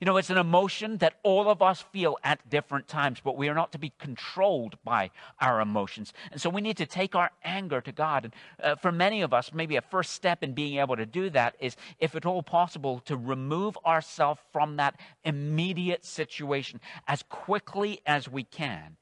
You 0.00 0.04
know, 0.04 0.16
it's 0.16 0.30
an 0.30 0.38
emotion 0.38 0.98
that 0.98 1.14
all 1.22 1.48
of 1.48 1.62
us 1.62 1.82
feel 1.92 2.16
at 2.22 2.48
different 2.48 2.88
times, 2.88 3.20
but 3.22 3.36
we 3.36 3.48
are 3.48 3.54
not 3.54 3.72
to 3.72 3.78
be 3.78 3.92
controlled 3.98 4.76
by 4.84 5.10
our 5.40 5.60
emotions. 5.60 6.12
And 6.32 6.40
so 6.40 6.50
we 6.50 6.60
need 6.60 6.76
to 6.78 6.86
take 6.86 7.14
our 7.14 7.30
anger 7.44 7.80
to 7.80 7.92
God. 7.92 8.24
And 8.24 8.34
uh, 8.62 8.74
for 8.76 8.92
many 8.92 9.22
of 9.22 9.32
us, 9.32 9.52
maybe 9.52 9.76
a 9.76 9.80
first 9.82 10.12
step 10.12 10.42
in 10.42 10.52
being 10.52 10.78
able 10.78 10.96
to 10.96 11.06
do 11.06 11.30
that 11.30 11.56
is, 11.60 11.76
if 11.98 12.14
at 12.14 12.26
all 12.26 12.42
possible, 12.42 13.00
to 13.06 13.16
remove 13.16 13.78
ourselves 13.84 14.40
from 14.52 14.76
that 14.76 14.98
immediate 15.24 16.04
situation 16.04 16.80
as 17.06 17.22
quickly 17.28 18.00
as 18.06 18.28
we 18.28 18.44
can 18.44 18.96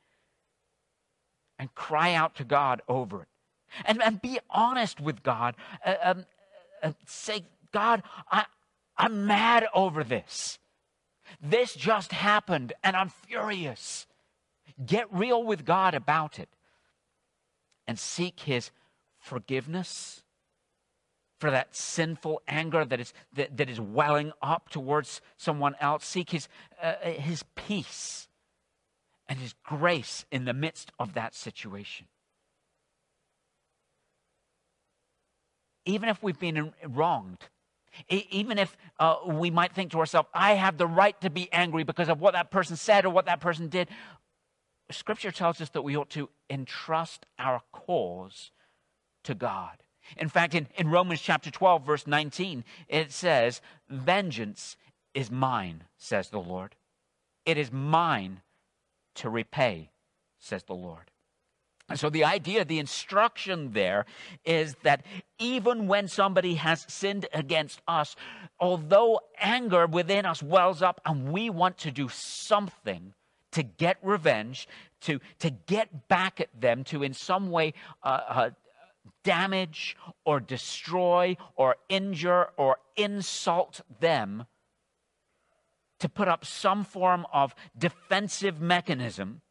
and 1.59 1.75
cry 1.75 2.14
out 2.14 2.35
to 2.37 2.44
God 2.44 2.83
over 2.88 3.23
it. 3.23 3.29
And, 3.85 4.03
and 4.03 4.20
be 4.23 4.38
honest 4.51 5.01
with 5.01 5.23
God. 5.23 5.57
Uh, 5.85 5.94
um, 6.03 6.27
uh, 6.83 6.92
say, 7.07 7.44
God, 7.73 8.03
I, 8.31 8.44
I'm 8.97 9.27
mad 9.27 9.66
over 9.75 10.05
this. 10.05 10.59
This 11.40 11.75
just 11.75 12.12
happened 12.12 12.73
and 12.83 12.97
I'm 12.97 13.09
furious. 13.09 14.07
Get 14.85 15.12
real 15.12 15.42
with 15.42 15.64
God 15.64 15.94
about 15.94 16.38
it 16.38 16.49
and 17.87 17.99
seek 17.99 18.40
His 18.40 18.70
forgiveness 19.18 20.23
for 21.38 21.51
that 21.51 21.75
sinful 21.75 22.40
anger 22.49 22.85
that 22.85 23.01
is, 23.01 23.12
that, 23.35 23.57
that 23.57 23.68
is 23.68 23.81
welling 23.81 24.33
up 24.40 24.70
towards 24.70 25.20
someone 25.37 25.75
else. 25.81 26.05
Seek 26.05 26.31
His, 26.31 26.49
uh, 26.83 26.94
his 27.03 27.44
peace 27.55 28.29
and 29.29 29.38
His 29.38 29.55
grace 29.64 30.25
in 30.31 30.44
the 30.44 30.55
midst 30.55 30.92
of 30.99 31.14
that 31.14 31.35
situation. 31.35 32.07
Even 35.87 36.09
if 36.09 36.23
we've 36.23 36.38
been 36.38 36.73
wronged, 36.87 37.49
even 38.09 38.59
if 38.59 38.76
uh, 38.98 39.16
we 39.26 39.50
might 39.50 39.72
think 39.74 39.92
to 39.92 39.98
ourselves, 39.98 40.28
I 40.35 40.52
have 40.52 40.78
the 40.78 40.87
right 40.87 41.18
to 41.20 41.30
be 41.30 41.52
angry 41.52 41.85
because 41.85 42.09
of 42.09 42.20
what 42.20 42.35
that 42.35 42.50
person 42.50 42.76
said 42.76 43.04
or 43.04 43.11
what 43.11 43.26
that 43.26 43.40
person 43.40 43.68
did, 43.68 43.88
Scripture 44.90 45.30
tells 45.30 45.61
us 45.61 45.70
that 45.70 45.83
we 45.83 45.96
ought 45.96 46.11
to 46.11 46.28
entrust 46.50 47.26
our 47.38 47.62
cause 47.72 48.50
to 49.24 49.35
God. 49.35 49.78
In 50.16 50.28
fact, 50.28 50.54
in, 50.54 50.66
in 50.76 50.90
Romans 50.90 51.20
chapter 51.20 51.50
12, 51.50 51.85
verse 51.85 52.07
19, 52.07 52.64
it 52.88 53.11
says, 53.11 53.62
Vengeance 53.88 54.76
is 55.14 55.30
mine, 55.30 55.85
says 55.96 56.28
the 56.28 56.40
Lord. 56.40 56.74
It 57.46 57.57
is 57.57 57.72
mine 57.72 58.42
to 59.16 59.30
repay, 59.30 59.90
says 60.38 60.64
the 60.64 60.74
Lord. 60.74 61.11
So 61.94 62.09
the 62.09 62.25
idea, 62.25 62.64
the 62.64 62.79
instruction 62.79 63.73
there 63.73 64.07
is 64.44 64.75
that 64.85 65.05
even 65.38 65.87
when 65.87 66.09
somebody 66.09 66.55
has 66.55 66.87
sinned 66.88 67.27
against 67.33 67.83
us, 67.87 68.16
although 68.59 69.20
anger 69.38 69.87
within 69.87 70.25
us 70.25 70.42
wells 70.42 70.81
up 70.81 71.01
and 71.05 71.31
we 71.31 71.51
want 71.51 71.77
to 71.79 71.90
do 71.90 72.09
something 72.09 73.12
to 73.53 73.62
get 73.62 73.99
revenge, 74.03 74.66
to, 75.03 75.20
to 75.40 75.51
get 75.51 76.09
back 76.09 76.40
at 76.40 76.49
them, 76.59 76.85
to 76.85 77.03
in 77.03 77.12
some 77.12 77.51
way 77.51 77.75
uh, 78.03 78.20
uh, 78.29 78.51
damage 79.23 79.94
or 80.25 80.40
destroy 80.40 81.37
or 81.55 81.77
injure 81.90 82.49
or 82.57 82.79
insult 82.97 83.83
them, 84.01 84.47
to 86.01 86.09
put 86.09 86.29
up 86.29 86.44
some 86.44 86.83
form 86.83 87.27
of 87.33 87.55
defensive 87.79 88.61
mechanism, 88.61 89.42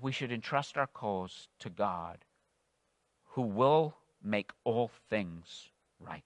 we 0.00 0.12
should 0.12 0.32
entrust 0.32 0.76
our 0.78 0.86
cause 0.86 1.48
to 1.60 1.70
God, 1.70 2.24
who 3.30 3.42
will 3.42 3.96
make 4.22 4.50
all 4.64 4.90
things 5.10 5.70
right. 6.00 6.22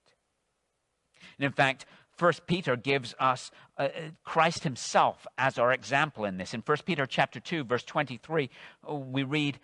And 1.38 1.46
in 1.46 1.52
fact, 1.52 1.86
First 2.16 2.46
Peter 2.46 2.76
gives 2.76 3.14
us 3.18 3.50
uh, 3.76 3.82
uh 3.82 4.00
Christ 4.24 4.64
himself 4.64 5.26
as 5.36 5.58
our 5.58 5.72
example 5.72 6.24
in 6.24 6.38
this. 6.38 6.54
In 6.54 6.62
First 6.62 6.86
Peter 6.86 7.06
chapter 7.06 7.40
2 7.40 7.64
verse 7.64 7.84
23, 7.84 8.50
uh, 8.88 8.94
we 8.94 9.22
read 9.22 9.58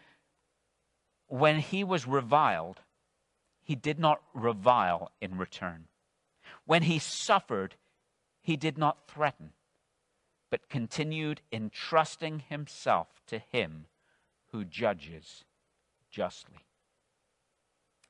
when 1.29 1.61
he 1.61 1.83
was 1.83 2.07
reviled, 2.07 2.81
he 3.63 3.75
did 3.75 3.99
not 3.99 4.21
revile 4.35 5.11
in 5.21 5.39
return. 5.39 5.87
When 6.67 6.83
he 6.83 6.99
suffered, 6.99 7.77
he 8.43 8.57
did 8.57 8.77
not 8.77 9.09
threaten, 9.09 9.53
but 10.51 10.69
continued 10.69 11.41
entrusting 11.51 12.41
himself 12.51 13.09
to 13.29 13.39
him 13.39 13.87
who 14.53 14.65
judges 14.65 15.45
justly. 16.11 16.59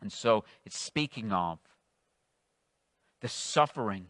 And 0.00 0.12
so 0.12 0.44
it's 0.64 0.78
speaking 0.78 1.33
of 1.33 1.59
the 3.20 3.28
suffering, 3.28 4.09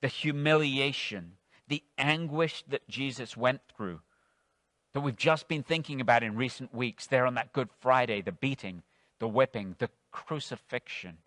the 0.00 0.08
humiliation, 0.08 1.32
the 1.68 1.82
anguish 1.96 2.64
that 2.68 2.88
Jesus 2.88 3.36
went 3.36 3.60
through 3.76 4.00
that 4.92 5.00
we've 5.00 5.16
just 5.16 5.48
been 5.48 5.62
thinking 5.62 6.00
about 6.00 6.22
in 6.22 6.34
recent 6.34 6.74
weeks 6.74 7.06
there 7.06 7.26
on 7.26 7.34
that 7.34 7.52
Good 7.52 7.68
Friday 7.80 8.22
the 8.22 8.32
beating, 8.32 8.82
the 9.18 9.28
whipping, 9.28 9.76
the 9.78 9.90
crucifixion. 10.10 11.18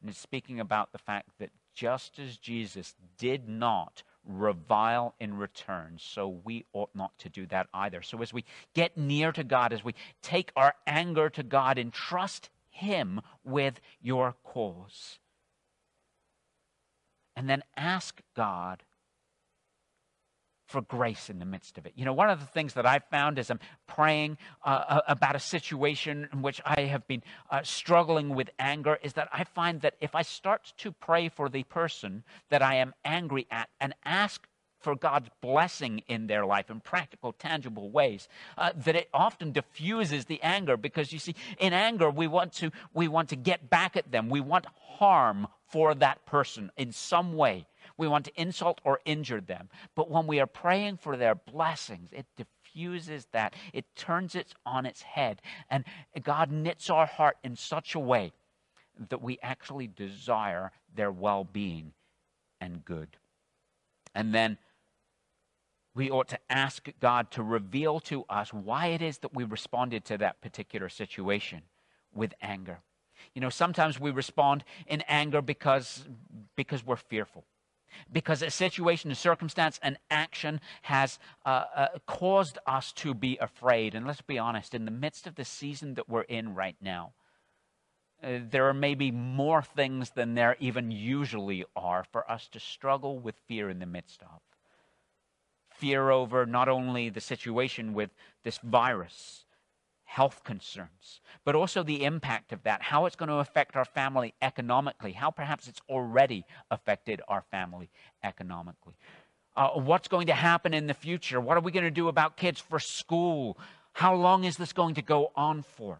And 0.00 0.10
it's 0.10 0.18
speaking 0.18 0.60
about 0.60 0.92
the 0.92 0.98
fact 0.98 1.30
that 1.38 1.50
just 1.74 2.18
as 2.18 2.36
Jesus 2.36 2.94
did 3.18 3.48
not 3.48 4.02
revile 4.26 5.14
in 5.20 5.36
return. 5.36 5.96
So 5.98 6.40
we 6.44 6.64
ought 6.72 6.90
not 6.94 7.16
to 7.20 7.28
do 7.28 7.46
that 7.46 7.68
either. 7.72 8.02
So 8.02 8.20
as 8.22 8.32
we 8.32 8.44
get 8.74 8.96
near 8.96 9.32
to 9.32 9.44
God, 9.44 9.72
as 9.72 9.84
we 9.84 9.94
take 10.22 10.52
our 10.56 10.74
anger 10.86 11.30
to 11.30 11.42
God 11.42 11.78
and 11.78 11.92
trust 11.92 12.50
Him 12.68 13.20
with 13.44 13.80
your 14.02 14.34
cause, 14.44 15.18
and 17.36 17.48
then 17.48 17.62
ask 17.76 18.20
God 18.34 18.82
for 20.66 20.82
grace 20.82 21.30
in 21.30 21.38
the 21.38 21.44
midst 21.44 21.78
of 21.78 21.86
it. 21.86 21.92
You 21.96 22.04
know, 22.04 22.12
one 22.12 22.28
of 22.28 22.40
the 22.40 22.46
things 22.46 22.74
that 22.74 22.86
I've 22.86 23.04
found 23.04 23.38
as 23.38 23.50
I'm 23.50 23.60
praying 23.86 24.36
uh, 24.64 24.68
uh, 24.68 25.00
about 25.08 25.36
a 25.36 25.40
situation 25.40 26.28
in 26.32 26.42
which 26.42 26.60
I 26.64 26.82
have 26.82 27.06
been 27.06 27.22
uh, 27.50 27.62
struggling 27.62 28.34
with 28.34 28.50
anger 28.58 28.98
is 29.02 29.14
that 29.14 29.28
I 29.32 29.44
find 29.44 29.80
that 29.82 29.94
if 30.00 30.14
I 30.14 30.22
start 30.22 30.72
to 30.78 30.92
pray 30.92 31.28
for 31.28 31.48
the 31.48 31.62
person 31.62 32.24
that 32.50 32.62
I 32.62 32.76
am 32.76 32.94
angry 33.04 33.46
at 33.50 33.68
and 33.80 33.94
ask 34.04 34.46
for 34.80 34.94
God's 34.94 35.28
blessing 35.40 36.02
in 36.06 36.26
their 36.26 36.44
life 36.46 36.70
in 36.70 36.80
practical, 36.80 37.32
tangible 37.32 37.90
ways, 37.90 38.28
uh, 38.58 38.70
that 38.76 38.94
it 38.94 39.08
often 39.12 39.50
diffuses 39.50 40.26
the 40.26 40.40
anger 40.42 40.76
because 40.76 41.12
you 41.12 41.18
see, 41.18 41.34
in 41.58 41.72
anger 41.72 42.10
we 42.10 42.26
want 42.26 42.52
to 42.54 42.70
we 42.92 43.08
want 43.08 43.28
to 43.30 43.36
get 43.36 43.68
back 43.70 43.96
at 43.96 44.12
them. 44.12 44.28
We 44.28 44.40
want 44.40 44.66
harm 44.98 45.48
for 45.68 45.94
that 45.96 46.24
person 46.26 46.70
in 46.76 46.92
some 46.92 47.34
way. 47.34 47.66
We 47.98 48.08
want 48.08 48.24
to 48.26 48.40
insult 48.40 48.80
or 48.84 49.00
injure 49.04 49.40
them. 49.40 49.68
But 49.94 50.10
when 50.10 50.26
we 50.26 50.40
are 50.40 50.46
praying 50.46 50.98
for 50.98 51.16
their 51.16 51.34
blessings, 51.34 52.10
it 52.12 52.26
diffuses 52.36 53.26
that. 53.32 53.54
It 53.72 53.84
turns 53.96 54.34
it 54.34 54.54
on 54.64 54.86
its 54.86 55.02
head. 55.02 55.40
And 55.70 55.84
God 56.22 56.50
knits 56.50 56.90
our 56.90 57.06
heart 57.06 57.38
in 57.42 57.56
such 57.56 57.94
a 57.94 58.00
way 58.00 58.32
that 59.08 59.22
we 59.22 59.38
actually 59.42 59.86
desire 59.86 60.72
their 60.94 61.10
well 61.10 61.44
being 61.44 61.92
and 62.60 62.84
good. 62.84 63.16
And 64.14 64.34
then 64.34 64.58
we 65.94 66.10
ought 66.10 66.28
to 66.28 66.38
ask 66.50 66.88
God 67.00 67.30
to 67.32 67.42
reveal 67.42 68.00
to 68.00 68.24
us 68.28 68.52
why 68.52 68.88
it 68.88 69.00
is 69.00 69.18
that 69.18 69.34
we 69.34 69.44
responded 69.44 70.04
to 70.06 70.18
that 70.18 70.40
particular 70.42 70.88
situation 70.88 71.62
with 72.14 72.34
anger. 72.42 72.80
You 73.34 73.40
know, 73.40 73.48
sometimes 73.48 73.98
we 73.98 74.10
respond 74.10 74.64
in 74.86 75.02
anger 75.08 75.40
because, 75.40 76.04
because 76.54 76.84
we're 76.84 76.96
fearful. 76.96 77.44
Because 78.12 78.42
a 78.42 78.50
situation, 78.50 79.10
a 79.10 79.14
circumstance, 79.14 79.78
an 79.82 79.98
action 80.10 80.60
has 80.82 81.18
uh, 81.44 81.64
uh, 81.74 81.88
caused 82.06 82.58
us 82.66 82.92
to 82.92 83.14
be 83.14 83.38
afraid. 83.40 83.94
And 83.94 84.06
let's 84.06 84.20
be 84.20 84.38
honest, 84.38 84.74
in 84.74 84.84
the 84.84 84.90
midst 84.90 85.26
of 85.26 85.34
the 85.34 85.44
season 85.44 85.94
that 85.94 86.08
we're 86.08 86.22
in 86.22 86.54
right 86.54 86.76
now, 86.80 87.12
uh, 88.22 88.38
there 88.50 88.68
are 88.68 88.74
maybe 88.74 89.10
more 89.10 89.62
things 89.62 90.10
than 90.10 90.34
there 90.34 90.56
even 90.60 90.90
usually 90.90 91.64
are 91.74 92.04
for 92.04 92.30
us 92.30 92.48
to 92.48 92.60
struggle 92.60 93.18
with 93.18 93.34
fear 93.46 93.68
in 93.68 93.78
the 93.78 93.86
midst 93.86 94.22
of. 94.22 94.40
Fear 95.70 96.10
over 96.10 96.46
not 96.46 96.68
only 96.68 97.10
the 97.10 97.20
situation 97.20 97.92
with 97.92 98.10
this 98.42 98.58
virus, 98.58 99.45
health 100.06 100.44
concerns, 100.44 101.20
but 101.44 101.54
also 101.54 101.82
the 101.82 102.04
impact 102.04 102.52
of 102.52 102.62
that, 102.62 102.80
how 102.80 103.04
it's 103.04 103.16
going 103.16 103.28
to 103.28 103.34
affect 103.34 103.76
our 103.76 103.84
family 103.84 104.32
economically, 104.40 105.12
how 105.12 105.30
perhaps 105.30 105.68
it's 105.68 105.80
already 105.90 106.44
affected 106.70 107.20
our 107.28 107.42
family 107.50 107.90
economically. 108.24 108.94
Uh, 109.56 109.70
what's 109.70 110.08
going 110.08 110.28
to 110.28 110.32
happen 110.32 110.72
in 110.72 110.86
the 110.86 110.94
future? 110.94 111.40
What 111.40 111.56
are 111.56 111.60
we 111.60 111.72
going 111.72 111.84
to 111.84 111.90
do 111.90 112.08
about 112.08 112.36
kids 112.36 112.60
for 112.60 112.78
school? 112.78 113.58
How 113.92 114.14
long 114.14 114.44
is 114.44 114.56
this 114.56 114.72
going 114.72 114.94
to 114.94 115.02
go 115.02 115.32
on 115.34 115.62
for? 115.62 115.98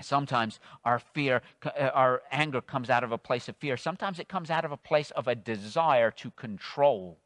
Sometimes 0.00 0.58
our 0.84 0.98
fear, 0.98 1.42
uh, 1.64 1.90
our 1.94 2.22
anger 2.32 2.60
comes 2.60 2.90
out 2.90 3.04
of 3.04 3.12
a 3.12 3.18
place 3.18 3.48
of 3.48 3.56
fear. 3.56 3.76
Sometimes 3.76 4.18
it 4.18 4.28
comes 4.28 4.50
out 4.50 4.64
of 4.64 4.72
a 4.72 4.76
place 4.76 5.10
of 5.12 5.28
a 5.28 5.34
desire 5.34 6.10
to 6.12 6.30
control, 6.32 7.18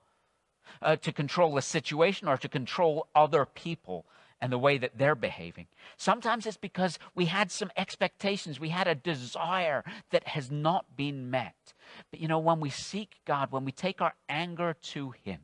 uh, 0.83 0.97
to 0.97 1.13
control 1.13 1.57
a 1.57 1.63
situation 1.63 2.29
or 2.29 2.37
to 2.37 2.49
control 2.49 3.07
other 3.15 3.47
people 3.47 4.05
and 4.41 4.53
the 4.53 4.59
way 4.59 4.79
that 4.79 4.99
they're 4.99 5.15
behaving. 5.15 5.67
Sometimes 5.97 6.47
it's 6.47 6.57
because 6.57 6.99
we 7.15 7.27
had 7.27 7.51
some 7.51 7.71
expectations, 7.77 8.61
we 8.61 8.69
had 8.69 8.87
a 8.87 8.95
desire 8.95 9.83
that 10.11 10.29
has 10.29 10.51
not 10.51 10.97
been 10.97 11.31
met. 11.31 11.73
But 12.11 12.21
you 12.21 12.29
know, 12.29 12.39
when 12.39 12.61
we 12.61 12.71
seek 12.71 13.21
God, 13.25 13.51
when 13.51 13.65
we 13.65 13.73
take 13.73 14.01
our 14.01 14.15
anger 14.29 14.75
to 14.93 15.11
Him, 15.11 15.41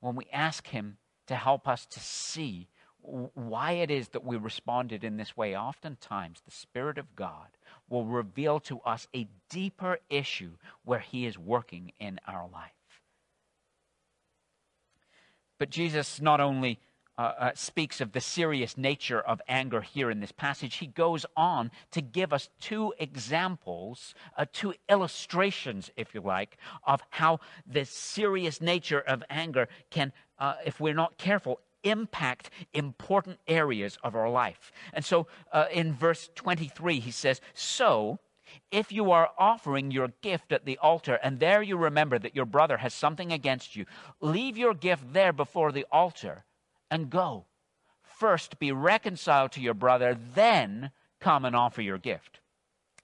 when 0.00 0.14
we 0.14 0.26
ask 0.32 0.68
Him 0.68 0.98
to 1.26 1.34
help 1.34 1.66
us 1.66 1.86
to 1.86 2.00
see 2.00 2.68
why 3.34 3.72
it 3.72 3.90
is 3.90 4.08
that 4.08 4.24
we 4.24 4.36
responded 4.36 5.04
in 5.04 5.16
this 5.16 5.36
way, 5.36 5.56
oftentimes 5.56 6.40
the 6.44 6.50
Spirit 6.50 6.98
of 6.98 7.14
God 7.14 7.48
will 7.88 8.04
reveal 8.04 8.58
to 8.60 8.80
us 8.80 9.06
a 9.14 9.28
deeper 9.48 9.98
issue 10.10 10.52
where 10.84 10.98
He 10.98 11.26
is 11.26 11.38
working 11.38 11.92
in 11.98 12.18
our 12.26 12.48
life. 12.52 12.75
But 15.58 15.70
Jesus 15.70 16.20
not 16.20 16.40
only 16.40 16.78
uh, 17.18 17.32
uh, 17.38 17.50
speaks 17.54 18.00
of 18.00 18.12
the 18.12 18.20
serious 18.20 18.76
nature 18.76 19.20
of 19.20 19.40
anger 19.48 19.80
here 19.80 20.10
in 20.10 20.20
this 20.20 20.32
passage, 20.32 20.76
he 20.76 20.86
goes 20.86 21.24
on 21.34 21.70
to 21.90 22.02
give 22.02 22.32
us 22.32 22.50
two 22.60 22.92
examples, 22.98 24.14
uh, 24.36 24.44
two 24.52 24.74
illustrations, 24.90 25.90
if 25.96 26.14
you 26.14 26.20
like, 26.20 26.58
of 26.86 27.00
how 27.10 27.40
the 27.66 27.84
serious 27.86 28.60
nature 28.60 29.00
of 29.00 29.22
anger 29.30 29.66
can, 29.90 30.12
uh, 30.38 30.56
if 30.66 30.78
we're 30.78 30.92
not 30.92 31.16
careful, 31.16 31.60
impact 31.84 32.50
important 32.74 33.38
areas 33.46 33.96
of 34.02 34.14
our 34.14 34.28
life. 34.28 34.72
And 34.92 35.04
so 35.04 35.26
uh, 35.52 35.66
in 35.72 35.94
verse 35.94 36.28
23, 36.34 37.00
he 37.00 37.10
says, 37.10 37.40
So, 37.54 38.18
if 38.70 38.92
you 38.92 39.10
are 39.10 39.30
offering 39.38 39.90
your 39.90 40.08
gift 40.22 40.52
at 40.52 40.64
the 40.64 40.78
altar 40.78 41.18
and 41.22 41.40
there 41.40 41.62
you 41.62 41.76
remember 41.76 42.18
that 42.18 42.36
your 42.36 42.44
brother 42.44 42.78
has 42.78 42.94
something 42.94 43.32
against 43.32 43.76
you, 43.76 43.86
leave 44.20 44.56
your 44.56 44.74
gift 44.74 45.12
there 45.12 45.32
before 45.32 45.72
the 45.72 45.86
altar 45.90 46.44
and 46.90 47.10
go. 47.10 47.46
First 48.02 48.58
be 48.58 48.72
reconciled 48.72 49.52
to 49.52 49.60
your 49.60 49.74
brother, 49.74 50.16
then 50.34 50.90
come 51.20 51.44
and 51.44 51.54
offer 51.54 51.82
your 51.82 51.98
gift. 51.98 52.40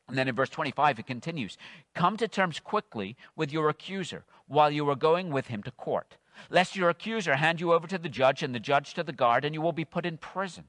And 0.09 0.19
then 0.19 0.29
in 0.29 0.35
verse 0.35 0.51
25, 0.51 0.99
it 0.99 1.07
continues 1.07 1.57
Come 1.95 2.17
to 2.17 2.29
terms 2.29 2.61
quickly 2.61 3.17
with 3.37 3.53
your 3.53 3.69
accuser 3.69 4.25
while 4.47 4.71
you 4.71 4.89
are 4.89 4.97
going 4.97 5.31
with 5.31 5.47
him 5.47 5.63
to 5.63 5.71
court 5.71 6.17
lest 6.51 6.77
your 6.77 6.91
accuser 6.91 7.37
hand 7.37 7.61
you 7.61 7.73
over 7.73 7.87
to 7.87 7.99
the 7.99 8.09
judge 8.09 8.43
and 8.43 8.55
the 8.55 8.61
judge 8.61 8.95
to 8.95 9.03
the 9.03 9.13
guard, 9.13 9.45
and 9.45 9.55
you 9.55 9.61
will 9.61 9.73
be 9.73 9.85
put 9.85 10.07
in 10.07 10.17
prison. 10.17 10.65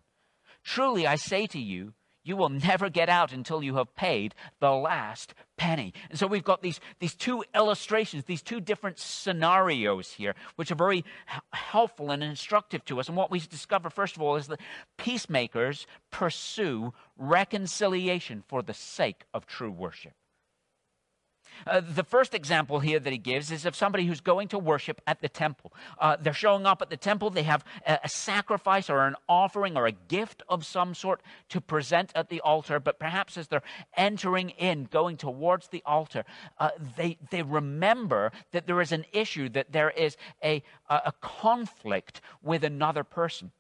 Truly, 0.63 1.06
I 1.06 1.15
say 1.15 1.46
to 1.48 1.60
you, 1.60 1.93
you 2.24 2.38
will 2.38 2.50
never 2.50 2.90
get 2.90 3.10
out 3.10 3.32
until 3.32 3.64
you 3.64 3.76
have 3.76 3.96
paid 3.96 4.34
the 4.60 4.72
last 4.72 5.34
penny. 5.58 5.94
And 6.10 6.18
so 6.18 6.28
we've 6.28 6.44
got 6.44 6.62
these, 6.62 6.80
these 7.00 7.16
two 7.16 7.44
illustrations, 7.56 8.26
these 8.26 8.42
two 8.42 8.60
different 8.60 9.00
scenarios 9.00 10.12
here, 10.14 10.36
which 10.56 10.72
are 10.72 10.76
very 10.76 11.04
helpful 11.52 12.12
and 12.12 12.24
instructive 12.24 12.84
to 12.86 13.00
us. 13.00 13.08
And 13.08 13.18
what 13.18 13.32
we 13.32 13.40
discover, 13.40 13.90
first 13.90 14.16
of 14.16 14.22
all, 14.22 14.36
is 14.36 14.48
that 14.48 14.62
peacemakers 14.98 15.86
pursue 16.12 16.94
reconciliation 17.18 18.44
for 18.48 18.62
the 18.62 18.74
sake 18.74 19.24
of 19.34 19.46
true 19.46 19.72
worship. 19.72 20.14
Uh, 21.66 21.82
the 21.82 22.04
first 22.04 22.34
example 22.34 22.80
here 22.80 23.00
that 23.00 23.12
he 23.12 23.18
gives 23.18 23.52
is 23.52 23.66
of 23.66 23.76
somebody 23.76 24.06
who's 24.06 24.22
going 24.22 24.48
to 24.50 24.60
worship 24.60 25.02
at 25.08 25.22
the 25.22 25.30
temple. 25.30 25.74
Uh, 26.00 26.18
they're 26.20 26.34
showing 26.34 26.66
up 26.66 26.82
at 26.82 26.89
the 26.89 26.98
temple. 26.98 27.30
They 27.30 27.44
have 27.44 27.63
a, 27.86 28.00
a, 28.04 28.10
sacrifice 28.10 28.89
or 28.89 29.06
an 29.06 29.16
offering 29.28 29.78
or 29.78 29.86
a 29.86 29.92
gift 29.92 30.44
of 30.50 30.66
some 30.66 30.94
sort 30.94 31.22
to 31.50 31.62
present 31.62 32.12
at 32.16 32.30
the 32.30 32.42
altar. 32.42 32.80
But 32.80 33.00
perhaps 33.00 33.38
as 33.38 33.48
they're 33.48 33.63
entering 33.96 34.52
in, 34.52 34.86
going 34.86 35.18
towards 35.18 35.68
the 35.70 35.84
altar, 35.86 36.24
uh, 36.60 36.72
they, 36.98 37.18
they 37.30 37.42
remember 37.42 38.32
that 38.52 38.68
there 38.68 38.82
is 38.82 38.92
an 38.92 39.06
issue, 39.12 39.50
that 39.50 39.72
there 39.72 39.89
is 39.89 40.18
a, 40.44 40.63
a, 40.89 41.13
conflict 41.22 42.22
with 42.42 42.63
another 42.63 43.04
person. 43.04 43.52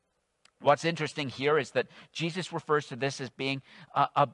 What's 0.63 0.85
interesting 0.85 1.29
here 1.29 1.57
is 1.57 1.71
that 1.71 1.87
Jesus 2.13 2.53
refers 2.53 2.87
to 2.87 2.95
this 2.95 3.19
as 3.19 3.29
being 3.29 3.61
a, 3.93 4.07
a, 4.15 4.29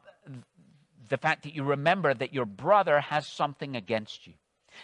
the 1.09 1.17
fact 1.17 1.43
that 1.43 1.55
you 1.55 1.63
remember 1.63 2.13
that 2.13 2.33
your 2.33 2.45
brother 2.45 2.99
has 2.99 3.27
something 3.27 3.75
against 3.75 4.27
you. 4.27 4.33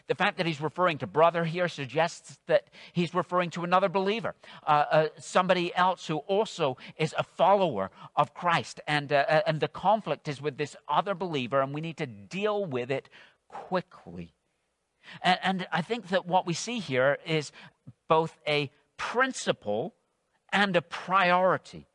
The 0.07 0.15
fact 0.15 0.37
that 0.37 0.45
he's 0.45 0.61
referring 0.61 0.97
to 0.99 1.07
brother 1.07 1.45
here 1.45 1.67
suggests 1.67 2.39
that 2.47 2.65
he's 2.93 3.13
referring 3.13 3.51
to 3.51 3.63
another 3.63 3.89
believer, 3.89 4.35
uh, 4.65 4.85
uh, 4.91 5.07
somebody 5.19 5.73
else 5.75 6.07
who 6.07 6.17
also 6.17 6.77
is 6.97 7.13
a 7.17 7.23
follower 7.23 7.91
of 8.15 8.33
Christ. 8.33 8.81
And, 8.87 9.13
uh, 9.13 9.25
uh 9.27 9.41
and 9.47 9.59
the 9.59 9.67
conflict 9.67 10.27
is 10.27 10.41
with 10.41 10.57
this 10.57 10.75
other 10.87 11.15
believer, 11.15 11.61
and 11.61 11.73
we 11.73 11.81
need 11.81 11.97
to 11.97 12.07
deal 12.07 12.65
with 12.65 12.91
it 12.91 13.09
quickly. 13.47 14.33
And, 15.21 15.39
and 15.43 15.67
I 15.71 15.81
think 15.81 16.09
that 16.09 16.25
what 16.25 16.45
we 16.45 16.53
see 16.53 16.79
here 16.79 17.17
is 17.25 17.51
both 18.07 18.37
a 18.47 18.71
principle 18.97 19.93
and 20.51 20.75
a 20.75 20.81
priority. 20.81 21.87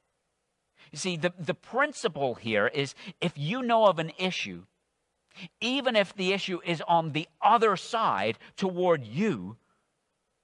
You 0.90 0.98
see, 0.98 1.16
the, 1.16 1.33
the 1.38 1.55
principle 1.55 2.35
here 2.35 2.66
is 2.66 2.94
if 3.20 3.33
you 3.37 3.62
know 3.62 3.87
of 3.87 3.98
an 3.98 4.12
issue, 4.18 4.64
even 5.61 5.96
if 5.96 6.14
the 6.14 6.33
issue 6.33 6.61
is 6.64 6.83
on 6.88 7.12
the 7.12 7.29
other 7.40 7.76
side 7.76 8.38
toward 8.57 9.05
you, 9.05 9.57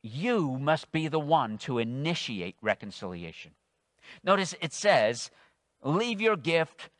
you 0.02 0.58
must 0.58 0.92
be 0.92 1.08
the 1.08 1.18
one 1.18 1.58
to 1.58 1.78
initiate 1.78 2.56
reconciliation. 2.62 3.52
Notice 4.22 4.54
it 4.60 4.72
says, 4.72 5.30
leave 5.82 6.20
your 6.20 6.36
gift 6.36 6.90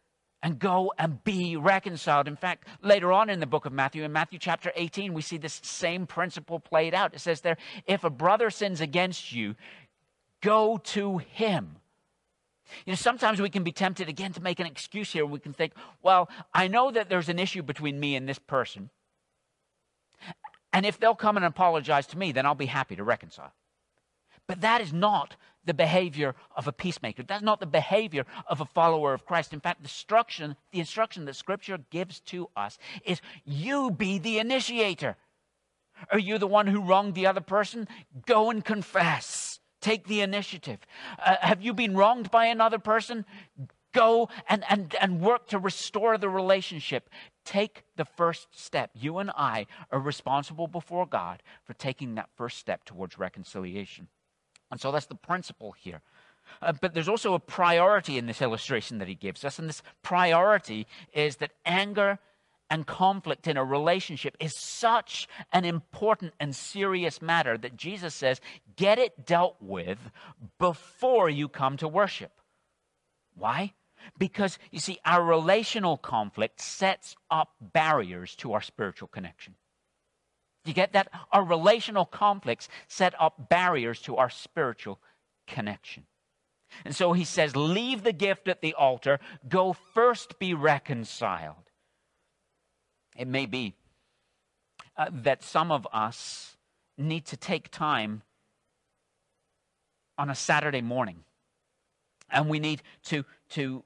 and 0.42 0.58
go 0.58 0.92
and 0.98 1.22
be 1.22 1.56
reconciled. 1.56 2.28
In 2.28 2.36
fact, 2.36 2.66
later 2.82 3.12
on 3.12 3.30
in 3.30 3.40
the 3.40 3.46
book 3.46 3.64
of 3.64 3.72
Matthew, 3.72 4.02
in 4.02 4.12
Matthew 4.12 4.38
chapter 4.38 4.72
18, 4.74 5.14
we 5.14 5.22
see 5.22 5.38
this 5.38 5.60
same 5.62 6.06
principle 6.06 6.58
played 6.58 6.94
out. 6.94 7.14
It 7.14 7.20
says 7.20 7.40
there, 7.40 7.56
if 7.86 8.02
a 8.02 8.10
brother 8.10 8.50
sins 8.50 8.80
against 8.80 9.32
you, 9.32 9.54
go 10.42 10.78
to 10.78 11.18
him 11.18 11.76
you 12.84 12.92
know, 12.92 12.96
sometimes 12.96 13.40
we 13.40 13.50
can 13.50 13.62
be 13.62 13.72
tempted 13.72 14.08
again 14.08 14.32
to 14.32 14.42
make 14.42 14.60
an 14.60 14.66
excuse 14.66 15.12
here. 15.12 15.26
We 15.26 15.38
can 15.38 15.52
think, 15.52 15.72
well, 16.02 16.28
I 16.54 16.68
know 16.68 16.90
that 16.90 17.08
there's 17.08 17.28
an 17.28 17.38
issue 17.38 17.62
between 17.62 17.98
me 18.00 18.16
and 18.16 18.28
this 18.28 18.38
person. 18.38 18.90
And 20.72 20.84
if 20.84 20.98
they'll 20.98 21.14
come 21.14 21.36
and 21.36 21.46
apologize 21.46 22.06
to 22.08 22.18
me, 22.18 22.32
then 22.32 22.44
I'll 22.44 22.54
be 22.54 22.66
happy 22.66 22.96
to 22.96 23.04
reconcile. 23.04 23.52
But 24.46 24.60
that 24.60 24.80
is 24.80 24.92
not 24.92 25.36
the 25.64 25.74
behavior 25.74 26.34
of 26.56 26.68
a 26.68 26.72
peacemaker. 26.72 27.22
That's 27.22 27.42
not 27.42 27.60
the 27.60 27.66
behavior 27.66 28.24
of 28.46 28.60
a 28.60 28.64
follower 28.64 29.12
of 29.12 29.26
Christ. 29.26 29.52
In 29.52 29.60
fact, 29.60 29.80
the 29.80 29.86
instruction, 29.86 30.56
the 30.72 30.78
instruction 30.78 31.24
that 31.24 31.34
Scripture 31.34 31.78
gives 31.90 32.20
to 32.20 32.48
us 32.56 32.78
is 33.04 33.20
you 33.44 33.90
be 33.90 34.18
the 34.18 34.38
initiator. 34.38 35.16
Are 36.12 36.18
you 36.18 36.38
the 36.38 36.46
one 36.46 36.66
who 36.66 36.82
wronged 36.82 37.14
the 37.14 37.26
other 37.26 37.40
person? 37.40 37.88
Go 38.26 38.50
and 38.50 38.64
confess. 38.64 39.45
Take 39.80 40.06
the 40.06 40.20
initiative. 40.20 40.80
Uh, 41.18 41.36
have 41.40 41.62
you 41.62 41.74
been 41.74 41.96
wronged 41.96 42.30
by 42.30 42.46
another 42.46 42.78
person? 42.78 43.24
Go 43.92 44.28
and, 44.48 44.64
and, 44.68 44.94
and 45.00 45.20
work 45.20 45.48
to 45.48 45.58
restore 45.58 46.18
the 46.18 46.28
relationship. 46.28 47.08
Take 47.44 47.84
the 47.96 48.04
first 48.04 48.48
step. 48.52 48.90
You 48.94 49.18
and 49.18 49.30
I 49.30 49.66
are 49.90 50.00
responsible 50.00 50.66
before 50.66 51.06
God 51.06 51.42
for 51.64 51.72
taking 51.74 52.14
that 52.14 52.28
first 52.36 52.58
step 52.58 52.84
towards 52.84 53.18
reconciliation. 53.18 54.08
And 54.70 54.80
so 54.80 54.90
that's 54.92 55.06
the 55.06 55.14
principle 55.14 55.72
here. 55.72 56.02
Uh, 56.62 56.72
but 56.80 56.94
there's 56.94 57.08
also 57.08 57.34
a 57.34 57.40
priority 57.40 58.18
in 58.18 58.26
this 58.26 58.42
illustration 58.42 58.98
that 58.98 59.08
he 59.08 59.14
gives 59.14 59.44
us. 59.44 59.58
And 59.58 59.68
this 59.68 59.82
priority 60.02 60.86
is 61.12 61.36
that 61.36 61.52
anger 61.64 62.18
and 62.70 62.86
conflict 62.86 63.46
in 63.46 63.56
a 63.56 63.64
relationship 63.64 64.36
is 64.40 64.58
such 64.58 65.28
an 65.52 65.64
important 65.64 66.34
and 66.40 66.54
serious 66.54 67.22
matter 67.22 67.56
that 67.58 67.76
Jesus 67.76 68.14
says, 68.14 68.40
get 68.76 68.98
it 68.98 69.26
dealt 69.26 69.56
with 69.60 69.98
before 70.58 71.28
you 71.30 71.48
come 71.48 71.76
to 71.76 71.88
worship. 71.88 72.32
Why? 73.34 73.72
Because, 74.18 74.58
you 74.70 74.78
see, 74.78 74.98
our 75.04 75.22
relational 75.22 75.96
conflict 75.96 76.60
sets 76.60 77.16
up 77.30 77.54
barriers 77.60 78.34
to 78.36 78.52
our 78.52 78.60
spiritual 78.60 79.08
connection. 79.08 79.54
You 80.64 80.74
get 80.74 80.92
that? 80.94 81.08
Our 81.32 81.44
relational 81.44 82.04
conflicts 82.04 82.68
set 82.88 83.14
up 83.20 83.48
barriers 83.48 84.00
to 84.02 84.16
our 84.16 84.30
spiritual 84.30 84.98
connection. 85.46 86.04
And 86.84 86.94
so 86.94 87.12
he 87.12 87.24
says, 87.24 87.54
Leave 87.54 88.02
the 88.02 88.12
gift 88.12 88.48
at 88.48 88.60
the 88.60 88.74
altar, 88.74 89.20
go 89.48 89.72
first 89.72 90.38
be 90.38 90.54
reconciled. 90.54 91.65
It 93.16 93.28
may 93.28 93.46
be 93.46 93.74
uh, 94.96 95.06
that 95.10 95.42
some 95.42 95.72
of 95.72 95.86
us 95.92 96.56
need 96.96 97.26
to 97.26 97.36
take 97.36 97.70
time 97.70 98.22
on 100.18 100.30
a 100.30 100.34
Saturday 100.34 100.80
morning. 100.80 101.24
And 102.30 102.48
we 102.48 102.58
need 102.58 102.82
to, 103.04 103.24
to 103.50 103.84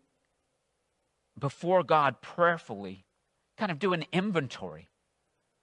before 1.38 1.82
God 1.82 2.20
prayerfully 2.20 3.04
kind 3.56 3.72
of 3.72 3.78
do 3.78 3.92
an 3.92 4.04
inventory 4.12 4.88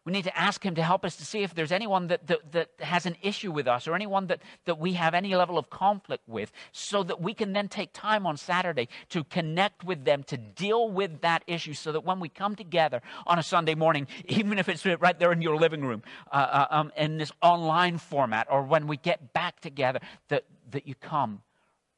we 0.08 0.14
need 0.14 0.24
to 0.24 0.40
ask 0.40 0.64
Him 0.64 0.76
to 0.76 0.84
help 0.84 1.04
us 1.04 1.18
to 1.18 1.26
see 1.26 1.44
if 1.44 1.54
there's 1.54 1.74
anyone 1.74 2.08
that, 2.08 2.28
that, 2.28 2.54
that, 2.54 2.70
has 2.80 3.06
an 3.06 3.18
issue 3.22 3.52
with 3.52 3.68
us 3.68 3.90
or 3.90 3.94
anyone 3.94 4.28
that, 4.28 4.42
that 4.64 4.80
we 4.80 4.94
have 4.94 5.14
any 5.14 5.36
level 5.36 5.58
of 5.58 5.70
conflict 5.70 6.24
with, 6.30 6.50
so 6.72 7.04
that 7.04 7.20
we 7.20 7.34
can 7.34 7.52
then 7.52 7.68
take 7.68 7.92
time 7.92 8.26
on 8.26 8.38
Saturday 8.38 8.88
to 9.10 9.26
connect 9.26 9.84
with 9.84 10.06
them, 10.06 10.24
to 10.24 10.38
deal 10.38 10.90
with 10.90 11.20
that 11.20 11.44
issue, 11.46 11.74
so 11.74 11.92
that 11.92 12.06
when 12.06 12.22
we 12.22 12.30
come 12.30 12.56
together 12.56 13.02
on 13.26 13.38
a 13.38 13.44
Sunday 13.44 13.76
morning, 13.76 14.08
even 14.30 14.58
if 14.58 14.70
it's 14.70 14.86
right 14.86 15.20
there 15.20 15.34
in 15.34 15.42
your 15.42 15.58
living 15.58 15.82
room, 15.82 16.02
uh, 16.32 16.36
uh, 16.36 16.68
um, 16.70 16.92
in 16.96 17.18
this 17.18 17.34
online 17.42 17.98
format, 17.98 18.48
or 18.50 18.64
when 18.64 18.88
we 18.88 18.96
get 18.96 19.34
back 19.34 19.60
together, 19.60 20.00
that, 20.30 20.46
that 20.72 20.88
you 20.88 20.96
come 20.96 21.42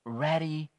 ready 0.03 0.71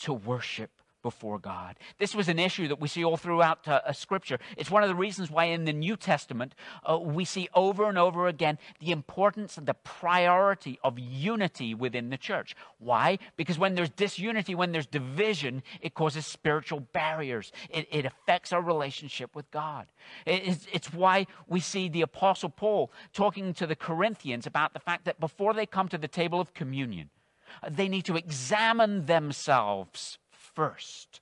to 0.00 0.12
worship 0.12 0.81
before 1.02 1.38
God. 1.38 1.76
This 1.98 2.14
was 2.14 2.28
an 2.28 2.38
issue 2.38 2.68
that 2.68 2.80
we 2.80 2.88
see 2.88 3.04
all 3.04 3.16
throughout 3.16 3.66
uh, 3.66 3.80
uh, 3.84 3.92
Scripture. 3.92 4.38
It's 4.56 4.70
one 4.70 4.82
of 4.82 4.88
the 4.88 4.94
reasons 4.94 5.30
why 5.30 5.46
in 5.46 5.64
the 5.64 5.72
New 5.72 5.96
Testament 5.96 6.54
uh, 6.88 6.98
we 6.98 7.24
see 7.24 7.48
over 7.54 7.88
and 7.88 7.98
over 7.98 8.26
again 8.28 8.58
the 8.80 8.92
importance 8.92 9.56
and 9.58 9.66
the 9.66 9.74
priority 9.74 10.78
of 10.84 10.98
unity 10.98 11.74
within 11.74 12.10
the 12.10 12.16
church. 12.16 12.54
Why? 12.78 13.18
Because 13.36 13.58
when 13.58 13.74
there's 13.74 13.90
disunity, 13.90 14.54
when 14.54 14.72
there's 14.72 14.86
division, 14.86 15.62
it 15.80 15.94
causes 15.94 16.26
spiritual 16.26 16.80
barriers. 16.80 17.52
It, 17.70 17.88
it 17.90 18.06
affects 18.06 18.52
our 18.52 18.62
relationship 18.62 19.34
with 19.34 19.50
God. 19.50 19.86
It, 20.26 20.46
it's, 20.46 20.66
it's 20.72 20.92
why 20.92 21.26
we 21.46 21.60
see 21.60 21.88
the 21.88 22.02
Apostle 22.02 22.50
Paul 22.50 22.92
talking 23.12 23.54
to 23.54 23.66
the 23.66 23.76
Corinthians 23.76 24.46
about 24.46 24.72
the 24.72 24.80
fact 24.80 25.04
that 25.04 25.20
before 25.20 25.54
they 25.54 25.66
come 25.66 25.88
to 25.88 25.98
the 25.98 26.08
table 26.08 26.40
of 26.40 26.54
communion, 26.54 27.10
uh, 27.62 27.68
they 27.70 27.88
need 27.88 28.04
to 28.06 28.16
examine 28.16 29.06
themselves 29.06 30.18
first 30.54 31.20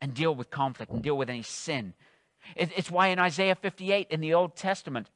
and 0.00 0.14
deal 0.14 0.34
with 0.34 0.50
conflict 0.50 0.92
and 0.92 1.02
deal 1.02 1.16
with 1.16 1.30
any 1.30 1.42
sin. 1.42 1.94
It's 2.56 2.90
why 2.90 3.08
in 3.08 3.18
Isaiah 3.18 3.54
58 3.54 4.08
in 4.10 4.20
the 4.20 4.34
Old 4.34 4.56
Testament, 4.56 5.10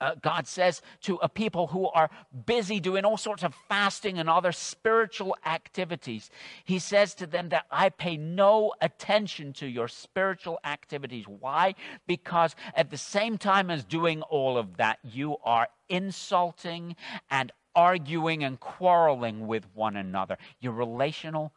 uh, 0.00 0.14
God 0.20 0.46
says 0.46 0.82
to 1.02 1.16
a 1.16 1.28
people 1.28 1.68
who 1.68 1.88
are 1.88 2.10
busy 2.44 2.80
doing 2.80 3.04
all 3.04 3.16
sorts 3.16 3.42
of 3.42 3.54
fasting 3.68 4.18
and 4.18 4.28
other 4.28 4.52
spiritual 4.52 5.36
activities, 5.46 6.30
He 6.64 6.78
says 6.78 7.14
to 7.14 7.26
them 7.26 7.48
that 7.50 7.66
I 7.70 7.88
pay 7.88 8.16
no 8.16 8.74
attention 8.80 9.52
to 9.54 9.66
your 9.66 9.88
spiritual 9.88 10.58
activities. 10.64 11.26
Why? 11.26 11.74
Because 12.06 12.54
at 12.74 12.90
the 12.90 12.98
same 12.98 13.38
time 13.38 13.70
as 13.70 13.84
doing 13.84 14.22
all 14.22 14.58
of 14.58 14.76
that, 14.76 14.98
you 15.02 15.36
are 15.44 15.68
insulting 15.88 16.96
and 17.30 17.52
arguing 17.74 18.44
and 18.44 18.60
quarreling 18.60 19.46
with 19.46 19.66
one 19.74 19.96
another. 19.96 20.36
Your 20.60 20.72
relational 20.72 21.52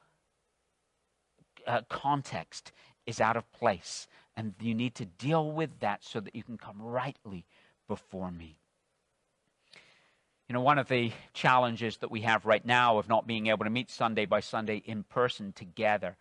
uh, 1.69 1.81
context 1.87 2.71
is 3.05 3.21
out 3.21 3.37
of 3.37 3.49
place. 3.53 4.07
And 4.35 4.53
you 4.59 4.73
need 4.73 4.95
to 4.95 5.05
deal 5.05 5.51
with 5.51 5.79
that 5.79 6.03
so 6.03 6.19
that 6.19 6.35
you 6.35 6.43
can 6.43 6.57
come 6.57 6.81
rightly 6.81 7.45
before 7.87 8.31
me. 8.31 8.57
You 10.47 10.53
know, 10.53 10.61
one 10.61 10.79
of 10.79 10.87
the 10.87 11.11
challenges 11.33 11.97
that 11.97 12.09
we 12.09 12.21
have 12.21 12.45
right 12.45 12.65
now 12.65 12.97
of 12.97 13.07
not 13.07 13.27
being 13.27 13.47
able 13.47 13.65
to 13.65 13.69
meet 13.69 13.91
Sunday 13.91 14.25
by 14.25 14.39
Sunday 14.39 14.81
in 14.85 15.03
person 15.03 15.53
together 15.53 16.17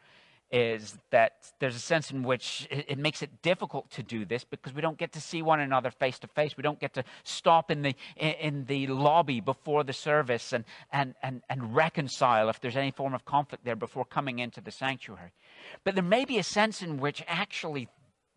is 0.51 0.97
that 1.11 1.33
there's 1.59 1.77
a 1.77 1.81
sense 1.81 2.11
in 2.11 2.23
which 2.23 2.67
it, 2.71 2.99
makes 2.99 3.23
it 3.23 3.43
difficult 3.43 3.91
to 3.91 4.03
do 4.03 4.25
this 4.25 4.45
because 4.45 4.73
we 4.73 4.81
don't 4.81 4.97
get 4.97 5.13
to 5.13 5.21
see 5.21 5.43
one 5.43 5.61
another 5.61 5.91
face 5.91 6.19
to 6.21 6.27
face. 6.27 6.57
We 6.57 6.63
don't 6.63 6.81
get 6.81 6.95
to 6.95 7.05
stop 7.23 7.71
in 7.71 7.83
the 7.83 7.95
in 8.17 8.65
the 8.65 8.87
lobby 8.87 9.41
before 9.41 9.85
the 9.85 9.93
service 9.93 10.53
and 10.53 10.65
and 10.93 11.15
and 11.23 11.43
and 11.51 11.75
reconcile 11.75 12.49
if 12.49 12.61
there's 12.61 12.77
any 12.77 12.91
form 12.91 13.15
of 13.15 13.25
conflict 13.25 13.65
there 13.65 13.77
before 13.77 14.05
coming 14.05 14.39
into 14.39 14.61
the 14.61 14.71
sanctuary. 14.71 15.33
But 15.85 15.95
there 15.95 16.05
may 16.05 16.25
be 16.25 16.39
a 16.39 16.43
sense 16.43 16.83
in 16.83 16.99
which 16.99 17.23
actually 17.27 17.89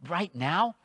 right 0.07 0.33
now 0.35 0.75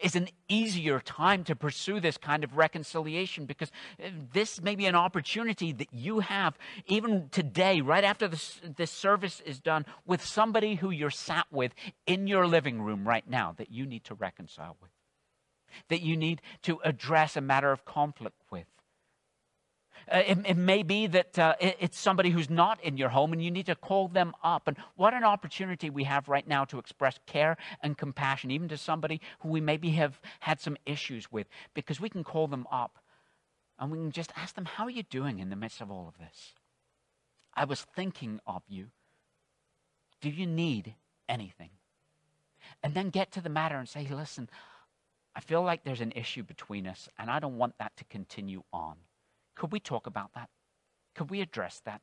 is 0.00 0.16
an 0.16 0.28
easier 0.48 1.00
time 1.00 1.44
to 1.44 1.56
pursue 1.56 2.00
this 2.00 2.16
kind 2.16 2.44
of 2.44 2.56
reconciliation 2.56 3.46
because 3.46 3.70
uh, 4.02 4.08
this 4.32 4.60
may 4.60 4.74
be 4.74 4.86
an 4.86 4.94
opportunity 4.94 5.72
that 5.72 5.92
you 5.92 6.20
have 6.20 6.58
even 6.86 7.28
today, 7.30 7.80
right 7.80 8.04
after 8.04 8.28
this, 8.28 8.60
this 8.76 8.90
service 8.90 9.40
is 9.44 9.60
done, 9.60 9.84
with 10.06 10.24
somebody 10.24 10.76
who 10.76 10.90
you're 10.90 11.10
sat 11.10 11.46
with 11.50 11.72
in 12.06 12.26
your 12.26 12.46
living 12.46 12.82
room 12.82 13.06
right 13.06 13.28
now 13.28 13.54
that 13.56 13.70
you 13.70 13.86
need 13.86 14.04
to 14.04 14.14
reconcile 14.14 14.76
with, 14.80 14.90
that 15.88 16.02
you 16.02 16.16
need 16.16 16.40
to 16.62 16.78
address 16.84 17.36
a 17.36 17.40
matter 17.40 17.72
of 17.72 17.84
conflict 17.84 18.36
with. 18.50 18.66
Uh, 20.10 20.22
it, 20.26 20.38
it, 20.46 20.56
may 20.56 20.82
be 20.82 21.06
that 21.06 21.38
uh, 21.38 21.54
it, 21.60 21.76
it's 21.80 21.98
somebody 21.98 22.30
who's 22.30 22.50
not 22.50 22.82
in 22.82 22.96
your 22.96 23.08
home 23.08 23.32
and 23.32 23.42
you 23.42 23.50
need 23.50 23.66
to 23.66 23.74
call 23.74 24.08
them 24.08 24.34
up. 24.42 24.66
And 24.66 24.76
what 24.96 25.14
an 25.14 25.24
opportunity 25.24 25.90
we 25.90 26.04
have 26.04 26.28
right 26.28 26.46
now 26.46 26.64
to 26.66 26.78
express 26.78 27.18
care 27.26 27.56
and 27.82 27.96
compassion, 27.96 28.50
even 28.50 28.68
to 28.68 28.76
somebody 28.76 29.20
who 29.40 29.48
we 29.48 29.60
maybe 29.60 29.90
have 29.90 30.20
had 30.40 30.60
some 30.60 30.76
issues 30.86 31.30
with, 31.30 31.46
because 31.74 32.00
we 32.00 32.08
can 32.08 32.24
call 32.24 32.46
them 32.46 32.66
up 32.70 32.98
and 33.78 33.90
we 33.90 33.98
can 33.98 34.12
just 34.12 34.32
ask 34.36 34.54
them, 34.54 34.64
How 34.64 34.84
are 34.84 34.90
you 34.90 35.02
doing 35.02 35.38
in 35.38 35.50
the 35.50 35.56
midst 35.56 35.80
of 35.80 35.90
all 35.90 36.08
of 36.08 36.18
this? 36.18 36.54
I 37.54 37.64
was 37.64 37.82
thinking 37.94 38.40
of 38.46 38.62
you. 38.68 38.88
Do 40.20 40.30
you 40.30 40.46
need 40.46 40.94
anything? 41.28 41.70
And 42.82 42.94
then 42.94 43.10
get 43.10 43.32
to 43.32 43.40
the 43.40 43.48
matter 43.48 43.76
and 43.76 43.88
say, 43.88 44.06
Listen, 44.10 44.48
I 45.34 45.40
feel 45.40 45.62
like 45.62 45.84
there's 45.84 46.00
an 46.00 46.12
issue 46.14 46.42
between 46.42 46.86
us, 46.86 47.08
and 47.18 47.30
I 47.30 47.38
don't 47.38 47.56
want 47.56 47.78
that 47.78 47.96
to 47.96 48.04
continue 48.04 48.62
on. 48.72 48.96
Could 49.54 49.72
we 49.72 49.80
talk 49.80 50.06
about 50.06 50.32
that? 50.34 50.48
Could 51.14 51.30
we 51.30 51.40
address 51.40 51.80
that? 51.84 52.00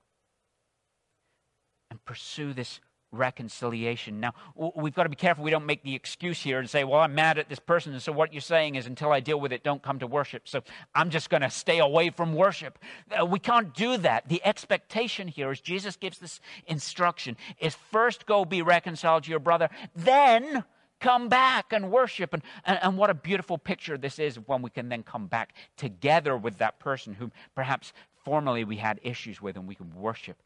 And 1.90 2.04
pursue 2.06 2.54
this 2.54 2.80
reconciliation. 3.12 4.20
Now, 4.20 4.34
we've 4.56 4.94
got 4.94 5.04
to 5.04 5.10
be 5.10 5.16
careful 5.16 5.44
we 5.44 5.52
don't 5.52 5.66
make 5.66 5.84
the 5.84 5.96
excuse 5.96 6.42
here 6.42 6.60
and 6.60 6.70
say, 6.70 6.84
well, 6.84 7.00
I'm 7.00 7.16
mad 7.16 7.38
at 7.38 7.50
this 7.50 7.60
person, 7.60 7.94
and 7.94 8.02
so 8.02 8.12
what 8.12 8.34
you're 8.34 8.42
saying 8.42 8.76
is 8.76 8.86
until 8.86 9.12
I 9.12 9.20
deal 9.20 9.40
with 9.40 9.52
it, 9.52 9.64
don't 9.64 9.82
come 9.82 10.00
to 10.00 10.08
worship. 10.08 10.48
So 10.48 10.62
I'm 10.94 11.10
just 11.10 11.30
going 11.30 11.42
to 11.42 11.50
stay 11.50 11.80
away 11.80 12.12
from 12.12 12.34
worship. 12.34 12.78
Uh, 13.10 13.26
we 13.26 13.40
can't 13.40 13.74
do 13.74 13.98
that. 13.98 14.30
The 14.30 14.46
expectation 14.46 15.28
here 15.28 15.52
is 15.52 15.60
Jesus 15.60 15.96
gives 15.96 16.20
this 16.20 16.40
instruction, 16.68 17.36
is 17.60 17.76
first 17.92 18.26
go 18.26 18.46
be 18.46 18.62
reconciled 18.62 19.24
to 19.24 19.32
your 19.32 19.40
brother, 19.40 19.70
then 19.96 20.64
come 21.00 21.30
back 21.30 21.72
and 21.74 21.92
worship. 21.92 22.34
And, 22.34 22.44
and, 22.66 22.80
and, 22.82 22.98
what 22.98 23.10
a 23.10 23.14
beautiful 23.14 23.58
picture 23.58 23.98
this 23.98 24.20
is 24.20 24.38
when 24.38 24.62
we 24.62 24.70
can 24.70 24.90
then 24.90 25.04
come 25.04 25.28
back 25.28 25.54
together 25.78 26.36
with 26.38 26.58
that 26.58 26.80
person 26.80 27.14
whom 27.14 27.32
perhaps 27.56 27.94
formerly 28.24 28.64
we 28.64 28.78
had 28.78 29.00
issues 29.04 29.42
with 29.42 29.56
and 29.56 29.68
we 29.68 29.76
can 29.76 29.94
worship 29.96 30.38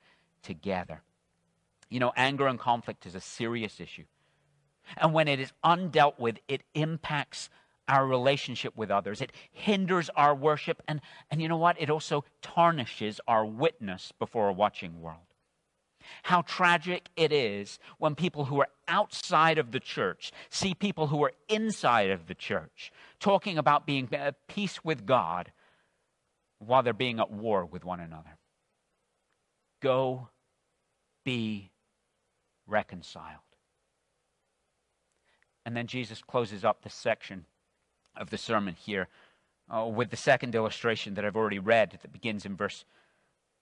together. 0.41 1.01
You 1.89 1.99
know, 1.99 2.13
anger 2.15 2.47
and 2.47 2.59
conflict 2.59 3.05
is 3.05 3.15
a 3.15 3.21
serious 3.21 3.79
issue. 3.79 4.05
And 4.97 5.13
when 5.13 5.27
it 5.27 5.39
is 5.39 5.53
undealt 5.63 6.19
with, 6.19 6.39
it 6.47 6.63
impacts 6.73 7.49
our 7.87 8.07
relationship 8.07 8.75
with 8.75 8.91
others. 8.91 9.21
It 9.21 9.31
hinders 9.51 10.09
our 10.15 10.33
worship. 10.33 10.81
And, 10.87 11.01
and 11.29 11.41
you 11.41 11.47
know 11.47 11.57
what? 11.57 11.79
It 11.79 11.89
also 11.89 12.25
tarnishes 12.41 13.19
our 13.27 13.45
witness 13.45 14.11
before 14.17 14.49
a 14.49 14.53
watching 14.53 15.01
world. 15.01 15.19
How 16.23 16.41
tragic 16.41 17.09
it 17.15 17.31
is 17.31 17.79
when 17.97 18.15
people 18.15 18.45
who 18.45 18.59
are 18.61 18.69
outside 18.87 19.57
of 19.57 19.71
the 19.71 19.79
church 19.79 20.31
see 20.49 20.73
people 20.73 21.07
who 21.07 21.23
are 21.23 21.33
inside 21.49 22.09
of 22.09 22.27
the 22.27 22.35
church 22.35 22.91
talking 23.19 23.57
about 23.57 23.85
being 23.85 24.07
at 24.13 24.47
peace 24.47 24.83
with 24.83 25.06
God 25.06 25.51
while 26.60 26.83
they're 26.83 26.93
being 26.93 27.19
at 27.19 27.31
war 27.31 27.65
with 27.65 27.83
one 27.83 27.99
another. 27.99 28.37
Go 29.81 30.29
be 31.23 31.71
reconciled. 32.67 33.39
And 35.65 35.75
then 35.75 35.87
Jesus 35.87 36.21
closes 36.21 36.65
up 36.65 36.83
this 36.83 36.93
section 36.93 37.45
of 38.15 38.29
the 38.29 38.37
sermon 38.37 38.75
here 38.75 39.08
uh, 39.73 39.85
with 39.85 40.10
the 40.10 40.17
second 40.17 40.56
illustration 40.56 41.13
that 41.13 41.25
I've 41.25 41.35
already 41.35 41.60
read 41.60 41.91
that 42.01 42.12
begins 42.12 42.45
in 42.45 42.56
verse 42.56 42.85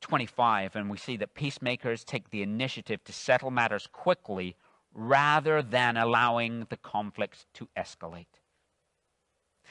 25, 0.02 0.76
and 0.76 0.90
we 0.90 0.98
see 0.98 1.18
that 1.18 1.34
peacemakers 1.34 2.04
take 2.04 2.30
the 2.30 2.42
initiative 2.42 3.04
to 3.06 3.14
settle 3.14 3.52
matters 3.52 3.88
quickly 3.92 4.56
rather 4.94 5.62
than 5.62 5.98
allowing 5.98 6.66
the 6.70 6.78
conflict 6.78 7.46
to 7.54 7.70
escalate. 7.78 8.26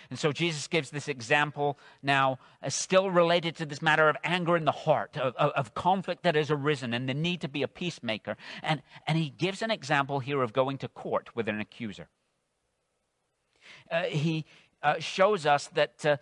And 0.08 0.18
so 0.18 0.32
Jesus 0.32 0.66
gives 0.66 0.90
this 0.90 1.08
example 1.08 1.78
now, 2.02 2.38
uh, 2.62 2.70
still 2.70 3.10
related 3.10 3.54
to 3.56 3.66
this 3.66 3.82
matter 3.82 4.08
of 4.08 4.16
anger 4.24 4.56
in 4.56 4.64
the 4.64 4.72
heart, 4.72 5.18
of, 5.18 5.34
of, 5.36 5.50
of, 5.50 5.74
conflict 5.74 6.22
that 6.22 6.36
has 6.36 6.50
arisen, 6.50 6.94
and 6.94 7.06
the 7.06 7.12
need 7.12 7.42
to 7.42 7.48
be 7.48 7.62
a 7.62 7.68
peacemaker. 7.68 8.38
And, 8.62 8.80
and 9.06 9.18
he 9.18 9.28
gives 9.28 9.60
an 9.60 9.70
example 9.70 10.20
here 10.20 10.42
of 10.42 10.54
going 10.54 10.78
to 10.78 10.88
court 10.88 11.36
with 11.36 11.48
an 11.48 11.60
accuser. 11.60 12.08
Uh, 13.90 14.04
he 14.04 14.46
uh, 14.82 14.98
shows 15.00 15.44
us 15.44 15.66
that 15.74 16.06
uh, 16.06 16.16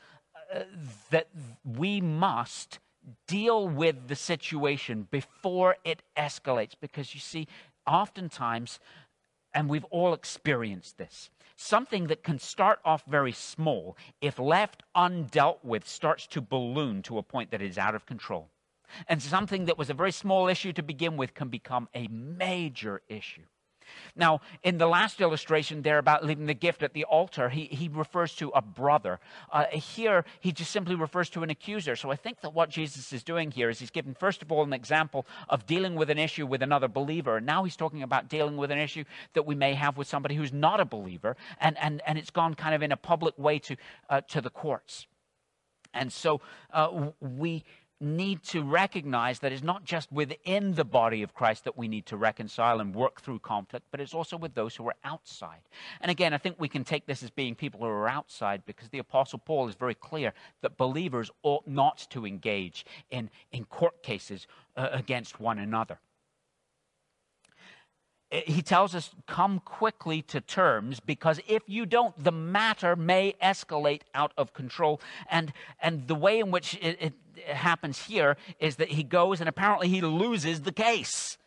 that 1.11 1.28
we 1.64 2.00
must 2.00 2.78
deal 3.26 3.68
with 3.68 4.09
the 4.09 4.16
situation 4.16 5.09
before 5.11 5.76
it 5.84 6.02
escalates. 6.16 6.72
Because 6.80 7.14
you 7.14 7.20
see, 7.20 7.46
oftentimes, 7.86 8.78
and 9.54 9.68
we've 9.68 9.84
all 9.84 10.14
experienced 10.14 10.98
this, 10.98 11.30
something 11.56 12.06
that 12.06 12.22
can 12.22 12.38
start 12.38 12.78
off 12.84 13.04
very 13.06 13.32
small, 13.32 13.96
if 14.20 14.38
left 14.38 14.82
undealt 14.96 15.59
with, 15.64 15.86
starts 15.88 16.26
to 16.28 16.40
balloon 16.40 17.02
to 17.02 17.18
a 17.18 17.22
point 17.22 17.50
that 17.50 17.62
is 17.62 17.78
out 17.78 17.94
of 17.94 18.06
control. 18.06 18.48
And 19.09 19.22
something 19.22 19.66
that 19.66 19.78
was 19.78 19.90
a 19.90 19.94
very 19.94 20.12
small 20.12 20.48
issue 20.48 20.72
to 20.72 20.82
begin 20.82 21.16
with 21.16 21.34
can 21.34 21.48
become 21.48 21.88
a 21.94 22.09
major 22.09 23.02
issue. 23.09 23.44
Now, 24.16 24.41
in 24.62 24.78
the 24.78 24.86
last 24.86 25.20
illustration 25.20 25.82
there 25.82 25.99
about 25.99 26.24
leaving 26.24 26.47
the 26.47 26.55
gift 26.55 26.82
at 26.82 26.93
the 26.93 27.05
altar, 27.05 27.49
he, 27.49 27.64
he 27.66 27.89
refers 27.89 28.34
to 28.36 28.51
a 28.51 28.62
brother. 28.62 29.20
Uh, 29.53 29.66
here, 29.66 30.24
he 30.41 30.53
just 30.53 30.70
simply 30.70 30.95
refers 30.95 31.30
to 31.30 31.43
an 31.43 31.51
accuser. 31.51 31.97
So 31.97 32.11
I 32.11 32.16
think 32.16 32.41
that 32.41 32.55
what 32.55 32.70
Jesus 32.70 33.12
is 33.12 33.22
doing 33.22 33.51
here 33.51 33.70
is 33.70 33.78
he's 33.78 33.91
giving, 33.91 34.14
first 34.14 34.43
of 34.43 34.51
all, 34.51 34.62
an 34.62 34.72
example 34.72 35.26
of 35.49 35.66
dealing 35.66 35.95
with 35.95 36.11
an 36.11 36.18
issue 36.18 36.47
with 36.47 36.62
another 36.62 36.89
believer. 36.89 37.36
And 37.36 37.47
now 37.47 37.64
he's 37.64 37.76
talking 37.76 38.03
about 38.03 38.28
dealing 38.28 38.57
with 38.57 38.70
an 38.70 38.78
issue 38.78 39.05
that 39.34 39.47
we 39.47 39.55
may 39.55 39.74
have 39.74 39.97
with 39.97 40.09
somebody 40.09 40.34
who's 40.34 40.53
not 40.53 40.80
a 40.80 40.84
believer, 40.84 41.36
and, 41.61 41.76
and, 41.78 42.03
and 42.07 42.18
it's 42.18 42.30
gone 42.30 42.55
kind 42.55 42.74
of 42.74 42.82
in 42.82 42.93
a 42.93 42.97
public 42.97 43.39
way 43.39 43.59
to, 43.61 43.76
uh, 44.11 44.20
to 44.28 44.41
the 44.41 44.51
courts. 44.51 45.07
And 45.95 46.12
so 46.12 46.41
uh, 46.72 47.11
we 47.20 47.64
need 48.01 48.42
to 48.44 48.62
recognize 48.62 49.40
that 49.40 49.53
it's 49.53 49.62
not 49.62 49.84
just 49.84 50.11
within 50.12 50.74
the 50.74 50.84
body 50.84 51.22
of 51.22 51.34
Christ 51.34 51.64
that 51.64 51.76
we 51.76 51.88
need 51.88 52.07
to 52.07 52.16
reconcile 52.16 52.80
and 52.80 52.94
work 52.94 53.20
through 53.20 53.40
conflict, 53.40 53.86
but 53.90 54.01
it's 54.01 54.14
also 54.14 54.36
with 54.36 54.55
those 54.55 54.76
who 54.76 54.86
are 54.86 54.94
outside. 55.05 55.61
And 56.01 56.11
again, 56.11 56.32
I 56.32 56.38
think 56.38 56.57
we 56.59 56.68
can 56.68 56.84
take 56.84 57.07
this 57.07 57.22
as 57.22 57.30
being 57.30 57.55
people 57.55 57.80
who 57.80 57.86
are 57.86 58.09
outside 58.09 58.62
because 58.66 58.88
the 58.90 58.99
Apostle 58.99 59.40
Paul 59.40 59.68
is 59.68 59.74
very 59.74 59.94
clear 59.94 60.32
that 60.62 60.76
believers 60.76 61.30
ought 61.42 61.66
not 61.66 62.07
to 62.11 62.26
engage 62.26 62.86
in, 63.11 63.30
in 63.53 63.64
court 63.64 64.03
cases 64.03 64.46
uh, 64.76 64.88
against 64.92 65.40
one 65.40 65.59
another 65.59 65.99
he 68.31 68.61
tells 68.61 68.95
us 68.95 69.11
come 69.26 69.61
quickly 69.61 70.20
to 70.22 70.41
terms 70.41 71.01
because 71.01 71.41
if 71.49 71.62
you 71.66 71.87
don't 71.87 72.22
the 72.22 72.33
matter 72.33 72.95
may 72.95 73.35
escalate 73.43 74.03
out 74.14 74.33
of 74.37 74.53
control. 74.53 75.01
And 75.31 75.53
and 75.81 76.07
the 76.09 76.14
way 76.14 76.39
in 76.39 76.51
which 76.51 76.74
it, 76.83 76.99
it, 77.01 77.12
happens 77.47 78.05
here 78.05 78.37
is 78.59 78.76
that 78.76 78.89
he 78.89 79.03
goes 79.03 79.41
and 79.41 79.49
apparently 79.49 79.89
he 79.89 80.01
loses 80.01 80.62
the 80.62 80.72
case. 80.72 81.39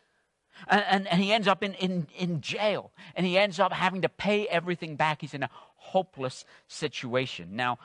And, 0.68 0.84
and, 0.88 1.08
and 1.08 1.20
he 1.20 1.32
ends 1.32 1.48
up 1.48 1.62
in, 1.62 1.74
in, 1.74 2.06
in 2.16 2.40
jail. 2.40 2.92
And 3.16 3.26
he 3.26 3.36
ends 3.36 3.58
up 3.58 3.72
having 3.72 4.02
to 4.02 4.08
pay 4.08 4.46
everything 4.46 4.96
back. 4.96 5.20
He's 5.20 5.34
in 5.34 5.42
a 5.42 5.50
hopeless 5.76 6.44
situation. 6.68 7.56
Now 7.56 7.78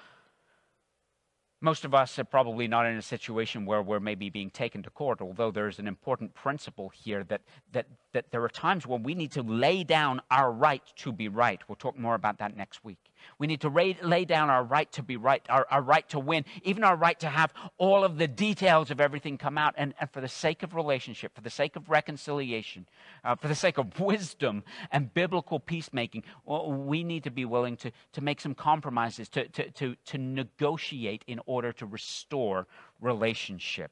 most 1.62 1.86
of 1.86 1.94
us 1.96 2.20
are 2.20 2.24
probably 2.24 2.68
not 2.68 2.86
in 2.86 2.98
a 2.98 3.02
situation 3.02 3.66
where 3.66 3.82
we're 3.82 4.00
maybe 4.00 4.30
being 4.30 4.50
taken 4.50 4.84
to 4.84 4.90
court, 4.92 5.22
although 5.22 5.50
there's 5.50 5.80
an 5.80 5.88
important 5.88 6.34
principle 6.36 6.90
here 6.90 7.24
that, 7.26 7.42
that, 7.72 7.88
that 8.14 8.30
there 8.32 8.44
are 8.44 8.50
times 8.50 8.86
when 8.86 9.02
we 9.02 9.16
need 9.16 9.32
to 9.32 9.42
lay 9.42 9.84
down 9.84 10.22
our 10.30 10.52
right 10.52 10.84
to 10.98 11.12
be 11.12 11.28
right. 11.28 11.60
We'll 11.68 11.76
talk 11.76 11.98
more 11.98 12.16
about 12.16 12.38
that 12.40 12.56
next 12.56 12.84
week. 12.84 13.00
We 13.40 13.48
need 13.48 13.62
to 13.62 13.70
lay, 13.70 14.26
down 14.26 14.50
our 14.50 14.64
right 14.64 14.92
to 14.94 15.04
be 15.04 15.18
right, 15.18 15.46
our, 15.50 15.68
our 15.70 15.82
right 15.82 16.08
to 16.10 16.20
win, 16.20 16.46
even 16.64 16.84
our 16.84 16.96
right 16.96 17.20
to 17.20 17.30
have 17.30 17.54
all 17.78 18.04
of 18.04 18.18
the 18.18 18.28
details 18.28 18.92
of 18.92 19.00
everything 19.00 19.38
come 19.38 19.58
out. 19.58 19.74
And, 19.78 19.94
and 20.00 20.10
for 20.12 20.22
the 20.22 20.28
sake 20.28 20.64
of 20.64 20.76
relationship, 20.76 21.36
for 21.36 21.42
the 21.42 21.50
sake 21.50 21.76
of 21.76 21.90
reconciliation, 21.90 22.88
uh, 23.24 23.36
for 23.36 23.48
the 23.48 23.56
sake 23.56 23.78
of 23.78 24.00
wisdom 24.00 24.64
and 24.92 25.14
biblical 25.14 25.60
peacemaking, 25.60 26.24
well, 26.46 26.72
we 26.72 27.04
need 27.04 27.24
to 27.24 27.32
be 27.32 27.46
willing 27.46 27.78
to, 27.78 27.92
to 28.14 28.22
make 28.22 28.42
some 28.42 28.56
compromises, 28.56 29.30
to, 29.30 29.48
to, 29.50 29.72
to, 29.72 29.96
to 30.06 30.18
negotiate 30.18 31.24
in 31.28 31.40
order 31.46 31.72
to 31.74 31.86
restore 31.86 32.68
relationship. 33.02 33.92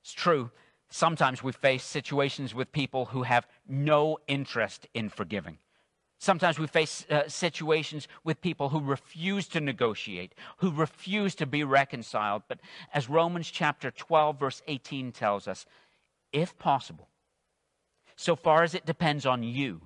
It's 0.00 0.12
true. 0.12 0.50
Sometimes 0.88 1.42
we 1.42 1.52
face 1.52 1.82
situations 1.82 2.54
with 2.54 2.70
people 2.70 3.06
who 3.06 3.24
have 3.24 3.48
no 3.68 4.18
interest 4.28 4.86
in 4.94 5.08
forgiving. 5.08 5.58
Sometimes 6.18 6.58
we 6.58 6.66
face 6.66 7.04
uh, 7.10 7.28
situations 7.28 8.08
with 8.24 8.40
people 8.40 8.70
who 8.70 8.80
refuse 8.80 9.46
to 9.48 9.60
negotiate, 9.60 10.34
who 10.58 10.70
refuse 10.70 11.34
to 11.34 11.46
be 11.46 11.62
reconciled. 11.62 12.42
But 12.48 12.60
as 12.94 13.10
Romans 13.10 13.50
chapter 13.50 13.90
12, 13.90 14.40
verse 14.40 14.62
18 14.66 15.12
tells 15.12 15.46
us, 15.46 15.66
if 16.32 16.58
possible, 16.58 17.08
so 18.16 18.34
far 18.34 18.62
as 18.62 18.74
it 18.74 18.86
depends 18.86 19.26
on 19.26 19.42
you, 19.42 19.82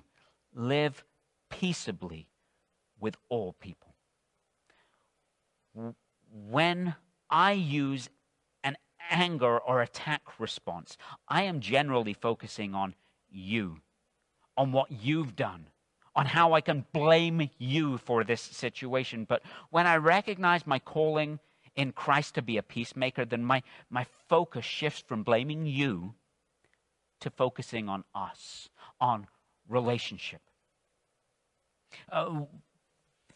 live 0.55 1.03
peaceably 1.49 2.27
with 2.99 3.17
all 3.27 3.53
people. 3.59 3.93
When 6.49 6.95
I 7.29 7.51
use 7.51 8.09
an 8.63 8.77
anger 9.09 9.57
or 9.57 9.81
attack 9.81 10.39
response, 10.39 10.97
I 11.27 11.43
am 11.43 11.59
generally 11.59 12.13
focusing 12.13 12.73
on 12.73 12.95
you, 13.29 13.81
on 14.55 14.71
what 14.71 14.91
you've 14.91 15.35
done 15.35 15.67
on 16.15 16.25
how 16.25 16.53
I 16.53 16.61
can 16.61 16.85
blame 16.93 17.49
you 17.57 17.97
for 17.97 18.23
this 18.23 18.41
situation. 18.41 19.25
But 19.25 19.41
when 19.69 19.87
I 19.87 19.95
recognize 19.95 20.67
my 20.67 20.79
calling 20.79 21.39
in 21.75 21.93
Christ 21.93 22.35
to 22.35 22.41
be 22.41 22.57
a 22.57 22.63
peacemaker, 22.63 23.25
then 23.25 23.43
my, 23.43 23.63
my 23.89 24.05
focus 24.27 24.65
shifts 24.65 25.03
from 25.07 25.23
blaming 25.23 25.65
you 25.65 26.15
to 27.21 27.29
focusing 27.29 27.87
on 27.87 28.03
us, 28.13 28.69
on 28.99 29.27
relationship. 29.69 30.41
Uh, 32.11 32.41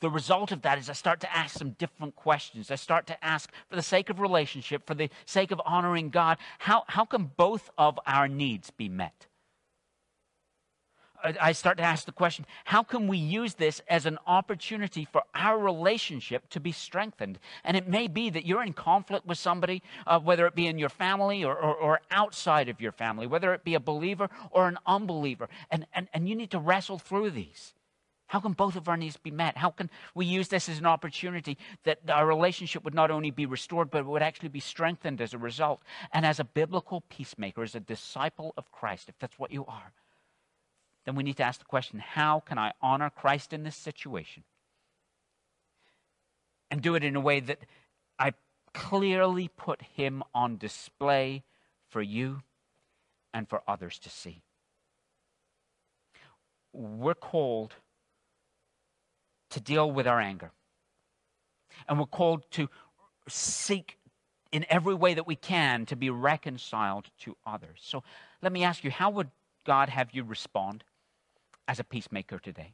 the 0.01 0.09
result 0.09 0.51
of 0.51 0.61
that 0.63 0.77
is 0.77 0.89
I 0.89 0.93
start 0.93 1.21
to 1.21 1.35
ask 1.35 1.57
some 1.57 1.71
different 1.71 2.15
questions. 2.15 2.69
I 2.69 2.75
start 2.75 3.07
to 3.07 3.25
ask, 3.25 3.49
for 3.69 3.75
the 3.75 3.81
sake 3.81 4.09
of 4.09 4.19
relationship, 4.19 4.85
for 4.85 4.93
the 4.93 5.09
sake 5.25 5.51
of 5.51 5.61
honoring 5.65 6.09
God, 6.09 6.37
how, 6.59 6.83
how 6.87 7.05
can 7.05 7.31
both 7.37 7.69
of 7.77 7.99
our 8.05 8.27
needs 8.27 8.69
be 8.69 8.89
met? 8.89 9.27
I 11.39 11.51
start 11.53 11.77
to 11.77 11.83
ask 11.83 12.05
the 12.05 12.11
question 12.11 12.45
how 12.65 12.83
can 12.83 13.07
we 13.07 13.17
use 13.17 13.55
this 13.55 13.81
as 13.87 14.05
an 14.05 14.17
opportunity 14.27 15.05
for 15.05 15.23
our 15.33 15.57
relationship 15.57 16.49
to 16.49 16.59
be 16.59 16.71
strengthened? 16.71 17.39
And 17.63 17.75
it 17.75 17.87
may 17.87 18.07
be 18.07 18.29
that 18.29 18.45
you're 18.45 18.63
in 18.63 18.73
conflict 18.73 19.25
with 19.25 19.37
somebody, 19.37 19.81
uh, 20.05 20.19
whether 20.19 20.45
it 20.45 20.55
be 20.55 20.67
in 20.67 20.77
your 20.77 20.89
family 20.89 21.43
or, 21.43 21.55
or, 21.55 21.75
or, 21.75 22.01
outside 22.11 22.69
of 22.69 22.79
your 22.79 22.91
family, 22.91 23.27
whether 23.27 23.53
it 23.53 23.63
be 23.63 23.73
a 23.73 23.79
believer 23.79 24.29
or 24.51 24.67
an 24.67 24.77
unbeliever, 24.85 25.49
and, 25.71 25.85
and, 25.93 26.07
and 26.13 26.29
you 26.29 26.35
need 26.35 26.51
to 26.51 26.59
wrestle 26.59 26.99
through 26.99 27.31
these. 27.31 27.73
How 28.27 28.39
can 28.39 28.53
both 28.53 28.75
of 28.75 28.87
our 28.87 28.97
needs 28.97 29.17
be 29.17 29.31
met? 29.31 29.57
How 29.57 29.69
can 29.69 29.89
we 30.13 30.25
use 30.25 30.47
this 30.47 30.67
as 30.67 30.79
an 30.79 30.85
opportunity 30.85 31.57
that 31.83 31.99
our 32.09 32.25
relationship 32.25 32.83
would 32.83 32.95
not 32.95 33.11
only 33.11 33.31
be 33.31 33.45
restored, 33.45 33.91
but 33.91 34.05
would 34.05 34.23
actually 34.23 34.49
be 34.49 34.59
strengthened 34.59 35.21
as 35.21 35.33
a 35.33 35.37
result? 35.37 35.81
And 36.11 36.25
as 36.25 36.39
a 36.39 36.43
biblical 36.43 37.01
peacemaker, 37.01 37.63
as 37.63 37.75
a 37.75 37.79
disciple 37.79 38.53
of 38.57 38.71
Christ, 38.71 39.09
if 39.09 39.19
that's 39.19 39.37
what 39.37 39.51
you 39.51 39.65
are, 39.65 39.91
then 41.05 41.15
we 41.15 41.23
need 41.23 41.37
to 41.37 41.43
ask 41.43 41.59
the 41.59 41.65
question 41.65 41.99
how 41.99 42.39
can 42.39 42.57
I 42.57 42.73
honor 42.81 43.09
Christ 43.09 43.53
in 43.53 43.63
this 43.63 43.75
situation? 43.75 44.43
And 46.71 46.81
do 46.81 46.95
it 46.95 47.03
in 47.03 47.15
a 47.15 47.21
way 47.21 47.39
that 47.39 47.59
I 48.19 48.33
clearly 48.73 49.49
put 49.55 49.81
him 49.81 50.23
on 50.33 50.57
display 50.57 51.43
for 51.89 52.01
you 52.01 52.41
and 53.33 53.47
for 53.47 53.61
others 53.67 53.99
to 53.99 54.09
see. 54.09 54.41
We're 56.73 57.13
called 57.13 57.75
to 59.51 59.61
deal 59.61 59.89
with 59.89 60.07
our 60.07 60.19
anger. 60.19 60.51
And 61.87 61.99
we're 61.99 62.05
called 62.05 62.49
to 62.51 62.69
seek 63.29 63.97
in 64.51 64.65
every 64.69 64.93
way 64.93 65.13
that 65.13 65.27
we 65.27 65.35
can 65.35 65.85
to 65.85 65.95
be 65.95 66.09
reconciled 66.09 67.09
to 67.19 67.37
others. 67.45 67.79
So 67.81 68.03
let 68.41 68.51
me 68.51 68.63
ask 68.63 68.83
you, 68.83 68.91
how 68.91 69.09
would 69.11 69.29
God 69.65 69.89
have 69.89 70.09
you 70.11 70.23
respond? 70.23 70.83
As 71.67 71.79
a 71.79 71.83
peacemaker 71.83 72.39
today. 72.39 72.73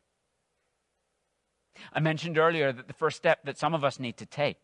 I 1.94 2.00
mentioned 2.00 2.38
earlier 2.38 2.72
that 2.72 2.88
the 2.88 2.94
first 2.94 3.18
step 3.18 3.40
that 3.46 3.58
some 3.58 3.74
of 3.74 3.84
us 3.84 4.00
need 4.00 4.18
to 4.18 4.26
take 4.26 4.58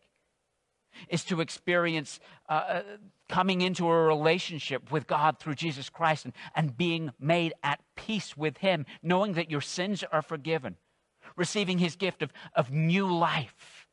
is 1.08 1.24
to 1.24 1.40
experience 1.40 2.18
uh, 2.48 2.52
uh, 2.52 2.82
coming 3.28 3.60
into 3.60 3.86
a 3.88 4.02
relationship 4.04 4.90
with 4.90 5.06
God 5.06 5.38
through 5.38 5.54
Jesus 5.54 5.88
Christ 5.88 6.24
and, 6.24 6.34
and 6.54 6.76
being 6.76 7.12
made 7.20 7.52
at 7.62 7.80
peace 7.96 8.36
with 8.36 8.58
Him, 8.58 8.86
knowing 9.02 9.34
that 9.34 9.50
your 9.50 9.60
sins 9.60 10.04
are 10.10 10.22
forgiven, 10.22 10.76
receiving 11.36 11.78
His 11.78 11.96
gift 11.96 12.22
of, 12.22 12.32
of 12.54 12.70
new 12.70 13.06
life. 13.06 13.86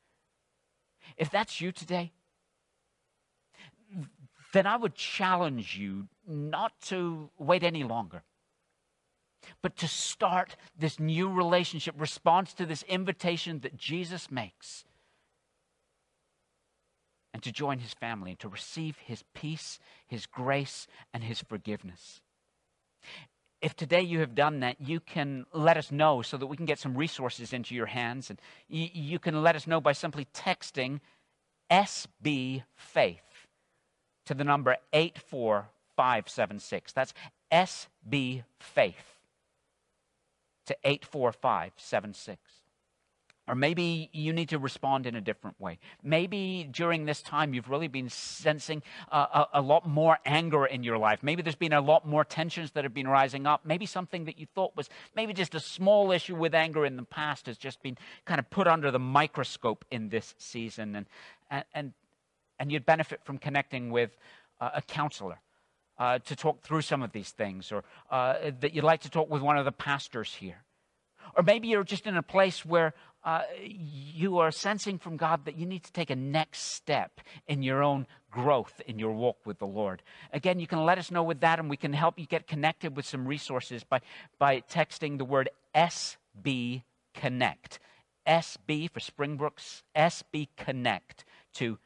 If 1.17 1.29
that's 1.29 1.61
you 1.61 1.71
today, 1.71 2.11
then 4.53 4.65
I 4.65 4.77
would 4.77 4.95
challenge 4.95 5.77
you 5.77 6.07
not 6.27 6.73
to 6.83 7.29
wait 7.38 7.63
any 7.63 7.83
longer 7.83 8.23
but 9.61 9.75
to 9.77 9.87
start 9.87 10.55
this 10.77 10.99
new 10.99 11.29
relationship, 11.29 11.95
response 11.97 12.53
to 12.53 12.65
this 12.65 12.83
invitation 12.83 13.59
that 13.59 13.77
Jesus 13.77 14.31
makes, 14.31 14.85
and 17.33 17.43
to 17.43 17.51
join 17.51 17.79
his 17.79 17.93
family 17.93 18.31
and 18.31 18.39
to 18.39 18.47
receive 18.47 18.97
his 18.97 19.23
peace, 19.33 19.79
his 20.07 20.25
grace, 20.25 20.87
and 21.13 21.23
his 21.23 21.41
forgiveness. 21.41 22.21
If 23.61 23.75
today 23.75 24.01
you 24.01 24.21
have 24.21 24.35
done 24.35 24.61
that, 24.61 24.79
you 24.79 24.99
can 24.99 25.45
let 25.51 25.75
us 25.75 25.91
know 25.91 26.21
so 26.21 26.37
that 26.37 26.47
we 26.47 26.55
can 26.55 26.65
get 26.65 26.79
some 26.79 26.95
resources 26.95 27.51
into 27.51 27.75
your 27.75 27.87
hands. 27.87 28.29
And 28.29 28.39
you, 28.69 29.19
can 29.19 29.43
let 29.43 29.55
us 29.55 29.67
know 29.67 29.81
by 29.81 29.91
simply 29.91 30.27
texting 30.33 31.01
SB 31.69 32.63
Faith 32.75 33.47
to 34.27 34.33
the 34.33 34.43
number 34.43 34.77
84576. 34.93 36.93
That's 36.93 37.13
SB 37.51 38.43
Faith 38.59 39.14
to 40.66 40.76
84576. 40.84 42.39
Or 43.47 43.53
maybe 43.53 44.09
you 44.11 44.34
need 44.34 44.49
to 44.49 44.57
respond 44.57 45.05
in 45.05 45.16
a 45.16 45.22
different 45.22 45.59
way. 45.61 45.78
Maybe 46.01 46.68
during 46.72 47.05
this 47.05 47.22
time 47.22 47.53
you've 47.53 47.70
really 47.70 47.88
been 47.88 48.09
sensing 48.09 48.82
a, 49.11 49.45
a, 49.53 49.61
lot 49.61 49.88
more 49.88 50.18
anger 50.26 50.66
in 50.66 50.84
your 50.84 50.97
life. 50.97 51.20
Maybe 51.22 51.43
there's 51.43 51.55
been 51.55 51.74
a 51.74 51.82
lot 51.82 52.07
more 52.07 52.24
tensions 52.24 52.72
that 52.72 52.84
have 52.84 52.93
been 52.93 53.07
rising 53.07 53.45
up. 53.45 53.61
Maybe 53.63 53.86
something 53.86 54.26
that 54.26 54.39
you 54.39 54.47
thought 54.55 54.76
was 54.76 54.89
maybe 55.16 55.32
just 55.32 55.53
a 55.53 55.59
small 55.59 56.11
issue 56.11 56.36
with 56.36 56.55
anger 56.55 56.88
in 56.88 56.97
the 56.97 57.03
past 57.03 57.45
has 57.45 57.57
just 57.57 57.84
been 57.84 57.97
kind 58.26 58.39
of 58.39 58.49
put 58.49 58.66
under 58.68 58.89
the 58.89 58.99
microscope 58.99 59.86
in 59.91 60.09
this 60.09 60.34
season. 60.39 60.95
And, 60.95 61.05
and, 61.76 61.93
and, 62.59 62.72
you'd 62.72 62.86
benefit 62.86 63.24
from 63.24 63.38
connecting 63.38 63.91
with 63.91 64.18
uh, 64.59 64.72
a 64.74 64.82
counselor. 64.82 65.39
Uh, 65.97 66.19
to 66.19 66.35
talk 66.35 66.61
through 66.61 66.81
some 66.81 67.01
of 67.01 67.13
these 67.13 67.31
things, 67.31 67.71
or 67.71 67.81
uh, 68.11 68.51
that 68.59 68.73
you'd 68.73 68.83
like 68.83 68.99
to 68.99 69.09
talk 69.09 69.29
with 69.29 69.41
one 69.41 69.57
of 69.57 69.63
the 69.63 69.71
pastors 69.71 70.33
here. 70.33 70.61
Or 71.37 71.43
maybe 71.43 71.69
you're 71.69 71.85
just 71.85 72.05
in 72.05 72.17
a 72.17 72.21
place 72.21 72.65
where 72.65 72.93
uh, 73.23 73.43
you 73.59 74.37
are 74.37 74.51
sensing 74.51 74.99
from 74.99 75.17
God 75.17 75.45
that 75.45 75.57
you 75.57 75.65
need 75.65 75.83
to 75.83 75.91
take 75.91 76.11
a 76.11 76.15
next 76.15 76.73
step 76.73 77.21
in 77.47 77.63
your 77.63 77.81
own 77.81 78.05
growth 78.29 78.79
in 78.85 78.99
your 78.99 79.13
walk 79.13 79.37
with 79.45 79.57
the 79.57 79.65
Lord. 79.65 80.03
Again, 80.31 80.59
you 80.59 80.67
can 80.67 80.85
let 80.85 80.99
us 80.99 81.09
know 81.09 81.23
with 81.23 81.39
that, 81.39 81.57
and 81.57 81.67
we 81.69 81.77
can 81.77 81.93
help 81.93 82.19
you 82.19 82.27
get 82.27 82.45
connected 82.45 82.95
with 82.95 83.05
some 83.05 83.27
resources 83.27 83.83
by, 83.83 84.01
by 84.37 84.61
texting 84.61 85.17
the 85.17 85.25
word 85.25 85.49
SB 85.73 86.83
Connect. 87.15 87.79
SB 88.27 88.91
for 88.91 88.99
Springbrooks, 88.99 89.81
SB 89.95 90.49
Connect 90.57 91.25
to 91.53 91.79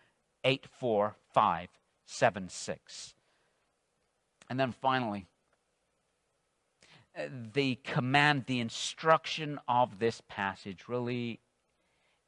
84576. 0.43 3.13
And 4.49 4.59
then 4.59 4.71
finally, 4.71 5.27
uh, 7.17 7.23
the 7.53 7.75
command, 7.83 8.45
the 8.47 8.59
instruction 8.59 9.59
of 9.67 9.99
this 9.99 10.21
passage 10.27 10.87
really 10.87 11.39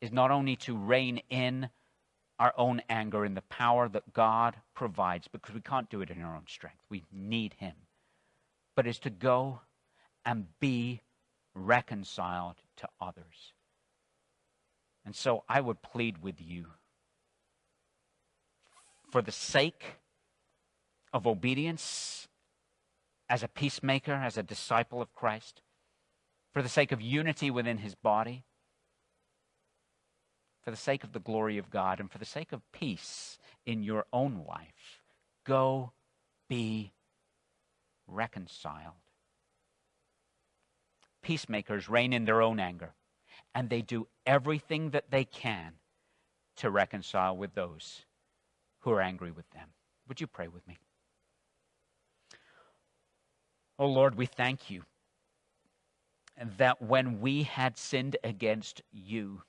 is 0.01 0.11
not 0.11 0.31
only 0.31 0.55
to 0.57 0.75
rein 0.75 1.21
in 1.29 1.69
our 2.39 2.53
own 2.57 2.81
anger 2.89 3.23
in 3.23 3.35
the 3.35 3.41
power 3.41 3.87
that 3.87 4.13
God 4.13 4.57
provides, 4.73 5.27
because 5.27 5.53
we 5.53 5.61
can't 5.61 5.89
do 5.89 6.01
it 6.01 6.09
in 6.09 6.21
our 6.21 6.35
own 6.35 6.47
strength. 6.47 6.81
We 6.89 7.03
need 7.11 7.53
Him. 7.59 7.75
But 8.75 8.87
is 8.87 8.99
to 8.99 9.09
go 9.09 9.61
and 10.25 10.47
be 10.59 11.01
reconciled 11.53 12.55
to 12.77 12.87
others. 12.99 13.53
And 15.05 15.15
so 15.15 15.43
I 15.49 15.61
would 15.61 15.81
plead 15.81 16.23
with 16.23 16.39
you 16.39 16.67
for 19.09 19.21
the 19.21 19.31
sake 19.31 19.97
of 21.13 21.27
obedience 21.27 22.27
as 23.29 23.43
a 23.43 23.47
peacemaker, 23.47 24.13
as 24.13 24.37
a 24.37 24.43
disciple 24.43 25.01
of 25.01 25.13
Christ, 25.13 25.61
for 26.53 26.61
the 26.61 26.69
sake 26.69 26.91
of 26.91 27.01
unity 27.01 27.49
within 27.49 27.77
his 27.77 27.95
body, 27.95 28.43
for 30.61 30.71
the 30.71 30.77
sake 30.77 31.03
of 31.03 31.13
the 31.13 31.19
glory 31.19 31.57
of 31.57 31.69
God, 31.69 31.99
and 31.99 32.11
for 32.11 32.17
the 32.17 32.25
sake 32.25 32.51
of 32.51 32.61
peace 32.71 33.39
in 33.65 33.83
your 33.83 34.05
own 34.11 34.43
life, 34.47 35.01
go 35.45 35.91
be 36.49 36.91
reconciled. 38.07 38.95
Peacemakers 41.23 41.87
rein 41.87 42.13
in 42.13 42.25
their 42.25 42.41
own 42.41 42.59
anger, 42.59 42.93
and 43.55 43.69
they 43.69 43.81
do 43.81 44.07
everything 44.25 44.89
that 44.89 45.09
they 45.09 45.23
can 45.23 45.73
to 46.57 46.69
reconcile 46.69 47.35
with 47.35 47.55
those 47.55 48.05
who 48.79 48.91
are 48.91 49.01
angry 49.01 49.31
with 49.31 49.49
them. 49.51 49.69
Would 50.07 50.19
you 50.19 50.27
pray 50.27 50.47
with 50.47 50.67
me? 50.67 50.77
Oh 53.81 53.87
Lord, 53.87 54.13
we 54.13 54.27
thank 54.27 54.69
you 54.69 54.83
that 56.57 56.83
when 56.83 57.19
we 57.19 57.41
had 57.41 57.79
sinned 57.79 58.15
against 58.23 58.83
you, 58.91 59.41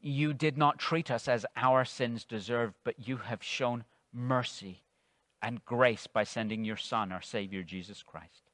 you 0.00 0.32
did 0.32 0.56
not 0.56 0.78
treat 0.78 1.10
us 1.10 1.28
as 1.28 1.44
our 1.56 1.84
sins 1.84 2.24
deserved, 2.24 2.72
but 2.84 3.06
you 3.06 3.18
have 3.18 3.42
shown 3.42 3.84
mercy 4.14 4.80
and 5.42 5.62
grace 5.66 6.06
by 6.06 6.24
sending 6.24 6.64
your 6.64 6.78
Son, 6.78 7.12
our 7.12 7.20
Savior, 7.20 7.62
Jesus 7.62 8.02
Christ, 8.02 8.50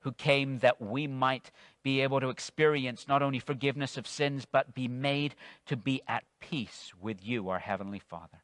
who 0.00 0.10
came 0.10 0.58
that 0.58 0.82
we 0.82 1.06
might 1.06 1.52
be 1.84 2.00
able 2.00 2.18
to 2.18 2.30
experience 2.30 3.06
not 3.06 3.22
only 3.22 3.38
forgiveness 3.38 3.96
of 3.96 4.08
sins, 4.08 4.48
but 4.50 4.74
be 4.74 4.88
made 4.88 5.36
to 5.66 5.76
be 5.76 6.02
at 6.08 6.24
peace 6.40 6.90
with 7.00 7.24
you, 7.24 7.48
our 7.48 7.60
Heavenly 7.60 8.00
Father. 8.00 8.42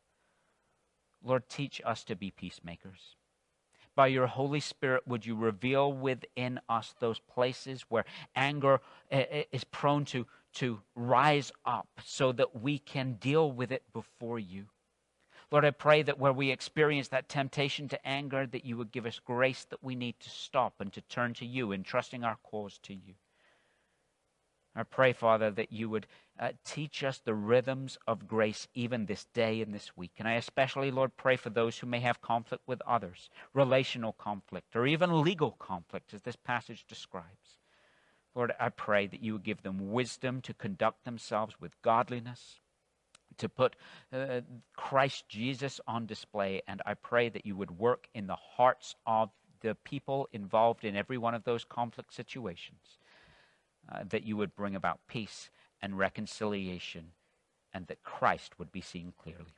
Lord, 1.22 1.48
teach 1.48 1.80
us 1.84 2.04
to 2.04 2.16
be 2.16 2.30
peacemakers. 2.30 3.16
By 3.94 4.06
your 4.08 4.28
Holy 4.28 4.60
Spirit, 4.60 5.08
would 5.08 5.26
you 5.26 5.34
reveal 5.34 5.92
within 5.92 6.60
us 6.68 6.94
those 7.00 7.18
places 7.18 7.84
where 7.88 8.04
anger 8.36 8.80
eh, 9.10 9.24
eh, 9.28 9.44
is 9.50 9.64
prone 9.64 10.04
to, 10.06 10.26
to 10.54 10.80
rise 10.94 11.50
up 11.64 11.88
so 12.04 12.30
that 12.32 12.60
we 12.60 12.78
can 12.78 13.14
deal 13.14 13.50
with 13.50 13.72
it 13.72 13.82
before 13.92 14.38
you? 14.38 14.66
Lord, 15.50 15.64
I 15.64 15.70
pray 15.70 16.02
that 16.02 16.18
where 16.18 16.32
we 16.32 16.50
experience 16.50 17.08
that 17.08 17.28
temptation 17.28 17.88
to 17.88 18.06
anger, 18.06 18.46
that 18.46 18.64
you 18.64 18.76
would 18.76 18.92
give 18.92 19.06
us 19.06 19.18
grace 19.18 19.64
that 19.70 19.82
we 19.82 19.94
need 19.94 20.20
to 20.20 20.30
stop 20.30 20.74
and 20.78 20.92
to 20.92 21.00
turn 21.00 21.34
to 21.34 21.46
you, 21.46 21.72
entrusting 21.72 22.22
our 22.22 22.36
cause 22.42 22.78
to 22.84 22.94
you. 22.94 23.14
I 24.78 24.84
pray, 24.84 25.12
Father, 25.12 25.50
that 25.50 25.72
you 25.72 25.90
would 25.90 26.06
uh, 26.38 26.50
teach 26.64 27.02
us 27.02 27.18
the 27.18 27.34
rhythms 27.34 27.98
of 28.06 28.28
grace 28.28 28.68
even 28.74 29.06
this 29.06 29.24
day 29.34 29.60
and 29.60 29.74
this 29.74 29.96
week. 29.96 30.12
And 30.18 30.28
I 30.28 30.34
especially, 30.34 30.92
Lord, 30.92 31.16
pray 31.16 31.34
for 31.34 31.50
those 31.50 31.78
who 31.78 31.88
may 31.88 31.98
have 31.98 32.20
conflict 32.20 32.62
with 32.68 32.80
others, 32.82 33.28
relational 33.52 34.12
conflict, 34.12 34.76
or 34.76 34.86
even 34.86 35.22
legal 35.22 35.50
conflict, 35.50 36.14
as 36.14 36.22
this 36.22 36.36
passage 36.36 36.84
describes. 36.86 37.58
Lord, 38.36 38.52
I 38.60 38.68
pray 38.68 39.08
that 39.08 39.20
you 39.20 39.32
would 39.32 39.42
give 39.42 39.62
them 39.62 39.90
wisdom 39.90 40.40
to 40.42 40.54
conduct 40.54 41.04
themselves 41.04 41.60
with 41.60 41.82
godliness, 41.82 42.60
to 43.38 43.48
put 43.48 43.74
uh, 44.12 44.42
Christ 44.76 45.28
Jesus 45.28 45.80
on 45.88 46.06
display. 46.06 46.62
And 46.68 46.82
I 46.86 46.94
pray 46.94 47.28
that 47.30 47.44
you 47.44 47.56
would 47.56 47.80
work 47.80 48.06
in 48.14 48.28
the 48.28 48.36
hearts 48.36 48.94
of 49.08 49.30
the 49.60 49.74
people 49.74 50.28
involved 50.32 50.84
in 50.84 50.94
every 50.94 51.18
one 51.18 51.34
of 51.34 51.42
those 51.42 51.64
conflict 51.64 52.14
situations 52.14 52.98
uh, 53.90 54.04
that 54.08 54.24
you 54.24 54.36
would 54.36 54.54
bring 54.54 54.74
about 54.74 55.00
peace 55.08 55.50
and 55.80 55.98
reconciliation 55.98 57.12
and 57.72 57.86
that 57.86 58.02
Christ 58.02 58.58
would 58.58 58.72
be 58.72 58.80
seen 58.80 59.12
clearly. 59.18 59.54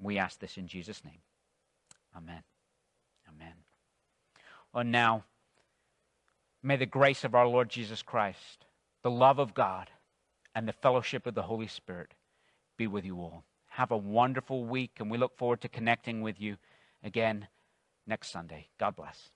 We 0.00 0.18
ask 0.18 0.38
this 0.38 0.56
in 0.56 0.66
Jesus' 0.66 1.04
name. 1.04 1.20
Amen. 2.16 2.42
Amen. 3.28 3.54
And 4.74 4.92
now, 4.92 5.24
may 6.62 6.76
the 6.76 6.86
grace 6.86 7.24
of 7.24 7.34
our 7.34 7.46
Lord 7.46 7.68
Jesus 7.68 8.02
Christ, 8.02 8.66
the 9.02 9.10
love 9.10 9.38
of 9.38 9.54
God, 9.54 9.90
and 10.54 10.66
the 10.66 10.72
fellowship 10.72 11.26
of 11.26 11.34
the 11.34 11.42
Holy 11.42 11.66
Spirit 11.66 12.14
be 12.76 12.86
with 12.86 13.04
you 13.04 13.16
all. 13.18 13.44
Have 13.70 13.90
a 13.90 13.96
wonderful 13.96 14.64
week, 14.64 14.92
and 14.98 15.10
we 15.10 15.18
look 15.18 15.36
forward 15.36 15.60
to 15.62 15.68
connecting 15.68 16.22
with 16.22 16.40
you 16.40 16.56
again 17.02 17.48
next 18.06 18.30
Sunday. 18.30 18.68
God 18.78 18.96
bless. 18.96 19.30